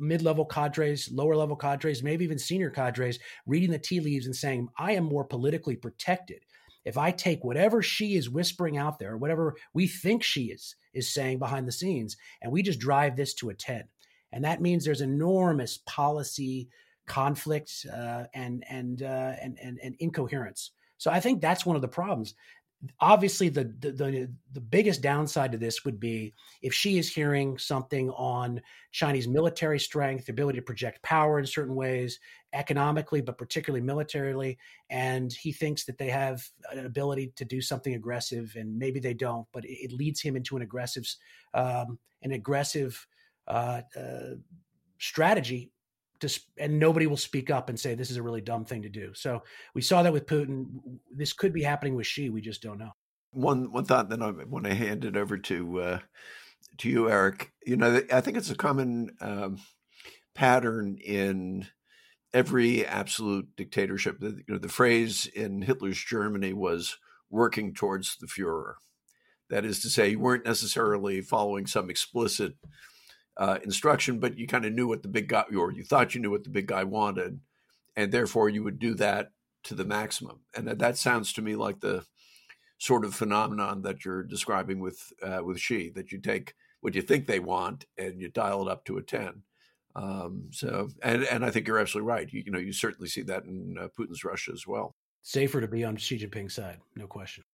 mid-level 0.00 0.44
cadres, 0.44 1.10
lower-level 1.12 1.56
cadres, 1.56 2.02
maybe 2.02 2.24
even 2.24 2.38
senior 2.38 2.70
cadres 2.70 3.18
reading 3.46 3.70
the 3.70 3.78
tea 3.78 4.00
leaves 4.00 4.26
and 4.26 4.34
saying, 4.34 4.68
"I 4.78 4.92
am 4.92 5.04
more 5.04 5.24
politically 5.24 5.76
protected." 5.76 6.44
If 6.84 6.96
I 6.96 7.10
take 7.10 7.44
whatever 7.44 7.82
Xi 7.82 8.16
is 8.16 8.30
whispering 8.30 8.78
out 8.78 8.98
there, 8.98 9.16
whatever 9.16 9.54
we 9.74 9.86
think 9.86 10.22
Xi 10.22 10.50
is 10.50 10.76
is 10.94 11.12
saying 11.12 11.38
behind 11.38 11.68
the 11.68 11.72
scenes, 11.72 12.16
and 12.40 12.50
we 12.50 12.62
just 12.62 12.80
drive 12.80 13.16
this 13.16 13.34
to 13.34 13.50
a 13.50 13.54
10 13.54 13.84
and 14.32 14.44
that 14.44 14.60
means 14.60 14.84
there's 14.84 15.00
enormous 15.00 15.78
policy 15.86 16.68
conflict 17.06 17.86
uh, 17.92 18.24
and 18.34 18.64
and, 18.68 19.02
uh, 19.02 19.32
and 19.42 19.58
and 19.62 19.78
and 19.82 19.96
incoherence. 19.98 20.72
So 20.98 21.10
I 21.10 21.18
think 21.20 21.40
that's 21.40 21.64
one 21.64 21.76
of 21.76 21.82
the 21.82 21.88
problems. 21.88 22.34
Obviously, 23.00 23.50
the, 23.50 23.64
the, 23.80 23.92
the 23.92 24.30
the 24.52 24.60
biggest 24.60 25.02
downside 25.02 25.52
to 25.52 25.58
this 25.58 25.84
would 25.84 26.00
be 26.00 26.32
if 26.62 26.72
Xi 26.72 26.98
is 26.98 27.12
hearing 27.12 27.58
something 27.58 28.08
on 28.10 28.60
Chinese 28.90 29.28
military 29.28 29.78
strength, 29.78 30.26
the 30.26 30.32
ability 30.32 30.58
to 30.58 30.64
project 30.64 31.02
power 31.02 31.38
in 31.38 31.44
certain 31.44 31.74
ways, 31.74 32.18
economically, 32.54 33.20
but 33.20 33.36
particularly 33.36 33.84
militarily, 33.84 34.58
and 34.88 35.30
he 35.32 35.52
thinks 35.52 35.84
that 35.84 35.98
they 35.98 36.08
have 36.08 36.42
an 36.72 36.86
ability 36.86 37.32
to 37.36 37.44
do 37.44 37.60
something 37.60 37.94
aggressive, 37.94 38.54
and 38.56 38.78
maybe 38.78 38.98
they 38.98 39.14
don't, 39.14 39.46
but 39.52 39.64
it, 39.66 39.84
it 39.84 39.92
leads 39.92 40.22
him 40.22 40.34
into 40.34 40.56
an 40.56 40.62
aggressive, 40.62 41.06
um, 41.52 41.98
an 42.22 42.32
aggressive 42.32 43.06
uh, 43.46 43.82
uh, 43.94 44.34
strategy 44.98 45.70
to, 46.20 46.40
and 46.58 46.78
nobody 46.78 47.06
will 47.06 47.16
speak 47.16 47.50
up 47.50 47.68
and 47.68 47.78
say 47.78 47.94
this 47.94 48.10
is 48.10 48.16
a 48.16 48.22
really 48.22 48.40
dumb 48.40 48.64
thing 48.64 48.82
to 48.82 48.88
do. 48.88 49.12
So 49.14 49.42
we 49.74 49.82
saw 49.82 50.02
that 50.02 50.12
with 50.12 50.26
Putin. 50.26 50.66
This 51.10 51.32
could 51.32 51.52
be 51.52 51.62
happening 51.62 51.94
with 51.94 52.06
Xi. 52.06 52.30
We 52.30 52.40
just 52.40 52.62
don't 52.62 52.78
know. 52.78 52.92
One 53.32 53.72
one 53.72 53.84
thought 53.84 54.08
that 54.08 54.22
I 54.22 54.30
want 54.30 54.66
to 54.66 54.74
hand 54.74 55.04
it 55.04 55.16
over 55.16 55.38
to 55.38 55.80
uh, 55.80 55.98
to 56.78 56.88
you, 56.88 57.10
Eric. 57.10 57.52
You 57.64 57.76
know, 57.76 58.02
I 58.12 58.20
think 58.20 58.36
it's 58.36 58.50
a 58.50 58.56
common 58.56 59.10
um, 59.20 59.58
pattern 60.34 60.98
in 61.04 61.68
every 62.32 62.84
absolute 62.86 63.48
dictatorship. 63.56 64.18
You 64.20 64.42
know, 64.48 64.58
the 64.58 64.68
phrase 64.68 65.26
in 65.26 65.62
Hitler's 65.62 66.02
Germany 66.02 66.52
was 66.52 66.98
"working 67.30 67.72
towards 67.74 68.16
the 68.16 68.26
Führer." 68.26 68.74
That 69.48 69.64
is 69.64 69.80
to 69.80 69.90
say, 69.90 70.10
you 70.10 70.20
weren't 70.20 70.44
necessarily 70.44 71.20
following 71.20 71.66
some 71.66 71.90
explicit 71.90 72.54
uh, 73.36 73.58
instruction, 73.64 74.18
but 74.18 74.38
you 74.38 74.46
kind 74.46 74.64
of 74.64 74.72
knew 74.72 74.86
what 74.86 75.02
the 75.02 75.08
big 75.08 75.28
guy, 75.28 75.44
or 75.56 75.72
you 75.72 75.84
thought 75.84 76.14
you 76.14 76.20
knew 76.20 76.30
what 76.30 76.44
the 76.44 76.50
big 76.50 76.66
guy 76.66 76.84
wanted, 76.84 77.40
and 77.96 78.12
therefore 78.12 78.48
you 78.48 78.62
would 78.62 78.78
do 78.78 78.94
that 78.94 79.32
to 79.64 79.74
the 79.74 79.84
maximum. 79.84 80.40
And 80.54 80.66
that, 80.68 80.78
that 80.78 80.98
sounds 80.98 81.32
to 81.34 81.42
me 81.42 81.56
like 81.56 81.80
the 81.80 82.04
sort 82.78 83.04
of 83.04 83.14
phenomenon 83.14 83.82
that 83.82 84.04
you're 84.04 84.22
describing 84.22 84.80
with 84.80 85.12
uh, 85.22 85.40
with 85.44 85.58
Xi, 85.58 85.90
that 85.90 86.12
you 86.12 86.18
take 86.18 86.54
what 86.80 86.94
you 86.94 87.02
think 87.02 87.26
they 87.26 87.40
want 87.40 87.84
and 87.98 88.20
you 88.20 88.28
dial 88.28 88.62
it 88.62 88.70
up 88.70 88.84
to 88.86 88.96
a 88.96 89.02
ten. 89.02 89.42
Um, 89.94 90.48
so, 90.50 90.88
and 91.02 91.24
and 91.24 91.44
I 91.44 91.50
think 91.50 91.66
you're 91.66 91.78
absolutely 91.78 92.08
right. 92.08 92.32
You, 92.32 92.42
you 92.46 92.52
know, 92.52 92.58
you 92.58 92.72
certainly 92.72 93.08
see 93.08 93.22
that 93.22 93.44
in 93.44 93.76
uh, 93.78 93.88
Putin's 93.98 94.24
Russia 94.24 94.52
as 94.52 94.66
well. 94.66 94.94
Safer 95.22 95.60
to 95.60 95.68
be 95.68 95.84
on 95.84 95.96
Xi 95.96 96.18
Jinping's 96.18 96.54
side, 96.54 96.78
no 96.96 97.06
question. 97.06 97.44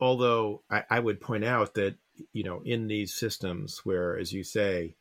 Although 0.00 0.62
I, 0.68 0.82
I 0.90 1.00
would 1.00 1.20
point 1.20 1.44
out 1.44 1.74
that 1.74 1.96
you 2.32 2.42
know 2.42 2.62
in 2.64 2.88
these 2.88 3.14
systems 3.14 3.80
where, 3.84 4.18
as 4.18 4.32
you 4.32 4.42
say, 4.42 4.96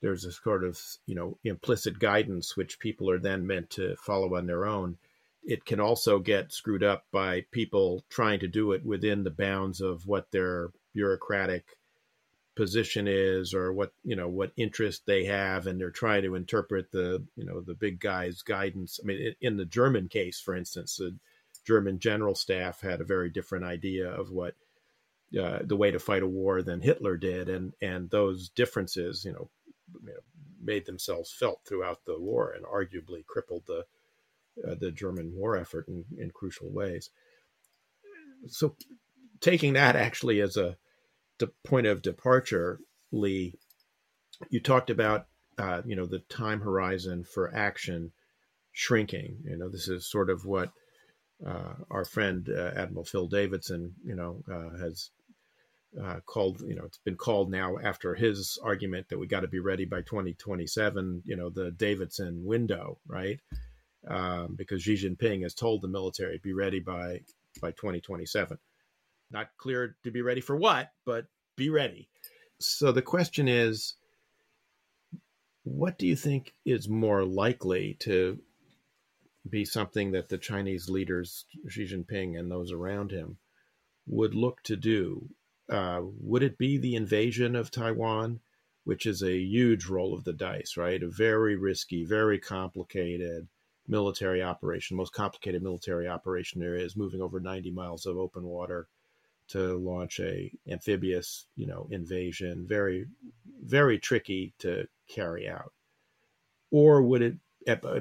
there's 0.00 0.24
a 0.24 0.32
sort 0.32 0.64
of 0.64 0.80
you 1.06 1.14
know 1.14 1.38
implicit 1.44 1.98
guidance 1.98 2.56
which 2.56 2.78
people 2.78 3.10
are 3.10 3.18
then 3.18 3.46
meant 3.46 3.70
to 3.70 3.96
follow 3.96 4.36
on 4.36 4.46
their 4.46 4.66
own. 4.66 4.96
It 5.44 5.64
can 5.64 5.80
also 5.80 6.18
get 6.18 6.52
screwed 6.52 6.82
up 6.82 7.06
by 7.10 7.46
people 7.50 8.04
trying 8.10 8.40
to 8.40 8.48
do 8.48 8.72
it 8.72 8.84
within 8.84 9.24
the 9.24 9.30
bounds 9.30 9.80
of 9.80 10.06
what 10.06 10.30
their 10.30 10.70
bureaucratic 10.92 11.64
position 12.54 13.06
is 13.06 13.54
or 13.54 13.72
what 13.72 13.92
you 14.02 14.16
know 14.16 14.28
what 14.28 14.50
interest 14.56 15.06
they 15.06 15.24
have 15.24 15.68
and 15.68 15.80
they're 15.80 15.90
trying 15.90 16.22
to 16.22 16.34
interpret 16.34 16.90
the 16.90 17.22
you 17.36 17.44
know 17.44 17.60
the 17.60 17.74
big 17.74 18.00
guy's 18.00 18.42
guidance. 18.42 18.98
I 19.02 19.06
mean 19.06 19.34
in 19.40 19.56
the 19.56 19.64
german 19.64 20.08
case 20.08 20.40
for 20.40 20.56
instance 20.56 20.96
the 20.96 21.14
german 21.64 22.00
general 22.00 22.34
staff 22.34 22.80
had 22.80 23.00
a 23.00 23.04
very 23.04 23.30
different 23.30 23.64
idea 23.64 24.10
of 24.10 24.32
what 24.32 24.54
uh, 25.40 25.60
the 25.62 25.76
way 25.76 25.92
to 25.92 26.00
fight 26.00 26.24
a 26.24 26.26
war 26.26 26.62
than 26.62 26.80
hitler 26.80 27.16
did 27.16 27.48
and 27.48 27.74
and 27.80 28.10
those 28.10 28.48
differences 28.48 29.24
you 29.24 29.32
know 29.32 29.48
you 30.02 30.08
know, 30.08 30.20
made 30.62 30.86
themselves 30.86 31.32
felt 31.32 31.60
throughout 31.66 32.04
the 32.04 32.18
war 32.18 32.52
and 32.52 32.64
arguably 32.64 33.24
crippled 33.26 33.64
the 33.66 33.84
uh, 34.66 34.74
the 34.74 34.90
German 34.90 35.32
war 35.34 35.56
effort 35.56 35.86
in, 35.88 36.04
in 36.18 36.30
crucial 36.30 36.70
ways. 36.70 37.10
So, 38.48 38.76
taking 39.40 39.74
that 39.74 39.96
actually 39.96 40.40
as 40.40 40.56
a 40.56 40.76
the 41.38 41.48
point 41.64 41.86
of 41.86 42.02
departure, 42.02 42.80
Lee, 43.12 43.54
you 44.50 44.60
talked 44.60 44.90
about 44.90 45.26
uh, 45.58 45.82
you 45.84 45.96
know 45.96 46.06
the 46.06 46.20
time 46.20 46.60
horizon 46.60 47.24
for 47.24 47.54
action 47.54 48.12
shrinking. 48.72 49.38
You 49.44 49.56
know, 49.56 49.68
this 49.68 49.88
is 49.88 50.10
sort 50.10 50.30
of 50.30 50.44
what 50.44 50.72
uh, 51.46 51.74
our 51.90 52.04
friend 52.04 52.48
uh, 52.48 52.72
Admiral 52.74 53.04
Phil 53.04 53.28
Davidson, 53.28 53.94
you 54.04 54.14
know, 54.14 54.42
uh, 54.50 54.78
has 54.78 55.10
uh, 56.02 56.20
called, 56.26 56.60
you 56.60 56.74
know, 56.74 56.84
it's 56.84 56.98
been 56.98 57.16
called 57.16 57.50
now 57.50 57.78
after 57.78 58.14
his 58.14 58.58
argument 58.62 59.08
that 59.08 59.18
we 59.18 59.26
got 59.26 59.40
to 59.40 59.48
be 59.48 59.58
ready 59.58 59.84
by 59.84 60.02
2027, 60.02 61.22
you 61.24 61.36
know, 61.36 61.50
the 61.50 61.70
Davidson 61.70 62.44
window, 62.44 62.98
right? 63.06 63.40
Um, 64.06 64.54
because 64.56 64.82
Xi 64.82 64.94
Jinping 64.94 65.42
has 65.42 65.54
told 65.54 65.82
the 65.82 65.88
military 65.88 66.38
be 66.42 66.52
ready 66.52 66.80
by 66.80 67.20
by 67.60 67.72
2027. 67.72 68.58
Not 69.30 69.48
clear 69.56 69.96
to 70.04 70.10
be 70.10 70.22
ready 70.22 70.40
for 70.40 70.56
what, 70.56 70.90
but 71.04 71.26
be 71.56 71.70
ready. 71.70 72.08
So 72.60 72.92
the 72.92 73.02
question 73.02 73.48
is, 73.48 73.94
what 75.64 75.98
do 75.98 76.06
you 76.06 76.16
think 76.16 76.54
is 76.64 76.88
more 76.88 77.24
likely 77.24 77.96
to 78.00 78.38
be 79.48 79.64
something 79.64 80.12
that 80.12 80.28
the 80.28 80.38
Chinese 80.38 80.88
leaders, 80.88 81.44
Xi 81.68 81.84
Jinping 81.84 82.38
and 82.38 82.50
those 82.50 82.72
around 82.72 83.10
him, 83.10 83.38
would 84.06 84.34
look 84.34 84.62
to 84.62 84.76
do 84.76 85.28
uh, 85.70 86.00
would 86.02 86.42
it 86.42 86.58
be 86.58 86.78
the 86.78 86.96
invasion 86.96 87.54
of 87.54 87.70
Taiwan, 87.70 88.40
which 88.84 89.06
is 89.06 89.22
a 89.22 89.36
huge 89.36 89.86
roll 89.86 90.14
of 90.14 90.24
the 90.24 90.32
dice, 90.32 90.76
right? 90.76 91.02
A 91.02 91.08
very 91.08 91.56
risky, 91.56 92.04
very 92.04 92.38
complicated 92.38 93.48
military 93.86 94.42
operation, 94.42 94.96
most 94.96 95.12
complicated 95.12 95.62
military 95.62 96.08
operation 96.08 96.60
there 96.60 96.74
is, 96.74 96.96
moving 96.96 97.20
over 97.20 97.40
90 97.40 97.70
miles 97.70 98.06
of 98.06 98.16
open 98.16 98.44
water 98.44 98.88
to 99.48 99.76
launch 99.78 100.20
a 100.20 100.52
amphibious, 100.68 101.46
you 101.56 101.66
know, 101.66 101.88
invasion. 101.90 102.66
Very, 102.66 103.06
very 103.62 103.98
tricky 103.98 104.52
to 104.58 104.86
carry 105.08 105.48
out. 105.48 105.72
Or 106.70 107.02
would 107.02 107.22
it? 107.22 107.36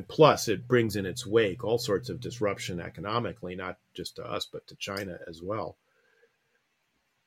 Plus, 0.07 0.47
it 0.47 0.67
brings 0.67 0.95
in 0.95 1.05
its 1.05 1.25
wake 1.25 1.63
all 1.63 1.77
sorts 1.77 2.07
of 2.07 2.21
disruption 2.21 2.79
economically, 2.79 3.55
not 3.55 3.77
just 3.93 4.15
to 4.15 4.25
us 4.25 4.45
but 4.45 4.65
to 4.67 4.75
China 4.75 5.19
as 5.27 5.41
well. 5.41 5.77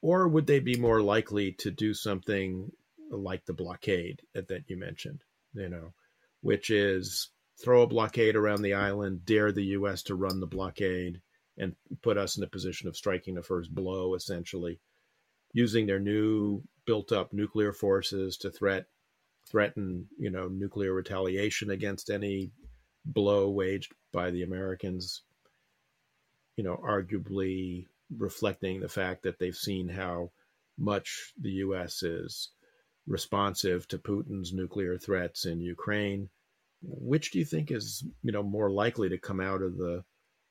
Or 0.02 0.28
would 0.28 0.46
they 0.46 0.60
be 0.60 0.76
more 0.76 1.02
likely 1.02 1.52
to 1.58 1.70
do 1.70 1.92
something 1.94 2.72
like 3.10 3.44
the 3.44 3.52
blockade 3.52 4.22
that 4.34 4.64
you 4.68 4.76
mentioned? 4.76 5.22
You 5.54 5.68
know, 5.68 5.92
which 6.40 6.70
is 6.70 7.28
throw 7.62 7.82
a 7.82 7.86
blockade 7.86 8.36
around 8.36 8.62
the 8.62 8.74
island, 8.74 9.26
dare 9.26 9.52
the 9.52 9.64
U.S. 9.64 10.02
to 10.04 10.14
run 10.14 10.40
the 10.40 10.46
blockade, 10.46 11.20
and 11.58 11.74
put 12.02 12.16
us 12.16 12.38
in 12.38 12.44
a 12.44 12.48
position 12.48 12.88
of 12.88 12.96
striking 12.96 13.34
the 13.34 13.42
first 13.42 13.74
blow, 13.74 14.14
essentially, 14.14 14.80
using 15.52 15.86
their 15.86 15.98
new 15.98 16.62
built-up 16.86 17.32
nuclear 17.32 17.72
forces 17.72 18.38
to 18.38 18.50
threat 18.50 18.86
threaten, 19.48 20.06
you 20.18 20.30
know, 20.30 20.48
nuclear 20.48 20.92
retaliation 20.92 21.70
against 21.70 22.10
any 22.10 22.52
blow 23.04 23.50
waged 23.50 23.92
by 24.12 24.30
the 24.30 24.42
Americans. 24.42 25.22
You 26.56 26.64
know, 26.64 26.76
arguably 26.76 27.86
reflecting 28.16 28.80
the 28.80 28.88
fact 28.88 29.22
that 29.22 29.38
they've 29.38 29.56
seen 29.56 29.88
how 29.88 30.30
much 30.78 31.32
the 31.40 31.50
U.S. 31.50 32.02
is 32.02 32.50
responsive 33.06 33.86
to 33.88 33.98
Putin's 33.98 34.52
nuclear 34.52 34.96
threats 34.98 35.44
in 35.44 35.60
Ukraine. 35.60 36.28
Which 36.82 37.30
do 37.30 37.38
you 37.38 37.44
think 37.44 37.70
is, 37.70 38.04
you 38.22 38.32
know, 38.32 38.42
more 38.42 38.70
likely 38.70 39.10
to 39.10 39.18
come 39.18 39.40
out 39.40 39.62
of 39.62 39.76
the 39.76 40.02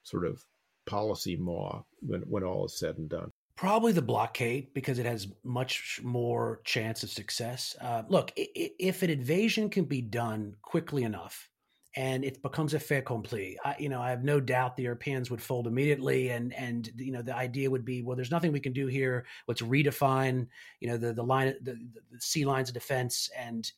sort 0.03 0.25
of 0.25 0.43
policy 0.85 1.35
maw 1.35 1.81
when, 2.01 2.21
when 2.21 2.43
all 2.43 2.65
is 2.65 2.77
said 2.77 2.97
and 2.97 3.09
done? 3.09 3.31
Probably 3.55 3.91
the 3.91 4.01
blockade 4.01 4.73
because 4.73 4.99
it 4.99 5.05
has 5.05 5.27
much 5.43 5.99
more 6.03 6.61
chance 6.63 7.03
of 7.03 7.09
success. 7.09 7.75
Uh, 7.81 8.03
look, 8.07 8.31
if 8.35 9.01
an 9.01 9.09
invasion 9.09 9.69
can 9.69 9.85
be 9.85 10.01
done 10.01 10.55
quickly 10.61 11.03
enough, 11.03 11.48
and 11.95 12.23
it 12.23 12.41
becomes 12.41 12.73
a 12.73 12.79
fait 12.79 12.99
accompli. 12.99 13.57
I, 13.65 13.75
you 13.79 13.89
know, 13.89 14.01
I 14.01 14.11
have 14.11 14.23
no 14.23 14.39
doubt 14.39 14.75
the 14.75 14.83
Europeans 14.83 15.31
would 15.31 15.41
fold 15.41 15.67
immediately, 15.67 16.29
and 16.29 16.53
and 16.53 16.89
you 16.97 17.11
know 17.11 17.21
the 17.21 17.35
idea 17.35 17.69
would 17.69 17.85
be, 17.85 18.03
well, 18.03 18.15
there's 18.15 18.31
nothing 18.31 18.51
we 18.51 18.59
can 18.59 18.73
do 18.73 18.87
here. 18.87 19.25
Let's 19.47 19.61
redefine, 19.61 20.47
you 20.79 20.89
know, 20.89 20.97
the 20.97 21.13
the 21.13 21.23
line, 21.23 21.55
the, 21.61 21.79
the 22.11 22.21
sea 22.21 22.45
lines 22.45 22.69
of 22.69 22.75
defense, 22.75 23.29
and 23.37 23.69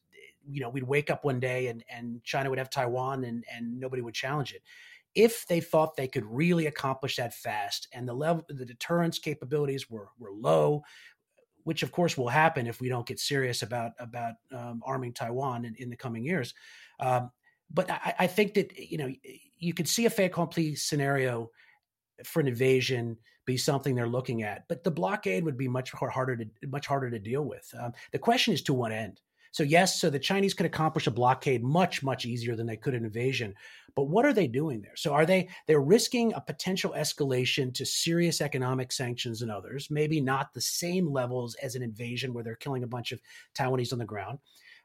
you 0.49 0.61
know, 0.61 0.69
we'd 0.69 0.83
wake 0.83 1.09
up 1.09 1.23
one 1.23 1.39
day 1.39 1.67
and 1.67 1.83
and 1.89 2.23
China 2.23 2.49
would 2.49 2.59
have 2.59 2.69
Taiwan, 2.69 3.23
and 3.23 3.45
and 3.53 3.79
nobody 3.79 4.01
would 4.01 4.13
challenge 4.13 4.53
it. 4.53 4.61
If 5.15 5.45
they 5.47 5.59
thought 5.59 5.95
they 5.95 6.07
could 6.07 6.25
really 6.25 6.67
accomplish 6.67 7.15
that 7.17 7.33
fast, 7.33 7.87
and 7.93 8.07
the 8.07 8.13
level, 8.13 8.43
the 8.49 8.65
deterrence 8.65 9.19
capabilities 9.19 9.89
were 9.89 10.09
were 10.19 10.31
low, 10.33 10.83
which 11.63 11.83
of 11.83 11.91
course 11.91 12.17
will 12.17 12.29
happen 12.29 12.67
if 12.67 12.81
we 12.81 12.89
don't 12.89 13.07
get 13.07 13.19
serious 13.19 13.61
about 13.61 13.91
about 13.99 14.33
um, 14.51 14.81
arming 14.85 15.13
Taiwan 15.13 15.63
in, 15.63 15.75
in 15.75 15.89
the 15.89 15.95
coming 15.95 16.25
years. 16.25 16.53
Um, 16.99 17.31
but 17.73 17.89
I, 17.89 18.13
I, 18.19 18.27
think 18.27 18.53
that 18.55 18.77
you 18.77 18.97
know 18.97 19.11
you 19.57 19.73
could 19.73 19.87
see 19.87 20.05
a 20.05 20.09
fait 20.09 20.25
accompli 20.25 20.75
scenario 20.75 21.49
for 22.25 22.39
an 22.39 22.47
invasion 22.47 23.17
be 23.45 23.57
something 23.57 23.95
they're 23.95 24.07
looking 24.07 24.43
at, 24.43 24.67
but 24.67 24.83
the 24.83 24.91
blockade 24.91 25.43
would 25.43 25.57
be 25.57 25.67
much 25.67 25.91
harder 25.91 26.37
to 26.37 26.45
much 26.67 26.87
harder 26.87 27.09
to 27.09 27.19
deal 27.19 27.43
with. 27.43 27.73
Um, 27.79 27.93
the 28.11 28.19
question 28.19 28.53
is 28.53 28.61
to 28.63 28.73
what 28.73 28.91
end. 28.91 29.21
So 29.53 29.63
yes, 29.63 29.99
so 29.99 30.09
the 30.09 30.19
Chinese 30.19 30.53
could 30.53 30.65
accomplish 30.65 31.07
a 31.07 31.11
blockade 31.11 31.61
much 31.61 32.03
much 32.03 32.25
easier 32.25 32.55
than 32.55 32.67
they 32.67 32.77
could 32.77 32.93
an 32.93 33.03
invasion. 33.03 33.53
But 33.95 34.05
what 34.05 34.25
are 34.25 34.33
they 34.33 34.47
doing 34.47 34.81
there? 34.81 34.95
So 34.95 35.13
are 35.13 35.25
they 35.25 35.49
they're 35.67 35.81
risking 35.81 36.33
a 36.33 36.41
potential 36.41 36.93
escalation 36.97 37.73
to 37.73 37.85
serious 37.85 38.39
economic 38.39 38.91
sanctions 38.91 39.41
and 39.41 39.51
others, 39.51 39.89
maybe 39.89 40.21
not 40.21 40.53
the 40.53 40.61
same 40.61 41.11
levels 41.11 41.55
as 41.55 41.75
an 41.75 41.83
invasion 41.83 42.33
where 42.33 42.43
they're 42.43 42.55
killing 42.55 42.83
a 42.83 42.87
bunch 42.87 43.11
of 43.11 43.21
Taiwanese 43.53 43.91
on 43.91 43.99
the 43.99 44.05
ground. 44.05 44.39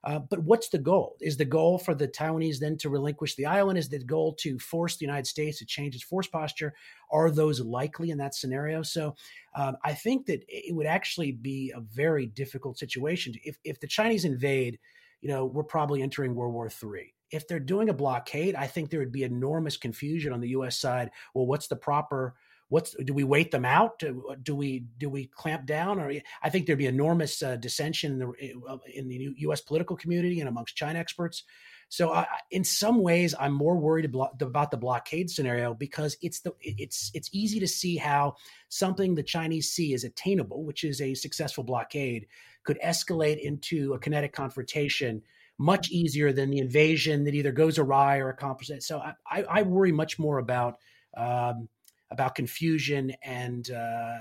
Uh, 0.06 0.20
but 0.20 0.38
what's 0.38 0.68
the 0.68 0.78
goal? 0.78 1.16
Is 1.20 1.36
the 1.36 1.44
goal 1.44 1.78
for 1.78 1.92
the 1.92 2.06
Taiwanese 2.06 2.60
then 2.60 2.78
to 2.78 2.88
relinquish 2.88 3.34
the 3.34 3.44
island? 3.44 3.76
Is 3.76 3.88
the 3.88 3.98
goal 3.98 4.34
to 4.34 4.56
force 4.60 4.96
the 4.96 5.04
United 5.04 5.26
States 5.26 5.58
to 5.58 5.66
change 5.66 5.96
its 5.96 6.04
force 6.04 6.28
posture? 6.28 6.74
Are 7.10 7.28
those 7.28 7.60
likely 7.60 8.10
in 8.10 8.18
that 8.18 8.36
scenario? 8.36 8.82
So 8.82 9.16
um, 9.56 9.76
I 9.82 9.94
think 9.94 10.26
that 10.26 10.44
it 10.46 10.72
would 10.72 10.86
actually 10.86 11.32
be 11.32 11.72
a 11.74 11.80
very 11.80 12.26
difficult 12.26 12.78
situation. 12.78 13.34
If, 13.42 13.58
if 13.64 13.80
the 13.80 13.88
Chinese 13.88 14.24
invade, 14.24 14.78
you 15.22 15.28
know, 15.28 15.44
we're 15.44 15.64
probably 15.64 16.02
entering 16.02 16.36
World 16.36 16.54
War 16.54 16.68
III. 16.68 17.12
If 17.32 17.48
they're 17.48 17.58
doing 17.58 17.88
a 17.88 17.94
blockade, 17.94 18.54
I 18.54 18.68
think 18.68 18.90
there 18.90 19.00
would 19.00 19.10
be 19.10 19.24
enormous 19.24 19.76
confusion 19.76 20.32
on 20.32 20.40
the 20.40 20.50
U.S. 20.50 20.78
side. 20.78 21.10
Well, 21.34 21.46
what's 21.46 21.66
the 21.66 21.74
proper 21.74 22.36
what's 22.68 22.94
do 23.04 23.14
we 23.14 23.24
wait 23.24 23.50
them 23.50 23.64
out? 23.64 24.02
Do, 24.42 24.56
we 24.56 24.84
do 24.98 25.08
we 25.08 25.26
clamp 25.26 25.66
down? 25.66 26.00
Or 26.00 26.12
i 26.42 26.50
think 26.50 26.66
there'd 26.66 26.78
be 26.78 26.86
enormous 26.86 27.42
uh, 27.42 27.56
dissension 27.56 28.12
in 28.12 28.18
the 28.18 28.80
in 28.94 29.08
the 29.08 29.34
us 29.50 29.60
political 29.60 29.96
community 29.96 30.40
and 30.40 30.48
amongst 30.48 30.76
china 30.76 30.98
experts. 30.98 31.44
So 31.88 32.10
uh, 32.10 32.24
in 32.50 32.64
some 32.64 33.00
ways 33.00 33.34
i'm 33.38 33.52
more 33.52 33.76
worried 33.76 34.04
about 34.04 34.38
the 34.70 34.76
blockade 34.76 35.30
scenario 35.30 35.74
because 35.74 36.16
it's 36.22 36.40
the 36.40 36.52
it's 36.60 37.10
it's 37.14 37.30
easy 37.32 37.60
to 37.60 37.68
see 37.68 37.96
how 37.96 38.34
something 38.68 39.14
the 39.14 39.22
chinese 39.22 39.70
see 39.70 39.94
as 39.94 40.02
attainable 40.02 40.64
which 40.64 40.82
is 40.82 41.00
a 41.00 41.14
successful 41.14 41.62
blockade 41.62 42.26
could 42.64 42.80
escalate 42.84 43.38
into 43.38 43.94
a 43.94 43.98
kinetic 43.98 44.32
confrontation 44.32 45.22
much 45.58 45.90
easier 45.90 46.32
than 46.32 46.50
the 46.50 46.58
invasion 46.58 47.24
that 47.24 47.34
either 47.34 47.52
goes 47.52 47.78
awry 47.78 48.18
or 48.18 48.28
accomplishes 48.28 48.76
it. 48.76 48.82
So 48.82 49.00
I, 49.30 49.44
I, 49.44 49.62
worry 49.62 49.90
much 49.90 50.18
more 50.18 50.38
about 50.38 50.78
um, 51.16 51.68
about 52.10 52.34
confusion 52.34 53.12
and, 53.22 53.70
uh, 53.70 54.18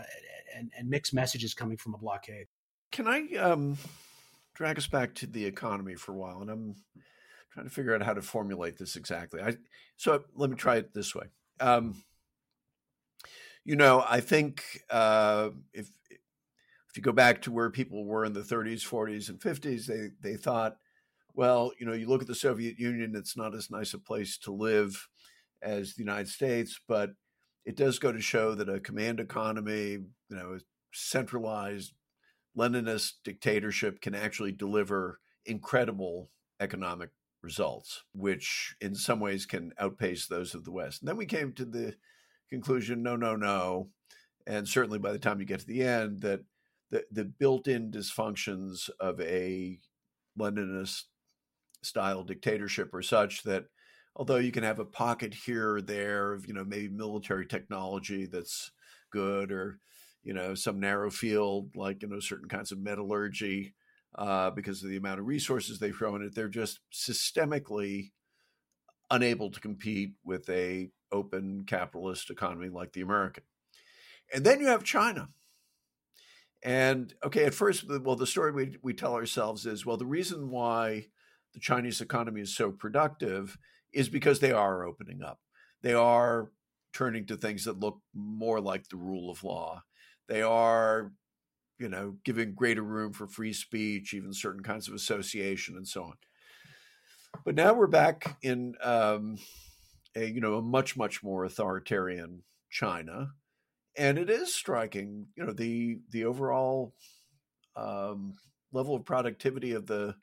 and, 0.55 0.71
and 0.77 0.89
mixed 0.89 1.13
messages 1.13 1.53
coming 1.53 1.77
from 1.77 1.93
a 1.93 1.97
blockade. 1.97 2.47
Can 2.91 3.07
I 3.07 3.35
um, 3.35 3.77
drag 4.53 4.77
us 4.77 4.87
back 4.87 5.13
to 5.15 5.27
the 5.27 5.45
economy 5.45 5.95
for 5.95 6.13
a 6.13 6.15
while? 6.15 6.41
And 6.41 6.49
I'm 6.49 6.75
trying 7.51 7.67
to 7.67 7.73
figure 7.73 7.95
out 7.95 8.01
how 8.03 8.13
to 8.13 8.21
formulate 8.21 8.77
this 8.77 8.95
exactly. 8.95 9.41
I 9.41 9.55
so 9.97 10.23
let 10.35 10.49
me 10.49 10.55
try 10.55 10.75
it 10.75 10.93
this 10.93 11.15
way. 11.15 11.25
Um, 11.59 12.03
you 13.63 13.75
know, 13.75 14.05
I 14.07 14.19
think 14.19 14.63
uh, 14.89 15.49
if 15.73 15.89
if 16.09 16.97
you 16.97 17.01
go 17.01 17.11
back 17.11 17.41
to 17.41 17.51
where 17.51 17.69
people 17.69 18.05
were 18.05 18.23
in 18.23 18.31
the 18.33 18.41
30s, 18.41 18.87
40s, 18.87 19.29
and 19.29 19.39
50s, 19.39 19.85
they 19.85 20.11
they 20.21 20.37
thought, 20.37 20.77
well, 21.33 21.71
you 21.79 21.85
know, 21.85 21.93
you 21.93 22.07
look 22.07 22.21
at 22.21 22.27
the 22.27 22.35
Soviet 22.35 22.79
Union; 22.79 23.15
it's 23.15 23.35
not 23.35 23.55
as 23.55 23.71
nice 23.71 23.93
a 23.93 23.99
place 23.99 24.37
to 24.39 24.51
live 24.51 25.07
as 25.61 25.95
the 25.95 26.03
United 26.03 26.29
States, 26.29 26.79
but 26.87 27.11
it 27.65 27.75
does 27.75 27.99
go 27.99 28.11
to 28.11 28.21
show 28.21 28.55
that 28.55 28.69
a 28.69 28.79
command 28.79 29.19
economy, 29.19 29.91
you 29.91 30.07
know, 30.29 30.53
a 30.53 30.59
centralized 30.93 31.93
Leninist 32.57 33.13
dictatorship 33.23 33.99
can 34.01 34.15
actually 34.15 34.51
deliver 34.51 35.19
incredible 35.45 36.29
economic 36.59 37.09
results, 37.41 38.03
which 38.13 38.75
in 38.79 38.95
some 38.95 39.19
ways 39.19 39.45
can 39.45 39.73
outpace 39.77 40.27
those 40.27 40.55
of 40.55 40.63
the 40.63 40.71
West. 40.71 41.01
And 41.01 41.09
then 41.09 41.17
we 41.17 41.25
came 41.25 41.53
to 41.53 41.65
the 41.65 41.95
conclusion 42.49 43.03
no, 43.03 43.15
no, 43.15 43.35
no. 43.35 43.89
And 44.47 44.67
certainly 44.67 44.99
by 44.99 45.11
the 45.11 45.19
time 45.19 45.39
you 45.39 45.45
get 45.45 45.59
to 45.59 45.67
the 45.67 45.83
end, 45.83 46.21
that 46.21 46.41
the, 46.91 47.03
the 47.11 47.25
built 47.25 47.67
in 47.67 47.91
dysfunctions 47.91 48.89
of 48.99 49.19
a 49.19 49.79
Leninist 50.39 51.03
style 51.81 52.23
dictatorship 52.23 52.93
are 52.93 53.01
such 53.01 53.43
that 53.43 53.65
although 54.15 54.37
you 54.37 54.51
can 54.51 54.63
have 54.63 54.79
a 54.79 54.85
pocket 54.85 55.33
here 55.33 55.75
or 55.75 55.81
there 55.81 56.33
of 56.33 56.47
you 56.47 56.53
know 56.53 56.63
maybe 56.63 56.89
military 56.89 57.45
technology 57.45 58.25
that's 58.25 58.71
good 59.11 59.51
or 59.51 59.79
you 60.23 60.33
know 60.33 60.55
some 60.55 60.79
narrow 60.79 61.09
field 61.09 61.69
like 61.75 62.01
you 62.01 62.07
know 62.07 62.19
certain 62.19 62.47
kinds 62.47 62.71
of 62.71 62.79
metallurgy 62.79 63.73
uh, 64.15 64.49
because 64.49 64.81
of 64.81 64.89
the 64.89 64.97
amount 64.97 65.19
of 65.19 65.27
resources 65.27 65.79
they 65.79 65.91
throw 65.91 66.15
in 66.15 66.21
it 66.21 66.33
they're 66.33 66.47
just 66.47 66.79
systemically 66.91 68.11
unable 69.11 69.51
to 69.51 69.59
compete 69.59 70.13
with 70.23 70.49
a 70.49 70.89
open 71.11 71.63
capitalist 71.67 72.29
economy 72.29 72.69
like 72.69 72.93
the 72.93 73.01
american. 73.01 73.43
And 74.33 74.43
then 74.43 74.59
you 74.59 74.67
have 74.67 74.83
china. 74.83 75.29
And 76.63 77.13
okay 77.23 77.45
at 77.45 77.53
first 77.53 77.85
well 78.01 78.15
the 78.15 78.25
story 78.25 78.51
we, 78.51 78.77
we 78.81 78.93
tell 78.93 79.13
ourselves 79.13 79.65
is 79.65 79.85
well 79.85 79.97
the 79.97 80.05
reason 80.05 80.49
why 80.49 81.07
the 81.53 81.59
chinese 81.59 82.01
economy 82.01 82.41
is 82.41 82.55
so 82.55 82.71
productive 82.71 83.57
is 83.95 84.09
because 84.09 84.39
they 84.39 84.51
are 84.51 84.83
opening 84.83 85.23
up. 85.23 85.39
They 85.81 85.93
are 85.93 86.51
turning 86.93 87.25
to 87.27 87.37
things 87.37 87.63
that 87.63 87.79
look 87.79 87.99
more 88.13 88.59
like 88.59 88.87
the 88.89 88.97
rule 88.97 89.31
of 89.31 89.43
law. 89.43 89.83
They 90.27 90.41
are, 90.41 91.11
you 91.79 91.89
know, 91.89 92.17
giving 92.25 92.53
greater 92.53 92.83
room 92.83 93.13
for 93.13 93.27
free 93.27 93.53
speech, 93.53 94.13
even 94.13 94.33
certain 94.33 94.63
kinds 94.63 94.87
of 94.87 94.93
association, 94.93 95.77
and 95.77 95.87
so 95.87 96.03
on. 96.03 96.13
But 97.45 97.55
now 97.55 97.73
we're 97.73 97.87
back 97.87 98.37
in 98.41 98.75
um, 98.81 99.37
a 100.15 100.25
you 100.25 100.41
know 100.41 100.55
a 100.55 100.61
much 100.61 100.97
much 100.97 101.23
more 101.23 101.45
authoritarian 101.45 102.43
China, 102.69 103.31
and 103.97 104.17
it 104.17 104.29
is 104.29 104.53
striking. 104.53 105.27
You 105.35 105.45
know 105.45 105.53
the 105.53 105.99
the 106.11 106.25
overall 106.25 106.93
um, 107.75 108.35
level 108.71 108.95
of 108.95 109.05
productivity 109.05 109.71
of 109.71 109.85
the 109.85 110.15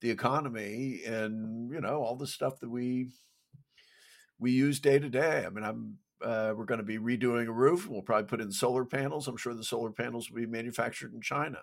the 0.00 0.10
economy 0.10 1.02
and 1.06 1.70
you 1.70 1.80
know 1.80 2.02
all 2.02 2.16
the 2.16 2.26
stuff 2.26 2.60
that 2.60 2.70
we 2.70 3.08
we 4.38 4.50
use 4.50 4.80
day 4.80 4.98
to 4.98 5.08
day. 5.08 5.44
I 5.46 5.50
mean, 5.50 5.64
I'm 5.64 5.98
uh, 6.22 6.52
we're 6.56 6.64
going 6.64 6.80
to 6.80 6.84
be 6.84 6.98
redoing 6.98 7.46
a 7.46 7.52
roof. 7.52 7.88
We'll 7.88 8.02
probably 8.02 8.28
put 8.28 8.40
in 8.40 8.52
solar 8.52 8.84
panels. 8.84 9.26
I'm 9.26 9.36
sure 9.36 9.54
the 9.54 9.64
solar 9.64 9.90
panels 9.90 10.30
will 10.30 10.40
be 10.40 10.46
manufactured 10.46 11.14
in 11.14 11.20
China. 11.22 11.58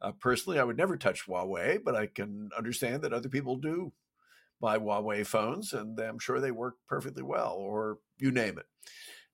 Uh, 0.00 0.12
personally, 0.12 0.58
I 0.58 0.64
would 0.64 0.76
never 0.76 0.96
touch 0.96 1.26
Huawei, 1.26 1.82
but 1.82 1.94
I 1.94 2.06
can 2.06 2.50
understand 2.56 3.02
that 3.02 3.14
other 3.14 3.28
people 3.28 3.56
do 3.56 3.92
buy 4.60 4.78
Huawei 4.78 5.26
phones, 5.26 5.72
and 5.72 5.98
I'm 5.98 6.18
sure 6.18 6.40
they 6.40 6.50
work 6.50 6.76
perfectly 6.86 7.22
well, 7.22 7.54
or 7.58 7.98
you 8.18 8.30
name 8.30 8.58
it. 8.58 8.66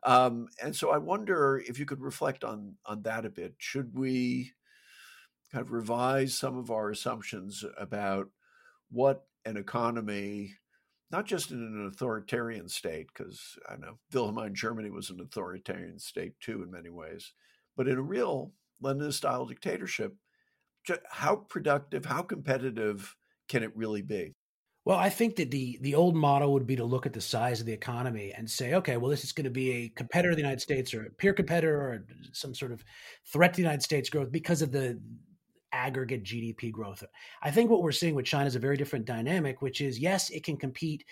Um, 0.02 0.48
and 0.62 0.74
so 0.74 0.90
I 0.90 0.98
wonder 0.98 1.62
if 1.66 1.78
you 1.78 1.86
could 1.86 2.00
reflect 2.00 2.44
on 2.44 2.76
on 2.86 3.02
that 3.02 3.24
a 3.24 3.30
bit. 3.30 3.54
Should 3.58 3.98
we 3.98 4.52
kind 5.52 5.62
of 5.62 5.72
revise 5.72 6.38
some 6.38 6.56
of 6.56 6.70
our 6.70 6.90
assumptions 6.90 7.64
about 7.76 8.28
what 8.90 9.24
an 9.44 9.56
economy, 9.56 10.54
not 11.10 11.26
just 11.26 11.50
in 11.50 11.58
an 11.58 11.90
authoritarian 11.92 12.68
state, 12.68 13.06
because 13.12 13.58
I 13.68 13.76
know 13.76 13.98
Wilhelmine 14.12 14.54
Germany 14.54 14.90
was 14.90 15.10
an 15.10 15.20
authoritarian 15.20 15.98
state 15.98 16.34
too 16.40 16.62
in 16.62 16.70
many 16.70 16.90
ways, 16.90 17.32
but 17.76 17.88
in 17.88 17.98
a 17.98 18.02
real 18.02 18.52
Leninist 18.82 19.14
style 19.14 19.46
dictatorship, 19.46 20.14
how 21.08 21.36
productive, 21.36 22.04
how 22.04 22.22
competitive 22.22 23.14
can 23.48 23.62
it 23.62 23.76
really 23.76 24.02
be? 24.02 24.34
Well, 24.86 24.96
I 24.96 25.10
think 25.10 25.36
that 25.36 25.50
the 25.50 25.78
the 25.82 25.94
old 25.94 26.16
model 26.16 26.54
would 26.54 26.66
be 26.66 26.76
to 26.76 26.84
look 26.84 27.04
at 27.04 27.12
the 27.12 27.20
size 27.20 27.60
of 27.60 27.66
the 27.66 27.72
economy 27.72 28.32
and 28.32 28.50
say, 28.50 28.74
okay, 28.74 28.96
well, 28.96 29.10
this 29.10 29.24
is 29.24 29.32
going 29.32 29.44
to 29.44 29.50
be 29.50 29.70
a 29.70 29.88
competitor 29.90 30.30
of 30.30 30.36
the 30.36 30.42
United 30.42 30.62
States 30.62 30.94
or 30.94 31.04
a 31.04 31.10
peer 31.10 31.34
competitor 31.34 31.76
or 31.76 32.06
some 32.32 32.54
sort 32.54 32.72
of 32.72 32.82
threat 33.30 33.52
to 33.52 33.56
the 33.58 33.62
United 33.62 33.82
States 33.82 34.08
growth 34.08 34.32
because 34.32 34.62
of 34.62 34.72
the 34.72 34.98
aggregate 35.86 36.24
GDP 36.24 36.70
growth. 36.70 37.02
I 37.42 37.50
think 37.50 37.70
what 37.70 37.82
we're 37.82 37.92
seeing 37.92 38.14
with 38.14 38.26
China 38.26 38.46
is 38.46 38.56
a 38.56 38.60
very 38.60 38.76
different 38.76 39.06
dynamic, 39.06 39.62
which 39.62 39.80
is 39.80 39.98
yes, 39.98 40.30
it 40.30 40.44
can 40.44 40.56
compete 40.56 41.04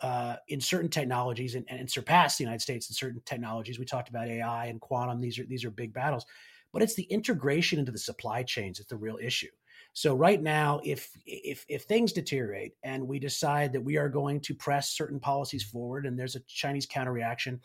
uh, 0.00 0.36
in 0.48 0.60
certain 0.60 0.88
technologies 0.88 1.54
and, 1.54 1.64
and, 1.68 1.88
surpass 1.88 2.36
the 2.36 2.44
United 2.44 2.60
States 2.60 2.88
in 2.88 2.94
certain 2.94 3.22
technologies. 3.24 3.78
We 3.78 3.84
talked 3.84 4.08
about 4.08 4.26
AI 4.26 4.66
and 4.66 4.80
quantum; 4.80 5.20
these 5.20 5.38
are 5.38 5.44
these 5.44 5.64
are 5.64 5.70
big 5.70 5.92
battles, 5.92 6.26
but 6.72 6.82
it's 6.82 6.94
the 6.94 7.04
integration 7.04 7.78
into 7.78 7.92
the 7.92 7.98
supply 7.98 8.42
chains 8.42 8.78
that's 8.78 8.88
the 8.88 8.96
real 8.96 9.18
issue. 9.22 9.50
So 9.92 10.14
right 10.14 10.42
now, 10.42 10.80
if 10.84 11.10
if 11.26 11.64
if 11.68 11.82
things 11.84 12.12
deteriorate 12.12 12.74
and 12.82 13.06
we 13.06 13.18
decide 13.18 13.72
that 13.72 13.84
we 13.84 13.96
are 13.96 14.08
going 14.08 14.40
to 14.40 14.54
press 14.54 14.90
certain 14.90 15.20
policies 15.20 15.62
forward, 15.62 16.06
and 16.06 16.18
there's 16.18 16.36
a 16.36 16.40
Chinese 16.48 16.86
counter 16.86 17.12
reaction, 17.12 17.60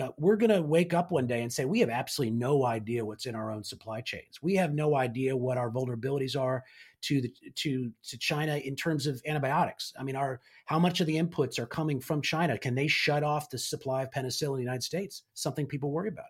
uh, 0.00 0.08
we're 0.18 0.36
going 0.36 0.50
to 0.50 0.62
wake 0.62 0.92
up 0.92 1.10
one 1.12 1.26
day 1.26 1.42
and 1.42 1.52
say 1.52 1.64
we 1.64 1.80
have 1.80 1.90
absolutely 1.90 2.36
no 2.36 2.64
idea 2.64 3.04
what's 3.04 3.26
in 3.26 3.34
our 3.34 3.52
own 3.52 3.62
supply 3.62 4.00
chains. 4.00 4.40
We 4.42 4.56
have 4.56 4.74
no 4.74 4.96
idea 4.96 5.36
what 5.36 5.56
our 5.56 5.70
vulnerabilities 5.70 6.38
are 6.38 6.64
to 7.02 7.20
the 7.20 7.32
to 7.56 7.92
to 8.02 8.18
China 8.18 8.56
in 8.56 8.74
terms 8.74 9.06
of 9.06 9.20
antibiotics. 9.26 9.92
I 9.98 10.02
mean, 10.02 10.16
our 10.16 10.40
how 10.64 10.78
much 10.78 11.00
of 11.00 11.06
the 11.06 11.16
inputs 11.16 11.58
are 11.58 11.66
coming 11.66 12.00
from 12.00 12.22
China? 12.22 12.58
Can 12.58 12.74
they 12.74 12.88
shut 12.88 13.22
off 13.22 13.50
the 13.50 13.58
supply 13.58 14.02
of 14.02 14.10
penicillin 14.10 14.52
in 14.52 14.56
the 14.56 14.62
United 14.62 14.82
States? 14.82 15.22
Something 15.34 15.66
people 15.66 15.90
worry 15.90 16.08
about. 16.08 16.26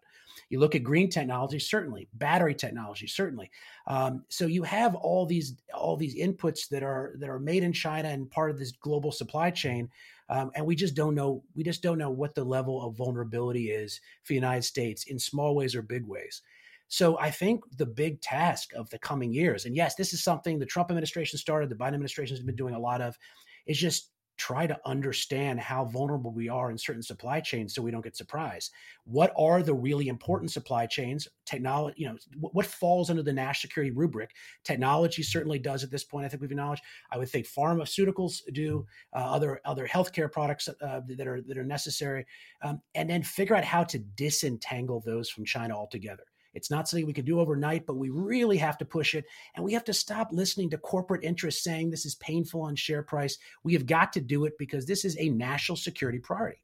You 0.51 0.61
look 0.61 0.75
at 0.75 0.83
green 0.83 1.09
technology, 1.09 1.59
certainly 1.59 2.09
battery 2.15 2.55
technology, 2.55 3.07
certainly. 3.07 3.51
Um, 3.87 4.25
so 4.29 4.47
you 4.47 4.63
have 4.65 4.95
all 4.95 5.27
these 5.27 5.55
all 5.73 5.97
these 5.97 6.17
inputs 6.17 6.69
that 6.69 6.83
are 6.83 7.15
that 7.19 7.31
are 7.31 7.39
made 7.39 7.63
in 7.63 7.73
China 7.73 8.09
and 8.09 8.31
part 8.31 8.51
of 8.51 8.59
this 8.59 8.73
global 8.73 9.13
supply 9.13 9.51
chain 9.51 9.89
um, 10.29 10.51
and 10.55 10.65
we 10.65 10.75
just 10.75 10.95
don't 10.95 11.15
know. 11.15 11.43
We 11.55 11.63
just 11.65 11.83
don't 11.83 11.99
know 11.99 12.11
what 12.11 12.35
the 12.35 12.45
level 12.45 12.83
of 12.83 12.97
vulnerability 12.97 13.71
is 13.71 14.01
for 14.23 14.33
the 14.33 14.37
United 14.37 14.63
States 14.63 15.05
in 15.05 15.19
small 15.19 15.55
ways 15.55 15.75
or 15.75 15.83
big 15.83 16.05
ways. 16.07 16.43
So 16.89 17.19
I 17.19 17.31
think 17.31 17.63
the 17.77 17.87
big 17.87 18.21
task 18.21 18.73
of 18.75 18.89
the 18.91 18.99
coming 18.99 19.33
years, 19.33 19.65
and 19.65 19.75
yes, 19.75 19.95
this 19.95 20.13
is 20.13 20.23
something 20.23 20.59
the 20.59 20.67
Trump 20.67 20.91
administration 20.91 21.39
started, 21.39 21.69
the 21.69 21.75
Biden 21.75 21.95
administration 21.95 22.37
has 22.37 22.45
been 22.45 22.57
doing 22.57 22.75
a 22.75 22.79
lot 22.79 23.01
of, 23.01 23.19
is 23.67 23.79
just 23.79 24.11
try 24.37 24.67
to 24.67 24.79
understand 24.85 25.61
how 25.61 25.85
vulnerable 25.85 26.33
we 26.33 26.49
are 26.49 26.71
in 26.71 26.79
certain 26.79 27.03
supply 27.03 27.41
chains 27.41 27.75
so 27.75 27.83
we 27.83 27.91
don't 27.91 28.05
get 28.05 28.17
surprised. 28.17 28.73
What 29.05 29.33
are 29.37 29.63
the 29.63 29.75
really 29.75 30.09
important 30.09 30.51
supply 30.51 30.87
chains? 30.87 31.29
Technology, 31.47 31.95
you 31.99 32.09
know, 32.09 32.17
what 32.41 32.67
falls 32.67 33.11
under 33.11 33.23
the 33.23 33.33
national 33.33 33.69
security 33.69 33.93
rubric? 33.93 34.31
Technology 34.65 35.23
certainly 35.23 35.59
does 35.59 35.85
at 35.85 35.91
this 35.91 36.05
point. 36.05 36.27
I 36.27 36.29
think 36.29 36.41
we've 36.41 36.51
acknowledged. 36.51 36.83
I 37.11 37.19
would 37.19 37.29
think 37.29 37.47
pharmaceuticals 37.47 38.41
do, 38.53 38.87
uh, 39.15 39.19
other 39.19 39.61
other 39.65 39.87
healthcare 39.87 40.31
products 40.31 40.69
uh, 40.69 41.01
that 41.07 41.27
are 41.27 41.43
that 41.43 41.59
are 41.59 41.65
necessary, 41.65 42.27
um, 42.63 42.81
and 42.95 43.09
then 43.09 43.23
figure 43.23 43.57
out 43.57 43.65
how 43.65 43.85
to 43.85 43.99
disentangle 43.99 45.03
those 45.05 45.31
from 45.31 45.45
China 45.45 45.77
altogether. 45.77 46.25
It's 46.55 46.71
not 46.71 46.89
something 46.89 47.07
we 47.07 47.13
can 47.13 47.25
do 47.25 47.41
overnight, 47.41 47.87
but 47.87 47.97
we 47.97 48.11
really 48.11 48.57
have 48.59 48.79
to 48.79 48.85
push 48.85 49.15
it. 49.15 49.25
And 49.55 49.65
we 49.65 49.73
have 49.73 49.85
to 49.85 49.93
stop 49.93 50.29
listening 50.33 50.71
to 50.71 50.79
corporate 50.79 51.25
interests 51.25 51.65
saying 51.65 51.91
this 51.91 52.07
is 52.07 52.15
painful 52.17 52.63
on 52.63 52.77
share 52.77 53.03
price. 53.03 53.39
We 53.63 53.73
have 53.75 53.87
got 53.87 54.13
to 54.15 54.21
do 54.21 54.45
it 54.45 54.55
because 54.59 54.87
this 54.87 55.05
is 55.05 55.17
a 55.19 55.29
national 55.29 55.77
security 55.77 56.19
priority. 56.19 56.63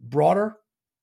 Broader, 0.00 0.58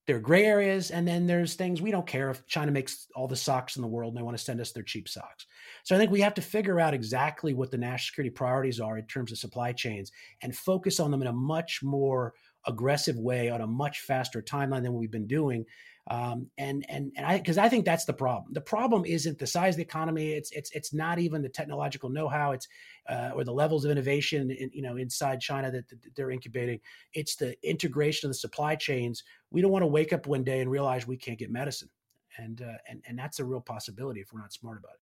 there 0.06 0.16
are 0.16 0.20
gray 0.20 0.44
areas, 0.44 0.90
and 0.90 1.08
then 1.08 1.26
there's 1.26 1.54
things 1.54 1.80
we 1.80 1.90
don't 1.90 2.06
care 2.06 2.28
if 2.28 2.46
China 2.46 2.70
makes 2.70 3.06
all 3.16 3.26
the 3.26 3.36
socks 3.36 3.76
in 3.76 3.82
the 3.82 3.88
world 3.88 4.12
and 4.12 4.18
they 4.18 4.22
want 4.22 4.36
to 4.36 4.42
send 4.42 4.60
us 4.60 4.70
their 4.72 4.82
cheap 4.82 5.08
socks. 5.08 5.46
So 5.82 5.94
I 5.94 5.98
think 5.98 6.10
we 6.10 6.20
have 6.20 6.34
to 6.34 6.42
figure 6.42 6.78
out 6.78 6.92
exactly 6.92 7.54
what 7.54 7.70
the 7.70 7.78
national 7.78 8.06
security 8.06 8.30
priorities 8.30 8.80
are 8.80 8.98
in 8.98 9.06
terms 9.06 9.32
of 9.32 9.38
supply 9.38 9.72
chains 9.72 10.12
and 10.42 10.54
focus 10.54 11.00
on 11.00 11.10
them 11.10 11.22
in 11.22 11.28
a 11.28 11.32
much 11.32 11.80
more 11.82 12.34
aggressive 12.66 13.16
way 13.16 13.48
on 13.48 13.62
a 13.62 13.66
much 13.66 14.00
faster 14.00 14.42
timeline 14.42 14.82
than 14.82 14.94
we've 14.94 15.10
been 15.10 15.26
doing 15.26 15.64
um, 16.08 16.50
and 16.58 16.84
and 16.90 17.12
and 17.16 17.24
I 17.24 17.38
because 17.38 17.56
I 17.56 17.68
think 17.68 17.86
that's 17.86 18.04
the 18.04 18.12
problem. 18.12 18.52
The 18.52 18.60
problem 18.60 19.04
isn't 19.06 19.38
the 19.38 19.46
size 19.46 19.74
of 19.74 19.78
the 19.78 19.84
economy. 19.84 20.32
It's 20.32 20.50
it's 20.50 20.70
it's 20.72 20.92
not 20.92 21.18
even 21.18 21.40
the 21.40 21.48
technological 21.48 22.10
know-how. 22.10 22.52
It's 22.52 22.68
uh, 23.08 23.30
or 23.34 23.42
the 23.42 23.52
levels 23.52 23.86
of 23.86 23.90
innovation 23.90 24.50
in, 24.50 24.70
you 24.74 24.82
know 24.82 24.96
inside 24.96 25.40
China 25.40 25.70
that, 25.70 25.88
that, 25.88 25.98
they're 26.14 26.30
incubating. 26.30 26.80
It's 27.14 27.36
the 27.36 27.56
integration 27.66 28.26
of 28.26 28.30
the 28.30 28.38
supply 28.38 28.74
chains. 28.74 29.24
We 29.50 29.62
don't 29.62 29.72
want 29.72 29.82
to 29.82 29.86
wake 29.86 30.12
up 30.12 30.26
one 30.26 30.44
day 30.44 30.60
and 30.60 30.70
realize 30.70 31.06
we 31.06 31.16
can't 31.16 31.38
get 31.38 31.50
medicine, 31.50 31.88
and 32.36 32.60
uh, 32.60 32.76
and 32.86 33.02
and 33.08 33.18
that's 33.18 33.38
a 33.38 33.44
real 33.44 33.62
possibility 33.62 34.20
if 34.20 34.30
we're 34.30 34.40
not 34.40 34.52
smart 34.52 34.78
about 34.78 34.94
it. 34.94 35.00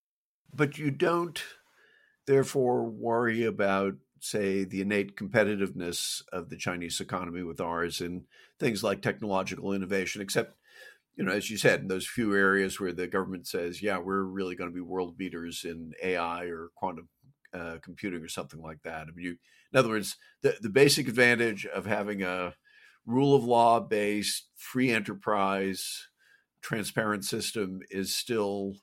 But 0.54 0.78
you 0.78 0.92
don't, 0.92 1.42
therefore, 2.26 2.84
worry 2.84 3.42
about 3.44 3.94
say 4.20 4.62
the 4.62 4.80
innate 4.80 5.16
competitiveness 5.16 6.22
of 6.32 6.48
the 6.48 6.56
Chinese 6.56 7.00
economy 7.00 7.42
with 7.42 7.60
ours 7.60 8.00
and 8.00 8.22
things 8.60 8.84
like 8.84 9.02
technological 9.02 9.72
innovation, 9.72 10.22
except 10.22 10.54
you 11.16 11.24
know, 11.24 11.32
as 11.32 11.50
you 11.50 11.58
said, 11.58 11.80
in 11.80 11.88
those 11.88 12.06
few 12.06 12.34
areas 12.34 12.80
where 12.80 12.92
the 12.92 13.06
government 13.06 13.46
says, 13.46 13.82
yeah, 13.82 13.98
we're 13.98 14.22
really 14.22 14.54
going 14.54 14.70
to 14.70 14.74
be 14.74 14.80
world 14.80 15.16
beaters 15.18 15.64
in 15.64 15.92
AI 16.02 16.44
or 16.44 16.70
quantum 16.74 17.08
uh, 17.52 17.76
computing 17.82 18.22
or 18.22 18.28
something 18.28 18.62
like 18.62 18.82
that. 18.82 19.02
I 19.02 19.10
mean, 19.14 19.26
you, 19.26 19.36
in 19.72 19.78
other 19.78 19.90
words, 19.90 20.16
the, 20.42 20.56
the 20.60 20.70
basic 20.70 21.08
advantage 21.08 21.66
of 21.66 21.84
having 21.84 22.22
a 22.22 22.54
rule 23.04 23.34
of 23.34 23.44
law 23.44 23.80
based, 23.80 24.48
free 24.56 24.90
enterprise, 24.90 26.08
transparent 26.62 27.24
system 27.24 27.80
is 27.90 28.14
still 28.14 28.74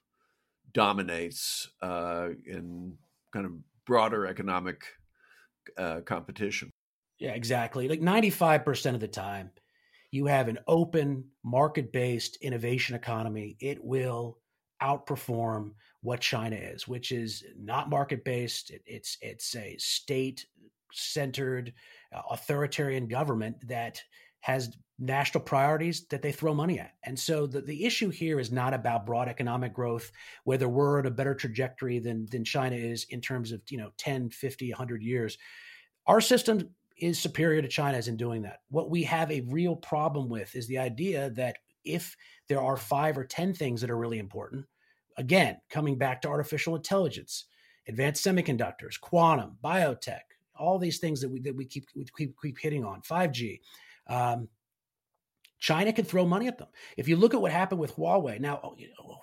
dominates 0.73 1.69
uh, 1.81 2.29
in 2.45 2.97
kind 3.33 3.45
of 3.45 3.53
broader 3.85 4.27
economic 4.27 4.83
uh, 5.77 6.01
competition. 6.01 6.69
Yeah, 7.17 7.31
exactly. 7.31 7.87
Like 7.87 8.01
95% 8.01 8.93
of 8.93 8.99
the 8.99 9.07
time, 9.07 9.51
you 10.11 10.25
have 10.25 10.47
an 10.47 10.59
open 10.67 11.25
market 11.43 11.91
based 11.91 12.37
innovation 12.41 12.95
economy, 12.95 13.57
it 13.59 13.83
will 13.83 14.37
outperform 14.81 15.71
what 16.01 16.21
China 16.21 16.55
is, 16.55 16.87
which 16.87 17.11
is 17.11 17.43
not 17.57 17.89
market 17.89 18.23
based. 18.23 18.71
It, 18.71 18.81
it's 18.85 19.17
it's 19.21 19.55
a 19.55 19.75
state 19.77 20.45
centered 20.91 21.73
uh, 22.15 22.21
authoritarian 22.31 23.07
government 23.07 23.67
that 23.67 24.01
has 24.41 24.75
national 24.97 25.43
priorities 25.43 26.07
that 26.07 26.21
they 26.21 26.31
throw 26.31 26.53
money 26.53 26.79
at. 26.79 26.93
And 27.03 27.17
so 27.17 27.47
the, 27.47 27.61
the 27.61 27.85
issue 27.85 28.09
here 28.09 28.39
is 28.39 28.51
not 28.51 28.73
about 28.73 29.05
broad 29.05 29.27
economic 29.27 29.73
growth, 29.73 30.11
whether 30.43 30.67
we're 30.67 30.99
at 30.99 31.05
a 31.05 31.11
better 31.11 31.35
trajectory 31.35 31.99
than, 31.99 32.25
than 32.31 32.43
China 32.43 32.75
is 32.75 33.05
in 33.09 33.21
terms 33.21 33.51
of, 33.51 33.61
you 33.69 33.77
know, 33.77 33.91
10, 33.97 34.29
50, 34.29 34.71
100 34.71 35.03
years. 35.03 35.37
Our 36.07 36.21
system 36.21 36.69
is 37.01 37.19
superior 37.19 37.61
to 37.61 37.67
China's 37.67 38.07
in 38.07 38.17
doing 38.17 38.41
that. 38.43 38.59
What 38.69 38.89
we 38.89 39.03
have 39.03 39.31
a 39.31 39.41
real 39.41 39.75
problem 39.75 40.29
with 40.29 40.55
is 40.55 40.67
the 40.67 40.77
idea 40.77 41.29
that 41.31 41.57
if 41.83 42.15
there 42.47 42.61
are 42.61 42.77
five 42.77 43.17
or 43.17 43.25
10 43.25 43.53
things 43.53 43.81
that 43.81 43.89
are 43.89 43.97
really 43.97 44.19
important, 44.19 44.65
again, 45.17 45.57
coming 45.69 45.97
back 45.97 46.21
to 46.21 46.27
artificial 46.27 46.75
intelligence, 46.75 47.45
advanced 47.87 48.25
semiconductors, 48.25 48.99
quantum, 48.99 49.57
biotech, 49.63 50.21
all 50.55 50.77
these 50.77 50.99
things 50.99 51.21
that 51.21 51.29
we, 51.29 51.39
that 51.41 51.55
we 51.55 51.65
keep, 51.65 51.85
we 51.95 52.05
keep, 52.17 52.35
keep 52.41 52.59
hitting 52.59 52.83
on, 52.83 53.01
5G, 53.01 53.59
um, 54.07 54.47
China 55.59 55.91
can 55.91 56.05
throw 56.05 56.25
money 56.25 56.47
at 56.47 56.57
them. 56.57 56.69
If 56.95 57.07
you 57.07 57.17
look 57.17 57.33
at 57.33 57.41
what 57.41 57.51
happened 57.51 57.81
with 57.81 57.95
Huawei, 57.95 58.39
now 58.39 58.59
oh, 58.63 58.75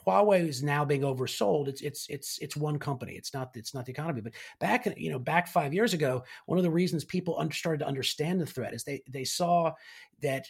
Huawei 0.06 0.46
is 0.46 0.62
now 0.62 0.84
being 0.84 1.00
oversold. 1.00 1.68
It's 1.68 1.80
it's 1.80 2.06
it's 2.08 2.38
it's 2.40 2.56
one 2.56 2.78
company. 2.78 3.14
It's 3.14 3.32
not 3.32 3.50
it's 3.54 3.74
not 3.74 3.86
the 3.86 3.92
economy. 3.92 4.20
But 4.20 4.34
back 4.60 4.86
you 4.96 5.10
know 5.10 5.18
back 5.18 5.48
five 5.48 5.72
years 5.72 5.94
ago, 5.94 6.24
one 6.44 6.58
of 6.58 6.64
the 6.64 6.70
reasons 6.70 7.04
people 7.04 7.42
started 7.52 7.78
to 7.78 7.88
understand 7.88 8.40
the 8.40 8.46
threat 8.46 8.74
is 8.74 8.84
they 8.84 9.02
they 9.08 9.24
saw 9.24 9.72
that 10.20 10.46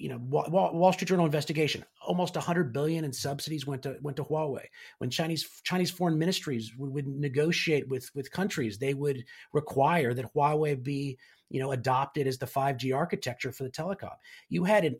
you 0.00 0.08
know 0.08 0.18
Wall, 0.18 0.72
Wall 0.72 0.92
Street 0.92 1.08
Journal 1.08 1.26
investigation 1.26 1.84
almost 2.06 2.34
100 2.34 2.72
billion 2.72 3.04
in 3.04 3.12
subsidies 3.12 3.66
went 3.66 3.82
to 3.82 3.98
went 4.00 4.16
to 4.16 4.24
Huawei 4.24 4.64
when 4.98 5.10
Chinese 5.10 5.60
Chinese 5.62 5.90
foreign 5.90 6.18
ministries 6.18 6.72
would, 6.78 6.90
would 6.92 7.06
negotiate 7.06 7.86
with 7.88 8.10
with 8.14 8.32
countries 8.32 8.78
they 8.78 8.94
would 8.94 9.22
require 9.52 10.14
that 10.14 10.32
Huawei 10.34 10.82
be 10.82 11.18
you 11.50 11.60
know 11.60 11.72
adopted 11.72 12.26
as 12.26 12.38
the 12.38 12.46
5G 12.46 12.96
architecture 12.96 13.52
for 13.52 13.64
the 13.64 13.70
telecom 13.70 14.14
you 14.48 14.64
had 14.64 14.86
an 14.86 14.96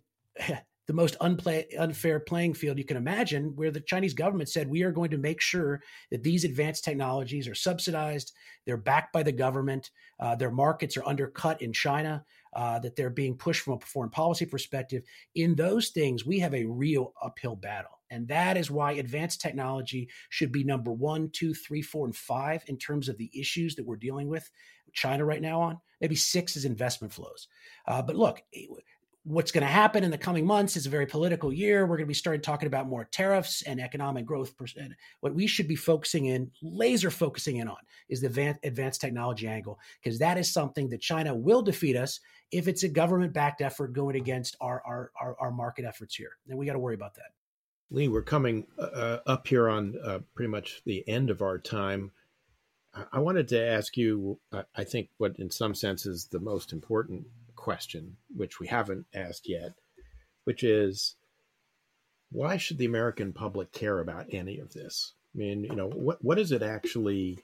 the 0.86 0.95
most 0.95 1.16
unplay, 1.20 1.66
unfair 1.78 2.18
playing 2.18 2.53
field 2.55 2.76
you 2.76 2.84
can 2.84 2.97
imagine, 2.97 3.55
where 3.55 3.70
the 3.70 3.80
Chinese 3.80 4.12
government 4.12 4.49
said, 4.49 4.68
we 4.68 4.82
are 4.82 4.91
going 4.91 5.11
to 5.11 5.18
make 5.18 5.41
sure 5.41 5.80
that 6.11 6.24
these 6.24 6.45
advanced 6.45 6.82
technologies 6.82 7.47
are 7.47 7.55
subsidized, 7.55 8.32
they're 8.66 8.76
backed 8.76 9.12
by 9.12 9.22
the 9.22 9.30
government, 9.30 9.91
uh, 10.18 10.34
their 10.34 10.51
markets 10.51 10.97
are 10.97 11.07
undercut 11.07 11.62
in 11.62 11.72
China, 11.72 12.24
uh, 12.55 12.78
that 12.80 12.97
they're 12.97 13.09
being 13.09 13.36
pushed 13.36 13.62
from 13.62 13.74
a 13.74 13.86
foreign 13.86 14.11
policy 14.11 14.45
perspective. 14.45 15.05
In 15.36 15.55
those 15.55 15.91
things, 15.91 16.26
we 16.26 16.41
have 16.41 16.55
a 16.55 16.64
real 16.64 17.12
uphill 17.22 17.55
battle. 17.55 18.01
And 18.11 18.26
that 18.26 18.57
is 18.57 18.70
why 18.70 18.93
advanced 18.93 19.41
technology 19.41 20.09
should 20.30 20.51
be 20.51 20.64
number 20.64 20.91
one, 20.91 21.30
two, 21.30 21.55
three, 21.55 21.82
four, 21.82 22.07
and 22.07 22.16
five 22.16 22.64
in 22.66 22.76
terms 22.76 23.09
of 23.09 23.16
the 23.16 23.30
issues 23.32 23.76
that 23.76 23.86
we're 23.86 23.95
dealing 23.95 24.28
with 24.28 24.51
China 24.93 25.24
right 25.24 25.41
now 25.41 25.61
on. 25.61 25.78
Maybe 26.01 26.16
six 26.16 26.57
is 26.57 26.64
investment 26.64 27.12
flows. 27.12 27.47
Uh, 27.86 28.03
but 28.03 28.16
look, 28.16 28.43
what's 29.31 29.53
going 29.53 29.62
to 29.62 29.70
happen 29.70 30.03
in 30.03 30.11
the 30.11 30.18
coming 30.18 30.45
months 30.45 30.76
is 30.76 30.87
a 30.87 30.91
very 30.91 31.07
political 31.07 31.53
year. 31.53 31.83
We're 31.83 31.97
going 31.97 32.07
to 32.07 32.11
be 32.11 32.14
starting 32.14 32.43
talking 32.43 32.66
about 32.66 32.89
more 32.89 33.05
tariffs 33.05 33.62
and 33.62 33.81
economic 33.81 34.26
growth. 34.26 34.53
What 35.20 35.35
we 35.35 35.47
should 35.47 35.68
be 35.68 35.76
focusing 35.76 36.26
in, 36.26 36.51
laser 36.62 37.11
focusing 37.11 37.59
in 37.59 37.68
on, 37.68 37.76
is 38.09 38.20
the 38.20 38.57
advanced 38.64 39.01
technology 39.01 39.47
angle, 39.47 39.78
because 40.03 40.18
that 40.18 40.37
is 40.37 40.53
something 40.53 40.89
that 40.91 41.01
China 41.01 41.35
will 41.35 41.62
defeat 41.62 41.97
us 41.97 42.18
if 42.51 42.66
it's 42.66 42.83
a 42.83 42.89
government 42.89 43.33
backed 43.33 43.61
effort 43.61 43.93
going 43.93 44.16
against 44.16 44.57
our, 44.61 44.83
our, 44.85 45.12
our, 45.20 45.37
our, 45.39 45.51
market 45.53 45.85
efforts 45.85 46.16
here. 46.16 46.33
And 46.49 46.59
we 46.59 46.66
got 46.66 46.72
to 46.72 46.81
worry 46.81 46.97
about 46.97 47.14
that. 47.14 47.31
Lee, 47.93 48.09
we're 48.09 48.22
coming 48.22 48.66
uh, 48.78 49.18
up 49.26 49.47
here 49.47 49.68
on 49.68 49.95
uh, 50.05 50.18
pretty 50.35 50.51
much 50.51 50.83
the 50.85 51.09
end 51.09 51.31
of 51.31 51.41
our 51.43 51.59
time. 51.59 52.11
I 53.12 53.20
wanted 53.20 53.47
to 53.49 53.64
ask 53.64 53.97
you, 53.97 54.41
I 54.74 54.83
think, 54.83 55.11
what 55.18 55.37
in 55.39 55.51
some 55.51 55.76
sense 55.76 56.07
is 56.07 56.26
the 56.26 56.41
most 56.41 56.72
important 56.72 57.26
question, 57.61 58.17
which 58.35 58.59
we 58.59 58.67
haven't 58.67 59.07
asked 59.15 59.49
yet, 59.49 59.75
which 60.45 60.65
is 60.65 61.17
why 62.33 62.57
should 62.57 62.79
the 62.79 62.87
American 62.87 63.33
public 63.33 63.73
care 63.73 64.01
about 64.01 64.27
any 64.31 64.59
of 64.59 64.73
this? 64.73 65.15
I 65.35 65.39
mean, 65.39 65.65
you 65.65 65.77
know, 65.77 65.89
what 65.89 66.25
what 66.25 66.39
does 66.39 66.53
it 66.53 66.63
actually 66.63 67.39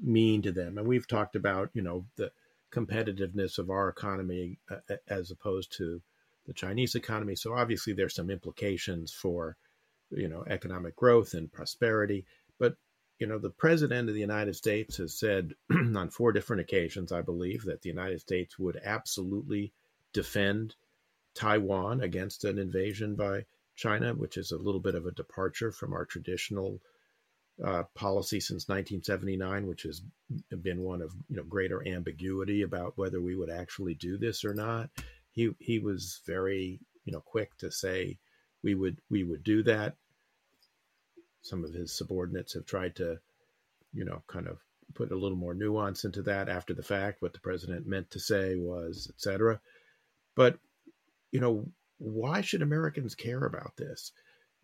mean 0.00 0.42
to 0.42 0.52
them? 0.52 0.78
And 0.78 0.86
we've 0.86 1.06
talked 1.06 1.36
about, 1.36 1.70
you 1.74 1.82
know, 1.82 2.06
the 2.16 2.32
competitiveness 2.72 3.58
of 3.58 3.70
our 3.70 3.88
economy 3.88 4.58
uh, 4.70 4.96
as 5.08 5.30
opposed 5.30 5.72
to 5.78 6.00
the 6.46 6.52
Chinese 6.52 6.94
economy. 6.94 7.36
So 7.36 7.54
obviously, 7.54 7.92
there's 7.92 8.14
some 8.14 8.30
implications 8.30 9.12
for, 9.12 9.56
you 10.10 10.28
know, 10.28 10.44
economic 10.48 10.96
growth 10.96 11.34
and 11.34 11.52
prosperity. 11.52 12.24
But 12.58 12.74
you 13.18 13.26
know, 13.26 13.38
the 13.38 13.50
president 13.50 14.08
of 14.08 14.14
the 14.14 14.20
United 14.20 14.54
States 14.54 14.96
has 14.98 15.18
said 15.18 15.52
on 15.70 16.10
four 16.10 16.32
different 16.32 16.60
occasions, 16.60 17.10
I 17.10 17.22
believe, 17.22 17.64
that 17.64 17.82
the 17.82 17.88
United 17.88 18.20
States 18.20 18.58
would 18.58 18.80
absolutely 18.84 19.72
defend 20.12 20.74
Taiwan 21.34 22.00
against 22.00 22.44
an 22.44 22.58
invasion 22.58 23.16
by 23.16 23.46
China, 23.76 24.14
which 24.14 24.36
is 24.36 24.52
a 24.52 24.58
little 24.58 24.80
bit 24.80 24.94
of 24.94 25.06
a 25.06 25.12
departure 25.12 25.72
from 25.72 25.92
our 25.92 26.04
traditional 26.04 26.80
uh, 27.64 27.82
policy 27.94 28.38
since 28.38 28.68
1979, 28.68 29.66
which 29.66 29.82
has 29.82 30.02
been 30.62 30.82
one 30.82 31.02
of 31.02 31.12
you 31.28 31.36
know 31.36 31.44
greater 31.44 31.86
ambiguity 31.86 32.62
about 32.62 32.96
whether 32.96 33.20
we 33.20 33.34
would 33.34 33.50
actually 33.50 33.94
do 33.94 34.16
this 34.16 34.44
or 34.44 34.54
not. 34.54 34.90
He 35.32 35.50
he 35.58 35.80
was 35.80 36.20
very 36.24 36.80
you 37.04 37.12
know 37.12 37.20
quick 37.20 37.56
to 37.58 37.72
say 37.72 38.18
we 38.62 38.74
would 38.74 38.98
we 39.10 39.24
would 39.24 39.42
do 39.42 39.64
that 39.64 39.96
some 41.48 41.64
of 41.64 41.72
his 41.72 41.92
subordinates 41.92 42.54
have 42.54 42.66
tried 42.66 42.96
to, 42.96 43.18
you 43.92 44.04
know, 44.04 44.22
kind 44.26 44.46
of 44.46 44.58
put 44.94 45.12
a 45.12 45.16
little 45.16 45.36
more 45.36 45.54
nuance 45.54 46.04
into 46.04 46.22
that 46.22 46.48
after 46.48 46.74
the 46.74 46.82
fact, 46.82 47.22
what 47.22 47.32
the 47.32 47.40
president 47.40 47.86
meant 47.86 48.10
to 48.10 48.20
say 48.20 48.56
was, 48.56 49.10
etc. 49.14 49.60
But, 50.34 50.58
you 51.32 51.40
know, 51.40 51.66
why 51.98 52.40
should 52.40 52.62
Americans 52.62 53.14
care 53.14 53.44
about 53.44 53.76
this? 53.76 54.12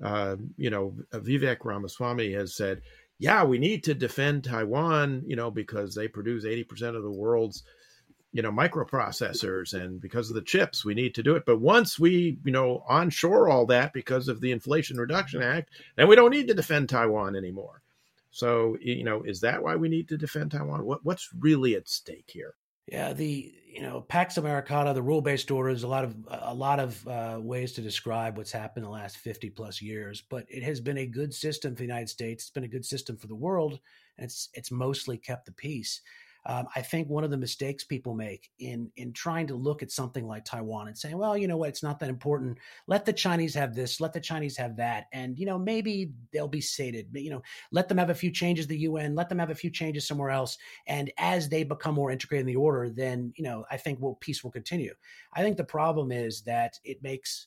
Uh, 0.02 0.36
you 0.56 0.70
know, 0.70 0.94
Vivek 1.12 1.64
Ramaswamy 1.64 2.32
has 2.32 2.54
said, 2.54 2.82
yeah, 3.18 3.44
we 3.44 3.58
need 3.58 3.84
to 3.84 3.94
defend 3.94 4.44
Taiwan, 4.44 5.22
you 5.26 5.36
know, 5.36 5.50
because 5.50 5.94
they 5.94 6.08
produce 6.08 6.44
80% 6.44 6.96
of 6.96 7.02
the 7.02 7.10
world's 7.10 7.62
you 8.34 8.42
know 8.42 8.50
microprocessors 8.50 9.80
and 9.80 10.00
because 10.00 10.28
of 10.28 10.34
the 10.34 10.42
chips 10.42 10.84
we 10.84 10.92
need 10.92 11.14
to 11.14 11.22
do 11.22 11.36
it. 11.36 11.46
But 11.46 11.60
once 11.60 11.98
we 11.98 12.36
you 12.44 12.52
know 12.52 12.84
onshore 12.86 13.48
all 13.48 13.64
that 13.66 13.94
because 13.94 14.28
of 14.28 14.40
the 14.40 14.50
inflation 14.50 14.98
reduction 14.98 15.40
act 15.40 15.70
then 15.96 16.08
we 16.08 16.16
don't 16.16 16.32
need 16.32 16.48
to 16.48 16.54
defend 16.54 16.88
taiwan 16.88 17.36
anymore. 17.36 17.80
So 18.32 18.76
you 18.80 19.04
know 19.04 19.22
is 19.22 19.40
that 19.40 19.62
why 19.62 19.76
we 19.76 19.88
need 19.88 20.08
to 20.08 20.18
defend 20.18 20.50
taiwan? 20.50 20.84
What, 20.84 21.04
what's 21.04 21.30
really 21.38 21.76
at 21.76 21.88
stake 21.88 22.28
here? 22.28 22.56
Yeah 22.88 23.12
the 23.12 23.54
you 23.68 23.82
know 23.82 24.00
pax 24.00 24.36
americana 24.36 24.94
the 24.94 25.02
rule-based 25.02 25.50
order 25.50 25.70
is 25.70 25.84
a 25.84 25.88
lot 25.88 26.04
of 26.04 26.14
a 26.28 26.54
lot 26.54 26.78
of 26.78 27.08
uh, 27.08 27.38
ways 27.40 27.72
to 27.72 27.80
describe 27.80 28.36
what's 28.36 28.52
happened 28.52 28.84
in 28.84 28.90
the 28.90 28.96
last 28.96 29.16
50 29.16 29.50
plus 29.50 29.82
years 29.82 30.22
but 30.28 30.44
it 30.48 30.62
has 30.62 30.80
been 30.80 30.98
a 30.98 31.06
good 31.06 31.32
system 31.34 31.74
for 31.74 31.78
the 31.78 31.86
united 31.86 32.08
states. 32.08 32.44
It's 32.44 32.50
been 32.50 32.64
a 32.64 32.68
good 32.68 32.84
system 32.84 33.16
for 33.16 33.28
the 33.28 33.34
world 33.34 33.78
and 34.18 34.24
it's 34.24 34.48
it's 34.54 34.72
mostly 34.72 35.18
kept 35.18 35.46
the 35.46 35.52
peace 35.52 36.00
um, 36.46 36.66
I 36.76 36.82
think 36.82 37.08
one 37.08 37.24
of 37.24 37.30
the 37.30 37.36
mistakes 37.36 37.84
people 37.84 38.14
make 38.14 38.50
in 38.58 38.90
in 38.96 39.12
trying 39.12 39.46
to 39.46 39.54
look 39.54 39.82
at 39.82 39.90
something 39.90 40.26
like 40.26 40.44
Taiwan 40.44 40.88
and 40.88 40.96
saying, 40.96 41.16
well, 41.16 41.38
you 41.38 41.48
know 41.48 41.56
what, 41.56 41.70
it's 41.70 41.82
not 41.82 41.98
that 42.00 42.10
important. 42.10 42.58
Let 42.86 43.06
the 43.06 43.12
Chinese 43.12 43.54
have 43.54 43.74
this, 43.74 44.00
let 44.00 44.12
the 44.12 44.20
Chinese 44.20 44.56
have 44.58 44.76
that, 44.76 45.06
and 45.12 45.38
you 45.38 45.46
know 45.46 45.58
maybe 45.58 46.12
they'll 46.32 46.48
be 46.48 46.60
sated. 46.60 47.08
But, 47.12 47.22
you 47.22 47.30
know, 47.30 47.42
let 47.72 47.88
them 47.88 47.98
have 47.98 48.10
a 48.10 48.14
few 48.14 48.30
changes 48.30 48.66
the 48.66 48.78
UN, 48.78 49.14
let 49.14 49.28
them 49.28 49.38
have 49.38 49.50
a 49.50 49.54
few 49.54 49.70
changes 49.70 50.06
somewhere 50.06 50.30
else, 50.30 50.58
and 50.86 51.10
as 51.18 51.48
they 51.48 51.64
become 51.64 51.94
more 51.94 52.10
integrated 52.10 52.42
in 52.42 52.54
the 52.54 52.56
order, 52.56 52.90
then 52.90 53.32
you 53.36 53.44
know 53.44 53.64
I 53.70 53.78
think 53.78 54.00
will 54.00 54.16
peace 54.16 54.44
will 54.44 54.50
continue. 54.50 54.94
I 55.32 55.42
think 55.42 55.56
the 55.56 55.64
problem 55.64 56.12
is 56.12 56.42
that 56.42 56.78
it 56.84 57.02
makes 57.02 57.46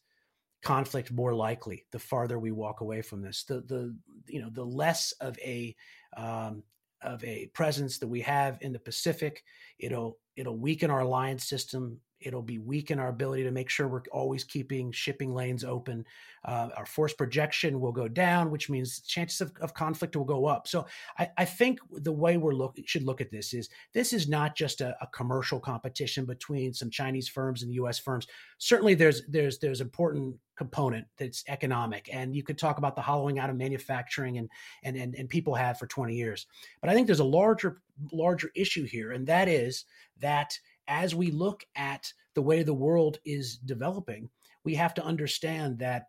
conflict 0.63 1.11
more 1.11 1.35
likely 1.35 1.85
the 1.91 1.99
farther 1.99 2.39
we 2.39 2.51
walk 2.51 2.81
away 2.81 3.01
from 3.01 3.21
this 3.21 3.43
the 3.43 3.61
the 3.61 3.95
you 4.25 4.41
know 4.41 4.49
the 4.49 4.63
less 4.63 5.11
of 5.21 5.37
a 5.39 5.75
um, 6.17 6.63
of 7.01 7.23
a 7.23 7.47
presence 7.53 7.99
that 7.99 8.07
we 8.07 8.21
have 8.21 8.57
in 8.61 8.73
the 8.73 8.79
Pacific. 8.79 9.43
It'll 9.79 10.17
it'll 10.35 10.57
weaken 10.57 10.91
our 10.91 11.01
alliance 11.01 11.45
system. 11.45 11.99
It'll 12.19 12.41
be 12.41 12.57
weak 12.57 12.89
in 12.89 12.99
our 12.99 13.09
ability 13.09 13.43
to 13.43 13.51
make 13.51 13.69
sure 13.69 13.87
we're 13.87 14.01
always 14.11 14.43
keeping 14.43 14.91
shipping 14.91 15.33
lanes 15.33 15.63
open. 15.63 16.05
Uh, 16.43 16.69
our 16.75 16.85
force 16.85 17.13
projection 17.13 17.79
will 17.79 17.91
go 17.91 18.07
down, 18.07 18.49
which 18.49 18.69
means 18.69 19.01
chances 19.01 19.41
of, 19.41 19.51
of 19.61 19.73
conflict 19.73 20.15
will 20.15 20.25
go 20.25 20.45
up. 20.45 20.67
So 20.67 20.85
I, 21.19 21.29
I, 21.37 21.45
think 21.45 21.79
the 21.91 22.11
way 22.11 22.37
we're 22.37 22.53
look 22.53 22.77
should 22.85 23.03
look 23.03 23.21
at 23.21 23.31
this 23.31 23.53
is 23.53 23.69
this 23.93 24.13
is 24.13 24.27
not 24.27 24.55
just 24.55 24.81
a, 24.81 24.95
a, 25.01 25.07
commercial 25.07 25.59
competition 25.59 26.25
between 26.25 26.73
some 26.73 26.89
Chinese 26.89 27.27
firms 27.27 27.63
and 27.63 27.73
U.S. 27.73 27.99
firms. 27.99 28.27
Certainly, 28.57 28.95
there's 28.95 29.25
there's 29.27 29.59
there's 29.59 29.81
important 29.81 30.35
component 30.57 31.05
that's 31.17 31.43
economic, 31.47 32.09
and 32.11 32.35
you 32.35 32.43
could 32.43 32.57
talk 32.57 32.77
about 32.77 32.95
the 32.95 33.01
hollowing 33.01 33.39
out 33.39 33.49
of 33.49 33.57
manufacturing 33.57 34.37
and 34.37 34.49
and 34.83 34.95
and, 34.95 35.15
and 35.15 35.29
people 35.29 35.53
have 35.53 35.77
for 35.77 35.87
20 35.87 36.15
years. 36.15 36.47
But 36.81 36.89
I 36.89 36.93
think 36.93 37.07
there's 37.07 37.19
a 37.19 37.25
larger 37.25 37.81
larger 38.11 38.51
issue 38.55 38.85
here, 38.85 39.11
and 39.11 39.27
that 39.27 39.47
is 39.47 39.85
that 40.19 40.57
as 40.87 41.15
we 41.15 41.31
look 41.31 41.63
at 41.75 42.11
the 42.35 42.41
way 42.41 42.63
the 42.63 42.73
world 42.73 43.19
is 43.25 43.57
developing, 43.57 44.29
we 44.63 44.75
have 44.75 44.93
to 44.95 45.03
understand 45.03 45.79
that 45.79 46.07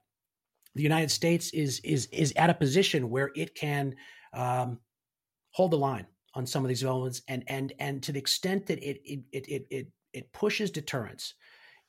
the 0.75 0.83
United 0.83 1.11
States 1.11 1.51
is 1.53 1.81
is 1.81 2.07
is 2.13 2.33
at 2.37 2.51
a 2.51 2.55
position 2.55 3.11
where 3.11 3.31
it 3.35 3.55
can 3.55 3.95
um, 4.33 4.79
hold 5.51 5.71
the 5.71 5.79
line 5.79 6.07
on 6.35 6.47
some 6.47 6.65
of 6.65 6.69
these 6.69 6.81
developments, 6.81 7.23
and 7.29 7.43
and 7.49 7.73
and 7.79 8.03
to 8.03 8.13
the 8.13 8.19
extent 8.19 8.67
that 8.67 8.79
it 8.79 9.01
it 9.05 9.21
it 9.33 9.67
it 9.71 9.89
it, 10.13 10.33
pushes 10.33 10.71
deterrence, 10.71 11.35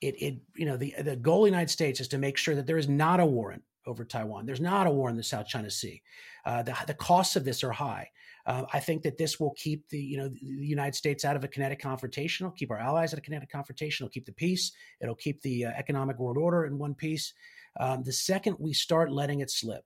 it 0.00 0.20
it 0.20 0.40
you 0.56 0.66
know 0.66 0.76
the 0.76 0.94
the 1.02 1.16
goal 1.16 1.44
of 1.44 1.46
the 1.46 1.50
United 1.50 1.70
States 1.70 2.00
is 2.00 2.08
to 2.08 2.18
make 2.18 2.36
sure 2.36 2.54
that 2.54 2.66
there 2.66 2.78
is 2.78 2.88
not 2.88 3.20
a 3.20 3.26
war 3.26 3.52
in, 3.52 3.62
over 3.86 4.04
Taiwan. 4.04 4.46
There's 4.46 4.60
not 4.60 4.86
a 4.86 4.90
war 4.90 5.10
in 5.10 5.16
the 5.16 5.22
South 5.22 5.46
China 5.46 5.70
Sea. 5.70 6.02
Uh, 6.44 6.62
the 6.62 6.76
the 6.86 6.94
costs 6.94 7.36
of 7.36 7.44
this 7.44 7.62
are 7.62 7.72
high. 7.72 8.10
Uh, 8.46 8.64
I 8.72 8.80
think 8.80 9.02
that 9.02 9.18
this 9.18 9.38
will 9.38 9.52
keep 9.56 9.88
the 9.88 10.00
you 10.00 10.16
know 10.16 10.28
the 10.28 10.40
United 10.42 10.94
States 10.94 11.24
out 11.24 11.36
of 11.36 11.44
a 11.44 11.48
kinetic 11.48 11.80
confrontation. 11.80 12.46
It'll 12.46 12.56
keep 12.56 12.70
our 12.70 12.78
allies 12.78 13.12
out 13.12 13.18
of 13.18 13.24
kinetic 13.24 13.50
confrontation. 13.50 14.04
It'll 14.04 14.12
keep 14.12 14.26
the 14.26 14.32
peace. 14.32 14.72
It'll 15.00 15.14
keep 15.14 15.40
the 15.42 15.66
uh, 15.66 15.70
economic 15.76 16.18
world 16.18 16.38
order 16.38 16.66
in 16.66 16.78
one 16.78 16.94
piece. 16.94 17.34
Um, 17.78 18.02
the 18.02 18.12
second 18.12 18.56
we 18.58 18.72
start 18.72 19.12
letting 19.12 19.40
it 19.40 19.50
slip, 19.50 19.84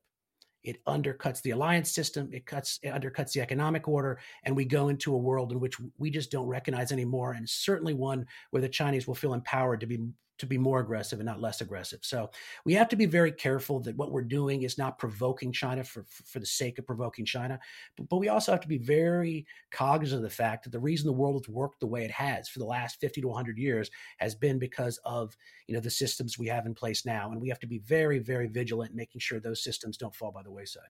it 0.62 0.82
undercuts 0.86 1.42
the 1.42 1.50
alliance 1.50 1.90
system. 1.90 2.30
It 2.32 2.46
cuts 2.46 2.80
it 2.82 2.88
undercuts 2.88 3.32
the 3.32 3.40
economic 3.40 3.86
order, 3.86 4.18
and 4.44 4.56
we 4.56 4.64
go 4.64 4.88
into 4.88 5.14
a 5.14 5.18
world 5.18 5.52
in 5.52 5.60
which 5.60 5.76
we 5.98 6.10
just 6.10 6.30
don't 6.30 6.46
recognize 6.46 6.92
anymore, 6.92 7.32
and 7.32 7.48
certainly 7.48 7.94
one 7.94 8.26
where 8.50 8.62
the 8.62 8.68
Chinese 8.68 9.06
will 9.06 9.14
feel 9.14 9.34
empowered 9.34 9.80
to 9.80 9.86
be 9.86 9.98
to 10.38 10.46
be 10.46 10.58
more 10.58 10.80
aggressive 10.80 11.20
and 11.20 11.26
not 11.26 11.40
less 11.40 11.60
aggressive. 11.60 12.00
So 12.02 12.30
we 12.64 12.74
have 12.74 12.88
to 12.88 12.96
be 12.96 13.06
very 13.06 13.30
careful 13.30 13.80
that 13.80 13.96
what 13.96 14.10
we're 14.10 14.22
doing 14.22 14.62
is 14.62 14.76
not 14.76 14.98
provoking 14.98 15.52
China 15.52 15.84
for, 15.84 16.04
for 16.08 16.40
the 16.40 16.46
sake 16.46 16.78
of 16.78 16.86
provoking 16.86 17.24
China. 17.24 17.58
But, 17.96 18.08
but, 18.08 18.18
we 18.18 18.28
also 18.28 18.52
have 18.52 18.60
to 18.62 18.68
be 18.68 18.78
very 18.78 19.46
cognizant 19.70 20.24
of 20.24 20.28
the 20.28 20.34
fact 20.34 20.64
that 20.64 20.70
the 20.70 20.80
reason 20.80 21.06
the 21.06 21.12
world 21.12 21.44
has 21.44 21.48
worked 21.48 21.80
the 21.80 21.86
way 21.86 22.04
it 22.04 22.10
has 22.10 22.48
for 22.48 22.58
the 22.58 22.64
last 22.64 23.00
50 23.00 23.20
to 23.20 23.28
100 23.28 23.58
years 23.58 23.90
has 24.18 24.34
been 24.34 24.58
because 24.58 24.98
of 25.04 25.36
you 25.66 25.74
know 25.74 25.80
the 25.80 25.90
systems 25.90 26.38
we 26.38 26.48
have 26.48 26.66
in 26.66 26.74
place 26.74 27.06
now. 27.06 27.30
And 27.30 27.40
we 27.40 27.48
have 27.48 27.60
to 27.60 27.66
be 27.66 27.78
very, 27.78 28.18
very 28.18 28.48
vigilant 28.48 28.94
making 28.94 29.20
sure 29.20 29.40
those 29.40 29.62
systems 29.62 29.96
don't 29.96 30.14
fall 30.14 30.32
by 30.32 30.42
the 30.42 30.50
wayside. 30.50 30.88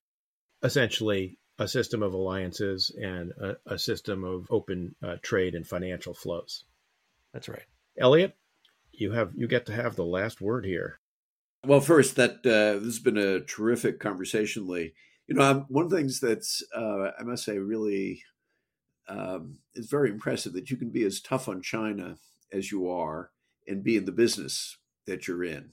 Essentially, 0.63 1.37
a 1.59 1.67
system 1.67 2.03
of 2.03 2.13
alliances 2.13 2.91
and 2.99 3.31
a, 3.31 3.55
a 3.65 3.79
system 3.79 4.23
of 4.23 4.47
open 4.49 4.95
uh, 5.03 5.15
trade 5.21 5.55
and 5.55 5.65
financial 5.65 6.13
flows. 6.13 6.65
That's 7.33 7.47
right. 7.47 7.63
Eliot, 7.97 8.35
you 8.99 9.11
have 9.11 9.31
you 9.35 9.47
get 9.47 9.65
to 9.67 9.73
have 9.73 9.95
the 9.95 10.05
last 10.05 10.41
word 10.41 10.65
here. 10.65 10.99
Well, 11.65 11.81
first, 11.81 12.15
that 12.17 12.45
uh, 12.45 12.79
this 12.79 12.95
has 12.95 12.99
been 12.99 13.17
a 13.17 13.39
terrific 13.39 13.99
conversation, 13.99 14.67
Lee. 14.67 14.93
You 15.27 15.35
know, 15.35 15.41
I'm, 15.41 15.61
one 15.61 15.83
of 15.83 15.89
the 15.89 15.97
things 15.97 16.19
that's 16.19 16.63
uh, 16.75 17.11
I 17.19 17.23
must 17.23 17.43
say 17.43 17.57
really 17.57 18.21
um, 19.07 19.59
is 19.73 19.87
very 19.87 20.09
impressive 20.09 20.53
that 20.53 20.69
you 20.69 20.77
can 20.77 20.89
be 20.89 21.03
as 21.03 21.21
tough 21.21 21.47
on 21.47 21.61
China 21.61 22.17
as 22.51 22.71
you 22.71 22.89
are 22.89 23.31
and 23.67 23.83
be 23.83 23.97
in 23.97 24.05
the 24.05 24.11
business 24.11 24.77
that 25.07 25.27
you're 25.27 25.43
in. 25.43 25.71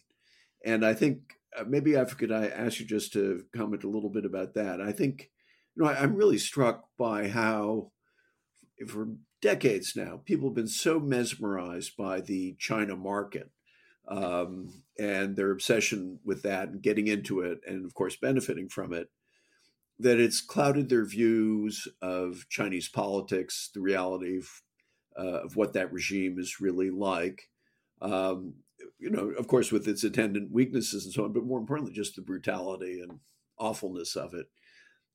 And 0.65 0.85
I 0.85 0.95
think 0.95 1.35
uh, 1.59 1.65
maybe 1.67 1.99
I 1.99 2.05
could 2.05 2.33
I 2.33 2.47
ask 2.47 2.81
you 2.81 2.87
just 2.87 3.13
to 3.13 3.45
comment 3.55 3.85
a 3.85 3.89
little 3.89 4.11
bit 4.11 4.25
about 4.25 4.55
that. 4.55 4.81
I 4.81 4.93
think 4.93 5.31
you 5.77 5.83
know 5.83 5.91
I, 5.91 6.03
I'm 6.03 6.15
really 6.15 6.39
struck 6.39 6.85
by 6.99 7.29
how 7.29 7.93
for 8.87 9.09
decades 9.43 9.95
now 9.95 10.21
people 10.25 10.49
have 10.49 10.55
been 10.55 10.69
so 10.69 10.99
mesmerized 10.99 11.97
by 11.97 12.21
the 12.21 12.57
China 12.59 12.97
market 12.97 13.51
um, 14.09 14.83
and 14.99 15.37
their 15.37 15.51
obsession 15.51 16.19
with 16.25 16.43
that 16.43 16.69
and 16.69 16.83
getting 16.83 17.09
into 17.09 17.41
it 17.41 17.61
and 17.67 17.85
of 17.85 17.95
course 17.95 18.17
benefiting 18.17 18.69
from 18.69 18.93
it 18.93 19.09
that 20.03 20.19
it's 20.19 20.41
clouded 20.41 20.89
their 20.89 21.05
views 21.05 21.87
of 22.01 22.47
Chinese 22.49 22.89
politics, 22.89 23.71
the 23.73 23.81
reality 23.81 24.39
of, 24.39 24.63
uh, 25.19 25.45
of 25.45 25.57
what 25.57 25.73
that 25.75 25.93
regime 25.93 26.39
is 26.39 26.61
really 26.61 26.91
like. 26.91 27.49
Um, 28.01 28.55
you 28.99 29.11
know, 29.11 29.29
of 29.39 29.47
course, 29.47 29.71
with 29.71 29.87
its 29.87 30.03
attendant 30.03 30.51
weaknesses 30.51 31.05
and 31.05 31.15
so 31.15 31.25
on, 31.25 31.33
but 31.33 31.45
more 31.45 31.61
importantly, 31.61 31.95
just 31.95 32.17
the 32.17 32.23
brutality 32.23 33.01
and 33.01 33.21
awfulness 33.59 34.17
of 34.17 34.35
it. 34.35 34.47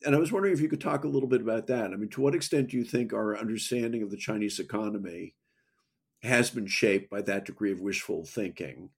And 0.05 0.15
I 0.15 0.19
was 0.19 0.31
wondering 0.31 0.53
if 0.53 0.61
you 0.61 0.69
could 0.69 0.81
talk 0.81 1.03
a 1.03 1.09
little 1.09 1.29
bit 1.29 1.41
about 1.41 1.67
that. 1.67 1.91
I 1.91 1.95
mean, 1.95 2.09
to 2.09 2.21
what 2.21 2.35
extent 2.35 2.69
do 2.69 2.77
you 2.77 2.83
think 2.83 3.13
our 3.13 3.37
understanding 3.37 4.03
of 4.03 4.11
the 4.11 4.17
Chinese 4.17 4.59
economy 4.59 5.33
has 6.21 6.49
been 6.49 6.67
shaped 6.67 7.09
by 7.09 7.21
that 7.23 7.45
degree 7.45 7.71
of 7.71 7.81
wishful 7.81 8.23
thinking? 8.23 8.89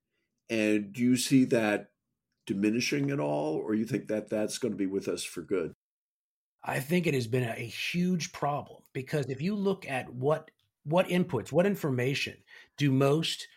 And 0.50 0.92
do 0.92 1.02
you 1.02 1.16
see 1.16 1.46
that 1.46 1.92
diminishing 2.48 3.12
at 3.12 3.20
all, 3.20 3.56
or 3.56 3.76
you 3.76 3.86
think 3.86 4.08
that 4.08 4.30
that's 4.30 4.58
going 4.58 4.72
to 4.72 4.78
be 4.78 4.88
with 4.88 5.08
us 5.08 5.24
for 5.24 5.42
good? 5.42 5.74
I 6.64 6.80
think 6.80 7.08
it 7.08 7.14
has 7.14 7.28
been 7.28 7.44
a, 7.44 7.54
huge 7.54 8.32
problem 8.32 8.82
because 8.92 9.28
if 9.28 9.42
you 9.42 9.56
look 9.56 9.88
at 9.88 10.12
what 10.14 10.52
what 10.84 11.08
inputs, 11.08 11.52
what 11.52 11.66
information 11.66 12.36
do 12.78 12.92
most 12.92 13.48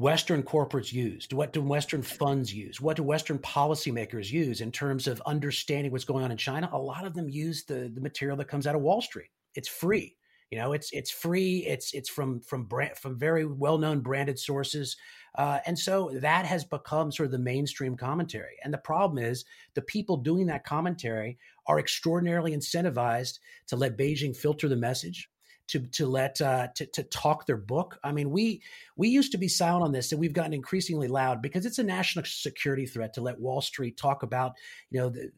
Western 0.00 0.42
corporates 0.42 0.92
use? 0.92 1.28
What 1.30 1.52
do 1.52 1.60
Western 1.60 2.02
funds 2.02 2.54
use? 2.54 2.80
What 2.80 2.96
do 2.96 3.02
Western 3.02 3.38
policymakers 3.38 4.30
use 4.30 4.62
in 4.62 4.72
terms 4.72 5.06
of 5.06 5.20
understanding 5.26 5.92
what's 5.92 6.06
going 6.06 6.24
on 6.24 6.32
in 6.32 6.38
China? 6.38 6.70
A 6.72 6.78
lot 6.78 7.04
of 7.04 7.14
them 7.14 7.28
use 7.28 7.64
the, 7.64 7.90
the 7.94 8.00
material 8.00 8.36
that 8.38 8.48
comes 8.48 8.66
out 8.66 8.74
of 8.74 8.80
Wall 8.80 9.02
Street. 9.02 9.28
It's 9.54 9.68
free. 9.68 10.16
You 10.50 10.58
know, 10.58 10.72
it's 10.72 10.90
it's 10.92 11.12
free. 11.12 11.58
It's 11.66 11.92
it's 11.94 12.08
from 12.08 12.40
from 12.40 12.64
brand, 12.64 12.96
from 12.96 13.16
very 13.16 13.44
well 13.44 13.78
known 13.78 14.00
branded 14.00 14.36
sources, 14.36 14.96
uh, 15.36 15.60
and 15.64 15.78
so 15.78 16.10
that 16.14 16.44
has 16.44 16.64
become 16.64 17.12
sort 17.12 17.26
of 17.26 17.30
the 17.30 17.38
mainstream 17.38 17.96
commentary. 17.96 18.56
And 18.64 18.74
the 18.74 18.78
problem 18.78 19.24
is 19.24 19.44
the 19.74 19.82
people 19.82 20.16
doing 20.16 20.46
that 20.46 20.64
commentary 20.64 21.38
are 21.66 21.78
extraordinarily 21.78 22.50
incentivized 22.52 23.38
to 23.68 23.76
let 23.76 23.96
Beijing 23.96 24.36
filter 24.36 24.68
the 24.68 24.74
message, 24.74 25.30
to 25.70 25.80
to 25.80 26.06
let 26.06 26.40
uh, 26.40 26.68
to 26.76 26.86
to 26.86 27.02
talk 27.04 27.46
their 27.46 27.56
book. 27.56 27.98
I 28.04 28.12
mean, 28.12 28.30
we 28.30 28.62
we 28.96 29.08
used 29.08 29.32
to 29.32 29.38
be 29.38 29.48
silent 29.48 29.84
on 29.84 29.92
this, 29.92 30.12
and 30.12 30.20
we've 30.20 30.32
gotten 30.32 30.52
increasingly 30.52 31.08
loud 31.08 31.42
because 31.42 31.66
it's 31.66 31.78
a 31.78 31.84
national 31.84 32.24
security 32.26 32.86
threat 32.86 33.14
to 33.14 33.20
let 33.20 33.40
Wall 33.40 33.60
Street 33.60 33.96
talk 33.96 34.22
about 34.22 34.52
you 34.90 35.00
know 35.00 35.08
the, 35.08 35.30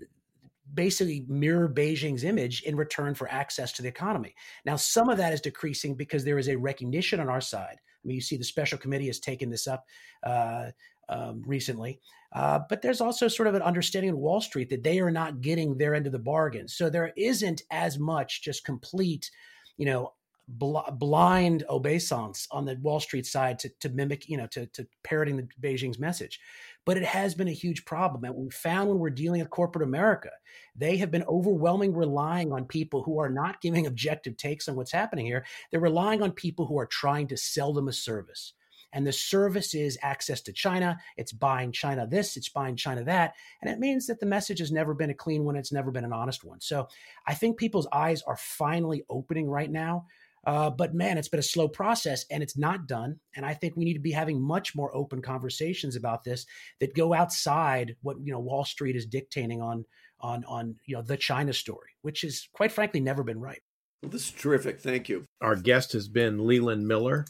basically 0.74 1.24
mirror 1.28 1.68
Beijing's 1.68 2.24
image 2.24 2.62
in 2.62 2.76
return 2.76 3.14
for 3.14 3.30
access 3.30 3.72
to 3.72 3.82
the 3.82 3.88
economy. 3.88 4.34
Now, 4.64 4.76
some 4.76 5.08
of 5.08 5.18
that 5.18 5.32
is 5.32 5.40
decreasing 5.40 5.94
because 5.94 6.24
there 6.24 6.38
is 6.38 6.48
a 6.48 6.56
recognition 6.56 7.20
on 7.20 7.28
our 7.28 7.40
side. 7.40 7.76
I 7.80 8.08
mean, 8.08 8.14
you 8.14 8.20
see 8.20 8.36
the 8.36 8.44
special 8.44 8.78
committee 8.78 9.06
has 9.06 9.20
taken 9.20 9.50
this 9.50 9.66
up 9.66 9.84
uh, 10.24 10.70
um, 11.08 11.42
recently, 11.46 12.00
uh, 12.32 12.60
but 12.68 12.80
there's 12.82 13.00
also 13.00 13.28
sort 13.28 13.48
of 13.48 13.54
an 13.54 13.62
understanding 13.62 14.10
in 14.10 14.16
Wall 14.16 14.40
Street 14.40 14.70
that 14.70 14.82
they 14.82 15.00
are 15.00 15.10
not 15.10 15.40
getting 15.40 15.76
their 15.76 15.94
end 15.94 16.06
of 16.06 16.12
the 16.12 16.18
bargain. 16.18 16.68
So 16.68 16.88
there 16.88 17.12
isn't 17.16 17.62
as 17.70 17.98
much 17.98 18.42
just 18.42 18.64
complete, 18.64 19.30
you 19.76 19.86
know, 19.86 20.14
bl- 20.52 20.90
blind 20.92 21.64
obeisance 21.68 22.46
on 22.50 22.64
the 22.64 22.76
Wall 22.80 23.00
Street 23.00 23.26
side 23.26 23.58
to, 23.60 23.70
to 23.80 23.88
mimic, 23.88 24.28
you 24.28 24.36
know, 24.36 24.46
to, 24.48 24.66
to 24.66 24.86
parroting 25.02 25.36
the 25.36 25.48
Beijing's 25.60 25.98
message 25.98 26.40
but 26.84 26.96
it 26.96 27.04
has 27.04 27.34
been 27.34 27.48
a 27.48 27.52
huge 27.52 27.84
problem. 27.84 28.24
And 28.24 28.34
we 28.34 28.50
found 28.50 28.88
when 28.88 28.98
we're 28.98 29.10
dealing 29.10 29.40
with 29.40 29.50
corporate 29.50 29.86
America, 29.86 30.30
they 30.74 30.96
have 30.96 31.10
been 31.10 31.24
overwhelming 31.24 31.94
relying 31.94 32.52
on 32.52 32.64
people 32.64 33.02
who 33.02 33.18
are 33.18 33.30
not 33.30 33.60
giving 33.60 33.86
objective 33.86 34.36
takes 34.36 34.68
on 34.68 34.76
what's 34.76 34.92
happening 34.92 35.26
here. 35.26 35.44
They're 35.70 35.80
relying 35.80 36.22
on 36.22 36.32
people 36.32 36.66
who 36.66 36.78
are 36.78 36.86
trying 36.86 37.28
to 37.28 37.36
sell 37.36 37.72
them 37.72 37.88
a 37.88 37.92
service. 37.92 38.54
And 38.94 39.06
the 39.06 39.12
service 39.12 39.74
is 39.74 39.96
access 40.02 40.42
to 40.42 40.52
China. 40.52 40.98
It's 41.16 41.32
buying 41.32 41.72
China 41.72 42.06
this, 42.06 42.36
it's 42.36 42.50
buying 42.50 42.76
China 42.76 43.02
that. 43.04 43.34
And 43.62 43.70
it 43.70 43.78
means 43.78 44.06
that 44.06 44.20
the 44.20 44.26
message 44.26 44.58
has 44.58 44.70
never 44.70 44.92
been 44.92 45.08
a 45.08 45.14
clean 45.14 45.44
one, 45.44 45.56
it's 45.56 45.72
never 45.72 45.90
been 45.90 46.04
an 46.04 46.12
honest 46.12 46.44
one. 46.44 46.60
So 46.60 46.88
I 47.26 47.32
think 47.32 47.56
people's 47.56 47.88
eyes 47.90 48.22
are 48.22 48.36
finally 48.36 49.04
opening 49.08 49.48
right 49.48 49.70
now 49.70 50.06
uh, 50.44 50.70
but 50.70 50.94
man, 50.94 51.18
it's 51.18 51.28
been 51.28 51.40
a 51.40 51.42
slow 51.42 51.68
process 51.68 52.24
and 52.30 52.42
it's 52.42 52.58
not 52.58 52.86
done. 52.88 53.20
And 53.36 53.46
I 53.46 53.54
think 53.54 53.76
we 53.76 53.84
need 53.84 53.94
to 53.94 54.00
be 54.00 54.10
having 54.10 54.40
much 54.40 54.74
more 54.74 54.94
open 54.94 55.22
conversations 55.22 55.94
about 55.94 56.24
this 56.24 56.46
that 56.80 56.94
go 56.94 57.14
outside 57.14 57.96
what 58.02 58.16
you 58.22 58.32
know 58.32 58.40
Wall 58.40 58.64
Street 58.64 58.96
is 58.96 59.06
dictating 59.06 59.62
on 59.62 59.84
on 60.20 60.44
on 60.46 60.76
you 60.86 60.96
know 60.96 61.02
the 61.02 61.16
China 61.16 61.52
story, 61.52 61.90
which 62.02 62.24
is 62.24 62.48
quite 62.52 62.72
frankly 62.72 63.00
never 63.00 63.22
been 63.22 63.40
right. 63.40 63.60
Well, 64.02 64.10
this 64.10 64.26
is 64.26 64.32
terrific. 64.32 64.80
Thank 64.80 65.08
you. 65.08 65.24
Our 65.40 65.54
guest 65.54 65.92
has 65.92 66.08
been 66.08 66.44
Leland 66.46 66.88
Miller, 66.88 67.24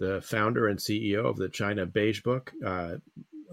the 0.00 0.20
founder 0.20 0.66
and 0.66 0.80
CEO 0.80 1.24
of 1.24 1.36
the 1.36 1.48
China 1.48 1.86
Beige 1.86 2.22
Book. 2.22 2.52
Uh, 2.64 2.96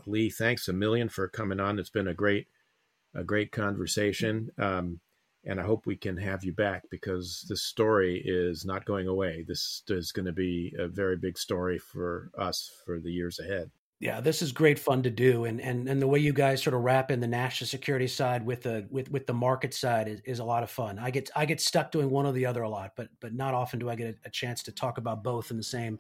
Lee, 0.08 0.32
thanks 0.32 0.68
a 0.68 0.74
million 0.74 1.10
for 1.10 1.28
coming 1.28 1.60
on. 1.60 1.78
It's 1.78 1.92
been 1.92 2.08
a 2.08 2.14
great 2.14 2.48
a 3.14 3.24
great 3.24 3.52
conversation. 3.52 4.50
Um, 4.58 5.00
and 5.46 5.60
I 5.60 5.64
hope 5.64 5.86
we 5.86 5.96
can 5.96 6.18
have 6.18 6.44
you 6.44 6.54
back 6.54 6.84
because 6.90 7.46
this 7.48 7.64
story 7.64 8.22
is 8.26 8.66
not 8.66 8.86
going 8.86 9.08
away. 9.08 9.44
This 9.48 9.84
is 9.90 10.12
going 10.12 10.26
to 10.26 10.32
be 10.32 10.74
a 10.78 10.88
very 10.88 11.18
big 11.18 11.38
story 11.38 11.78
for 11.78 12.32
us 12.38 12.72
for 12.86 13.00
the 13.00 13.12
years 13.12 13.40
ahead. 13.40 13.70
Yeah, 14.00 14.20
this 14.20 14.42
is 14.42 14.52
great 14.52 14.78
fun 14.78 15.04
to 15.04 15.10
do, 15.10 15.46
and 15.46 15.62
and 15.62 15.88
and 15.88 16.02
the 16.02 16.08
way 16.08 16.20
you 16.20 16.34
guys 16.34 16.62
sort 16.62 16.74
of 16.74 16.82
wrap 16.82 17.12
in 17.12 17.22
the 17.22 17.28
national 17.28 17.68
security 17.68 18.08
side 18.08 18.46
with 18.46 18.64
the 18.64 18.86
with 18.90 19.10
with 19.10 19.26
the 19.26 19.34
market 19.34 19.74
side 19.74 20.10
is, 20.10 20.20
is 20.26 20.40
a 20.40 20.44
lot 20.44 20.64
of 20.64 20.70
fun. 20.70 21.00
I 21.00 21.12
get 21.12 21.30
I 21.36 21.46
get 21.46 21.62
stuck 21.62 21.92
doing 21.92 22.10
one 22.10 22.26
or 22.26 22.34
the 22.34 22.46
other 22.46 22.64
a 22.64 22.70
lot, 22.70 22.92
but 22.98 23.08
but 23.22 23.34
not 23.34 23.54
often 23.54 23.80
do 23.80 23.90
I 23.90 23.96
get 23.96 24.08
a, 24.08 24.28
a 24.28 24.30
chance 24.30 24.64
to 24.64 24.74
talk 24.74 24.98
about 24.98 25.24
both 25.24 25.50
in 25.50 25.56
the 25.56 25.64
same 25.64 25.98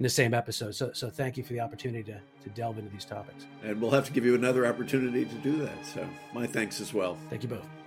in 0.00 0.02
the 0.02 0.08
same 0.08 0.32
episode. 0.32 0.74
So, 0.74 0.92
so 0.92 1.10
thank 1.10 1.36
you 1.36 1.44
for 1.44 1.52
the 1.52 1.60
opportunity 1.60 2.02
to, 2.04 2.18
to 2.42 2.48
delve 2.54 2.78
into 2.78 2.90
these 2.90 3.04
topics. 3.04 3.44
And 3.62 3.78
we'll 3.82 3.90
have 3.90 4.06
to 4.06 4.12
give 4.12 4.24
you 4.24 4.34
another 4.34 4.66
opportunity 4.66 5.26
to 5.26 5.34
do 5.36 5.58
that. 5.58 5.84
So, 5.84 6.08
my 6.32 6.46
thanks 6.46 6.80
as 6.80 6.94
well. 6.94 7.18
Thank 7.28 7.42
you 7.42 7.50
both. 7.50 7.79